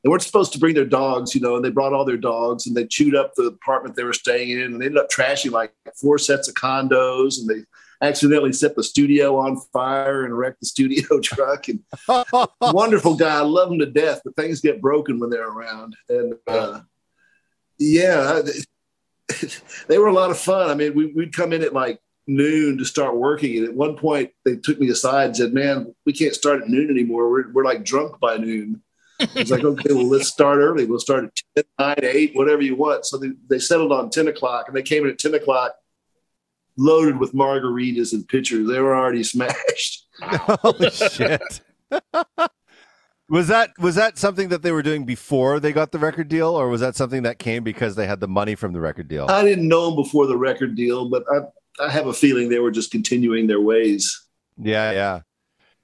they 0.07 0.11
weren't 0.11 0.23
supposed 0.23 0.53
to 0.53 0.61
bring 0.61 0.77
their 0.77 0.85
dogs, 0.85 1.35
you 1.35 1.41
know, 1.41 1.57
and 1.57 1.65
they 1.65 1.71
brought 1.71 1.93
all 1.93 2.05
their 2.05 2.17
dogs, 2.17 2.69
and 2.69 2.77
they 2.77 2.87
chewed 2.87 3.17
up 3.17 3.35
the 3.35 3.47
apartment 3.47 3.97
they 3.97 4.05
were 4.05 4.13
staying 4.13 4.51
in, 4.51 4.61
and 4.61 4.81
they 4.81 4.87
ended 4.87 5.03
up 5.03 5.11
trashing 5.11 5.51
like 5.51 5.73
four 5.97 6.17
sets 6.17 6.47
of 6.47 6.55
condos, 6.55 7.41
and 7.41 7.49
they 7.49 7.65
accidentally 8.07 8.53
set 8.53 8.77
the 8.77 8.85
studio 8.85 9.37
on 9.37 9.57
fire 9.73 10.25
and 10.25 10.39
wrecked 10.39 10.61
the 10.61 10.67
studio 10.67 11.19
truck. 11.25 11.67
And 11.67 11.81
wonderful 12.61 13.17
guy, 13.17 13.39
I 13.39 13.41
love 13.41 13.73
him 13.73 13.81
to 13.81 13.87
death, 13.87 14.21
but 14.25 14.37
things 14.37 14.61
get 14.61 14.81
broken 14.81 15.19
when 15.19 15.29
they're 15.29 15.49
around. 15.49 15.97
And 16.09 16.35
uh, 16.47 16.83
yeah, 17.81 18.43
they 19.89 19.99
were 19.99 20.07
a 20.07 20.15
lot 20.15 20.31
of 20.31 20.39
fun. 20.39 20.71
I 20.71 20.75
mean, 20.75 20.95
we, 20.95 21.07
would 21.07 21.35
come 21.35 21.53
in 21.53 21.65
at 21.65 21.73
like 21.73 21.99
noon 22.29 22.79
to 22.79 22.85
start 22.85 23.17
working. 23.17 23.57
And 23.57 23.67
at 23.67 23.75
one 23.75 23.97
point, 23.97 24.31
they 24.45 24.55
took 24.55 24.79
me 24.79 24.89
aside 24.89 25.27
and 25.27 25.37
said, 25.37 25.53
Man, 25.53 25.97
we 26.05 26.13
can't 26.13 26.33
start 26.33 26.63
at 26.63 26.69
noon 26.69 26.91
anymore. 26.91 27.29
We're, 27.29 27.51
we're 27.51 27.65
like 27.65 27.85
drunk 27.85 28.21
by 28.21 28.37
noon. 28.37 28.85
I 29.21 29.29
was 29.35 29.51
like, 29.51 29.65
okay, 29.65 29.93
well, 29.93 30.09
let's 30.09 30.29
start 30.29 30.59
early. 30.59 30.85
We'll 30.85 30.99
start 30.99 31.25
at 31.25 31.65
10, 31.79 31.97
9, 31.97 31.97
8, 32.03 32.37
whatever 32.37 32.63
you 32.63 32.77
want. 32.77 33.07
So 33.07 33.17
they, 33.17 33.31
they 33.49 33.59
settled 33.59 33.93
on 33.93 34.11
10 34.11 34.29
o'clock 34.29 34.67
and 34.69 34.77
they 34.77 34.83
came 34.83 35.05
in 35.05 35.11
at 35.11 35.19
10 35.19 35.35
o'clock 35.35 35.75
loaded 36.77 37.19
with 37.19 37.33
margaritas 37.33 38.13
and 38.13 38.27
pitchers. 38.29 38.69
They 38.69 38.81
were 38.81 38.95
already 38.95 39.23
smashed. 39.25 40.07
Holy 40.21 40.91
shit. 40.91 41.61
was 43.29 43.49
that 43.49 43.71
was 43.79 43.95
that 43.97 44.19
something 44.19 44.49
that 44.51 44.63
they 44.63 44.73
were 44.73 44.83
doing 44.83 45.05
before 45.05 45.61
they 45.61 45.73
got 45.73 45.93
the 45.93 45.99
record 45.99 46.29
deal 46.29 46.49
or 46.49 46.69
was 46.69 46.81
that 46.81 46.95
something 46.95 47.23
that 47.23 47.39
came 47.39 47.65
because 47.65 47.97
they 47.97 48.07
had 48.07 48.21
the 48.21 48.29
money 48.29 48.55
from 48.55 48.73
the 48.73 48.81
record 48.81 49.09
deal? 49.09 49.27
I 49.29 49.43
didn't 49.43 49.69
know 49.69 49.87
them 49.87 49.97
before 49.97 50.27
the 50.27 50.37
record 50.37 50.75
deal, 50.75 51.09
but 51.09 51.25
I 51.31 51.41
I 51.85 51.91
have 51.91 52.07
a 52.07 52.13
feeling 52.13 52.49
they 52.49 52.59
were 52.59 52.71
just 52.71 52.91
continuing 52.91 53.47
their 53.47 53.61
ways. 53.61 54.27
Yeah, 54.59 54.93
yeah. 54.93 55.21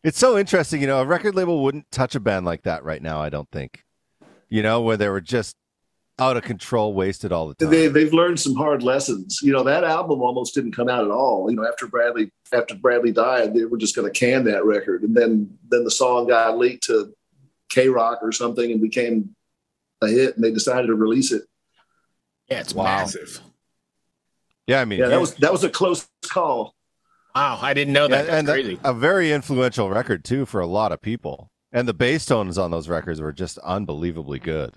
It's 0.05 0.19
so 0.19 0.37
interesting, 0.37 0.81
you 0.81 0.87
know, 0.87 1.01
a 1.01 1.07
record 1.07 1.35
label 1.35 1.62
wouldn't 1.62 1.91
touch 1.91 2.15
a 2.15 2.21
band 2.21 2.45
like 2.45 2.62
that 2.62 2.83
right 2.85 3.01
now, 3.01 3.21
I 3.21 3.29
don't 3.29 3.51
think. 3.51 3.85
You 4.49 4.62
know, 4.62 4.83
where 4.83 4.97
they 4.97 5.09
were 5.09 5.21
just 5.21 5.57
out 6.19 6.37
of 6.37 6.43
control, 6.43 6.93
wasted 6.95 7.33
all 7.33 7.49
the 7.49 7.55
time. 7.55 7.71
They, 7.71 7.88
they've 7.88 8.12
learned 8.12 8.38
some 8.38 8.55
hard 8.55 8.83
lessons. 8.83 9.41
You 9.43 9.53
know, 9.53 9.62
that 9.65 9.85
album 9.85 10.21
almost 10.21 10.55
didn't 10.55 10.73
come 10.73 10.88
out 10.88 11.05
at 11.05 11.11
all. 11.11 11.51
You 11.51 11.57
know, 11.57 11.67
after 11.67 11.87
Bradley 11.87 12.31
after 12.53 12.75
Bradley 12.75 13.12
died, 13.12 13.55
they 13.55 13.65
were 13.65 13.79
just 13.79 13.97
going 13.97 14.11
to 14.11 14.19
can 14.19 14.45
that 14.45 14.65
record, 14.65 15.03
and 15.03 15.17
then 15.17 15.59
then 15.69 15.85
the 15.85 15.91
song 15.91 16.29
got 16.29 16.59
leaked 16.59 16.85
to 16.85 17.15
K 17.71 17.88
Rock 17.88 18.19
or 18.23 18.33
something 18.33 18.71
and 18.71 18.81
became 18.81 19.35
a 20.03 20.09
hit, 20.09 20.35
and 20.37 20.45
they 20.45 20.53
decided 20.53 20.88
to 20.88 20.95
release 20.95 21.33
it. 21.33 21.43
Yeah, 22.49 22.61
it's 22.61 22.75
wow. 22.75 22.85
massive. 22.85 23.41
Yeah, 24.67 24.81
I 24.81 24.85
mean, 24.85 25.01
yeah, 25.01 25.09
that 25.09 25.21
was 25.21 25.35
that 25.37 25.53
was 25.53 25.65
a 25.65 25.71
close 25.71 26.07
call. 26.29 26.75
Wow, 27.35 27.59
I 27.62 27.75
didn't 27.75 27.95
know 27.95 28.09
that. 28.09 28.27
Yeah, 28.27 28.38
and 28.38 28.49
crazy. 28.49 28.79
A, 28.85 28.90
a 28.90 28.95
very 28.95 29.33
influential 29.33 29.88
record 29.88 30.25
too 30.25 30.47
for 30.47 30.61
a 30.61 30.66
lot 30.66 30.92
of 30.92 31.01
people. 31.01 31.51
And 31.73 31.88
the 31.88 31.95
bass 31.95 32.27
tones 32.27 32.59
on 32.59 32.71
those 32.71 32.88
records 32.88 33.21
were 33.21 33.33
just 33.33 33.57
unbelievably 33.59 34.40
good. 34.40 34.75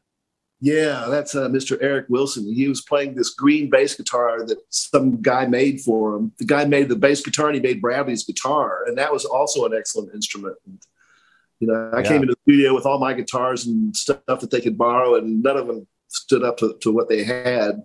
Yeah, 0.62 1.08
that's 1.10 1.36
uh, 1.36 1.50
Mr. 1.50 1.78
Eric 1.82 2.06
Wilson. 2.08 2.52
He 2.52 2.70
was 2.70 2.82
playing 2.82 3.16
this 3.16 3.32
green 3.32 3.70
bass 3.70 3.96
guitar 3.96 4.46
that 4.46 4.58
some 4.70 5.22
guy 5.22 5.46
made 5.46 5.82
for 5.82 6.16
him. 6.16 6.32
The 6.40 6.46
guy 6.46 6.64
made 6.64 6.88
the 6.88 6.96
bass 6.96 7.22
guitar 7.22 7.48
and 7.48 7.56
he 7.56 7.62
made 7.62 7.82
Bradley's 7.82 8.24
guitar, 8.24 8.86
and 8.88 8.98
that 8.98 9.12
was 9.12 9.26
also 9.26 9.66
an 9.66 9.74
excellent 9.74 10.14
instrument. 10.14 10.56
And, 10.66 10.80
you 11.60 11.68
know, 11.68 11.92
I 11.94 12.00
yeah. 12.00 12.08
came 12.08 12.22
into 12.22 12.34
the 12.34 12.40
studio 12.44 12.74
with 12.74 12.86
all 12.86 13.00
my 13.00 13.14
guitars 13.14 13.68
and 13.68 13.96
stuff 13.96 14.22
that 14.26 14.50
they 14.50 14.62
could 14.62 14.78
borrow, 14.78 15.16
and 15.16 15.44
none 15.44 15.58
of 15.58 15.68
them 15.68 15.88
stood 16.08 16.44
up 16.44 16.58
to, 16.58 16.78
to 16.82 16.92
what 16.92 17.10
they 17.10 17.26
had. 17.26 17.84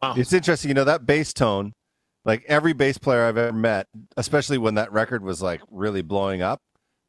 Wow. 0.00 0.14
It's 0.16 0.32
interesting, 0.32 0.70
you 0.70 0.74
know, 0.74 0.84
that 0.84 1.04
bass 1.04 1.34
tone. 1.34 1.74
Like 2.30 2.44
every 2.46 2.74
bass 2.74 2.96
player 2.96 3.24
I've 3.24 3.36
ever 3.36 3.52
met, 3.52 3.88
especially 4.16 4.56
when 4.56 4.76
that 4.76 4.92
record 4.92 5.24
was 5.24 5.42
like 5.42 5.62
really 5.68 6.00
blowing 6.02 6.42
up, 6.42 6.60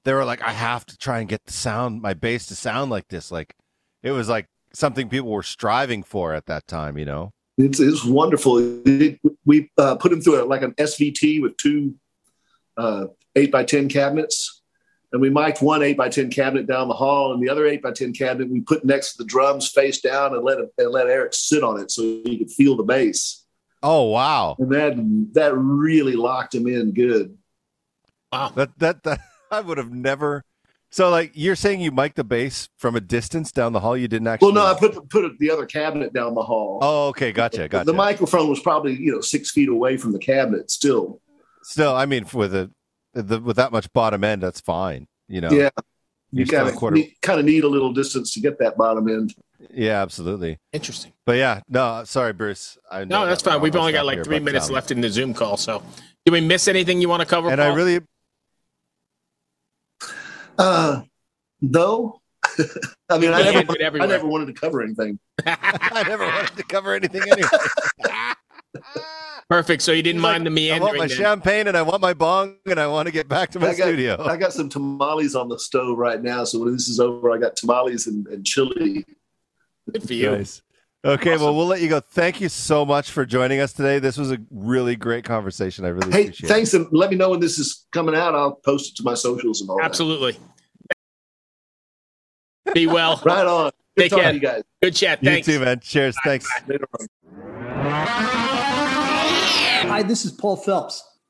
they 0.03 0.13
were 0.13 0.25
like, 0.25 0.41
"I 0.41 0.49
have 0.51 0.83
to 0.87 0.97
try 0.97 1.19
and 1.19 1.29
get 1.29 1.45
the 1.45 1.53
sound, 1.53 2.01
my 2.01 2.15
bass 2.15 2.47
to 2.47 2.55
sound 2.55 2.89
like 2.89 3.07
this." 3.07 3.31
Like 3.31 3.53
it 4.01 4.09
was 4.09 4.27
like 4.27 4.47
something 4.73 5.09
people 5.09 5.29
were 5.29 5.43
striving 5.43 6.01
for 6.01 6.33
at 6.33 6.47
that 6.47 6.65
time, 6.65 6.97
you 6.97 7.05
know? 7.05 7.33
It's, 7.59 7.79
it's 7.79 8.03
wonderful. 8.03 8.81
It, 8.87 9.19
we 9.45 9.69
uh, 9.77 9.95
put 9.97 10.11
him 10.11 10.21
through 10.21 10.41
a, 10.41 10.45
like 10.45 10.63
an 10.63 10.71
SVT 10.71 11.39
with 11.39 11.55
two 11.57 11.93
uh, 12.75 13.05
8 13.35 13.51
by 13.51 13.63
10 13.63 13.89
cabinets. 13.89 14.63
And 15.11 15.21
we 15.21 15.29
mic'd 15.29 15.61
one 15.61 15.83
8 15.83 15.97
by 15.97 16.09
10 16.09 16.31
cabinet 16.31 16.65
down 16.65 16.87
the 16.87 16.95
hall, 16.95 17.31
and 17.31 17.43
the 17.43 17.49
other 17.49 17.67
8 17.67 17.83
by 17.83 17.91
10 17.91 18.13
cabinet 18.13 18.49
we 18.49 18.61
put 18.61 18.83
next 18.83 19.11
to 19.11 19.17
the 19.19 19.27
drums 19.27 19.69
face 19.69 20.01
down 20.01 20.33
and 20.33 20.43
let, 20.43 20.57
and 20.57 20.91
let 20.91 21.05
Eric 21.05 21.35
sit 21.35 21.61
on 21.61 21.79
it 21.79 21.91
so 21.91 22.01
he 22.01 22.39
could 22.39 22.49
feel 22.49 22.75
the 22.75 22.81
bass. 22.81 23.40
Oh, 23.83 24.09
wow. 24.09 24.55
And 24.59 24.71
that, 24.71 25.29
that 25.33 25.55
really 25.55 26.13
locked 26.13 26.53
him 26.53 26.67
in 26.67 26.93
good. 26.93 27.37
Wow. 28.31 28.51
That, 28.55 28.77
that, 28.79 29.03
that 29.03 29.19
I 29.51 29.61
would 29.61 29.77
have 29.77 29.91
never 29.91 30.45
so, 30.93 31.09
like, 31.09 31.31
you're 31.35 31.55
saying 31.55 31.79
you 31.79 31.91
mic 31.91 32.15
the 32.15 32.23
bass 32.25 32.67
from 32.77 32.97
a 32.97 33.01
distance 33.01 33.53
down 33.53 33.71
the 33.71 33.79
hall? 33.79 33.95
You 33.95 34.09
didn't 34.09 34.27
actually? 34.27 34.51
Well, 34.51 34.65
no, 34.65 34.65
I 34.65 34.77
put 34.77 35.09
put 35.09 35.39
the 35.39 35.49
other 35.49 35.65
cabinet 35.65 36.11
down 36.11 36.35
the 36.35 36.43
hall. 36.43 36.79
Oh, 36.81 37.07
okay, 37.07 37.31
gotcha, 37.31 37.69
gotcha. 37.69 37.85
The, 37.85 37.93
the 37.93 37.97
microphone 37.97 38.49
was 38.49 38.59
probably 38.59 38.97
you 38.97 39.13
know 39.13 39.21
six 39.21 39.51
feet 39.51 39.69
away 39.69 39.95
from 39.95 40.11
the 40.11 40.19
cabinet. 40.19 40.69
Still, 40.69 41.21
still, 41.63 41.95
I 41.95 42.05
mean, 42.05 42.25
with 42.33 42.53
a 42.53 42.69
the, 43.13 43.39
with 43.39 43.55
that 43.55 43.71
much 43.71 43.91
bottom 43.93 44.25
end, 44.25 44.43
that's 44.43 44.59
fine. 44.59 45.07
You 45.29 45.39
know, 45.39 45.51
yeah, 45.51 45.69
you 46.33 46.45
kind 46.45 46.67
of 46.67 46.75
quarter... 46.75 47.01
kind 47.21 47.39
of 47.39 47.45
need 47.45 47.63
a 47.63 47.69
little 47.69 47.93
distance 47.93 48.33
to 48.33 48.41
get 48.41 48.59
that 48.59 48.75
bottom 48.75 49.07
end. 49.07 49.33
Yeah, 49.73 50.01
absolutely. 50.01 50.57
Interesting. 50.73 51.13
But 51.25 51.37
yeah, 51.37 51.61
no, 51.69 52.03
sorry, 52.05 52.33
Bruce. 52.33 52.77
I 52.89 53.05
no, 53.05 53.25
that's 53.25 53.41
fine. 53.43 53.61
We've 53.61 53.75
only 53.75 53.91
got 53.91 54.05
like 54.05 54.23
three 54.23 54.39
minutes 54.39 54.67
um, 54.67 54.75
left 54.75 54.91
in 54.91 55.01
the 55.01 55.09
Zoom 55.09 55.33
call. 55.33 55.57
So, 55.57 55.83
do 56.25 56.31
we 56.31 56.41
miss 56.41 56.67
anything 56.67 57.01
you 57.01 57.09
want 57.09 57.21
to 57.21 57.27
cover? 57.27 57.49
And 57.49 57.59
Paul? 57.59 57.71
I 57.71 57.75
really. 57.75 57.99
Uh, 60.57 61.01
though. 61.61 62.21
I 63.09 63.17
mean, 63.17 63.33
I 63.33 63.43
never, 63.43 64.01
I 64.01 64.05
never 64.07 64.27
wanted 64.27 64.47
to 64.47 64.53
cover 64.53 64.81
anything. 64.81 65.19
I 65.45 66.03
never 66.07 66.25
wanted 66.25 66.57
to 66.57 66.63
cover 66.63 66.95
anything 66.95 67.21
anyway. 67.31 67.49
Perfect. 69.47 69.81
So 69.81 69.91
you 69.91 70.01
didn't 70.01 70.21
mind 70.21 70.45
the 70.45 70.49
meandering. 70.49 70.81
I 70.81 70.85
want 70.85 70.97
my 70.97 71.07
then. 71.07 71.17
champagne 71.17 71.67
and 71.67 71.75
I 71.75 71.81
want 71.81 72.01
my 72.01 72.13
bong 72.13 72.55
and 72.65 72.79
I 72.79 72.87
want 72.87 73.07
to 73.07 73.11
get 73.11 73.27
back 73.27 73.51
to 73.51 73.59
my 73.59 73.67
I 73.67 73.75
got, 73.75 73.83
studio. 73.83 74.23
I 74.23 74.37
got 74.37 74.53
some 74.53 74.69
tamales 74.69 75.35
on 75.35 75.49
the 75.49 75.59
stove 75.59 75.97
right 75.97 76.21
now. 76.21 76.45
So 76.45 76.59
when 76.59 76.71
this 76.73 76.87
is 76.87 76.99
over, 77.01 77.31
I 77.31 77.37
got 77.37 77.57
tamales 77.57 78.07
and, 78.07 78.25
and 78.27 78.45
chili. 78.45 79.05
Good 79.91 80.03
for 80.03 80.13
you. 80.13 80.31
Nice. 80.31 80.61
Okay, 81.03 81.33
awesome. 81.33 81.45
well, 81.45 81.55
we'll 81.55 81.65
let 81.65 81.81
you 81.81 81.89
go. 81.89 81.99
Thank 81.99 82.41
you 82.41 82.49
so 82.49 82.85
much 82.85 83.09
for 83.09 83.25
joining 83.25 83.59
us 83.59 83.73
today. 83.73 83.97
This 83.97 84.17
was 84.17 84.31
a 84.31 84.37
really 84.51 84.95
great 84.95 85.23
conversation. 85.23 85.83
I 85.83 85.87
really 85.89 86.11
hey, 86.11 86.21
appreciate 86.23 86.47
thanks, 86.47 86.73
it. 86.75 86.81
and 86.81 86.87
let 86.91 87.09
me 87.09 87.15
know 87.15 87.31
when 87.31 87.39
this 87.39 87.57
is 87.57 87.87
coming 87.91 88.13
out. 88.13 88.35
I'll 88.35 88.53
post 88.53 88.91
it 88.91 88.97
to 88.97 89.03
my 89.03 89.15
socials 89.15 89.61
and 89.61 89.69
all 89.69 89.81
Absolutely. 89.81 90.37
That. 92.65 92.75
Be 92.75 92.85
well. 92.85 93.19
right 93.25 93.47
on. 93.47 93.71
Good 93.97 94.09
Take 94.09 94.19
care. 94.19 94.33
You 94.33 94.39
guys. 94.39 94.63
Good 94.81 94.95
chat. 94.95 95.21
Thanks. 95.23 95.47
You 95.47 95.55
too, 95.55 95.65
man. 95.65 95.79
Cheers. 95.79 96.15
Bye. 96.23 96.37
Thanks. 96.39 96.49
Hi, 99.87 100.03
this 100.03 100.23
is 100.23 100.31
Paul 100.31 100.55
Phelps. 100.55 101.03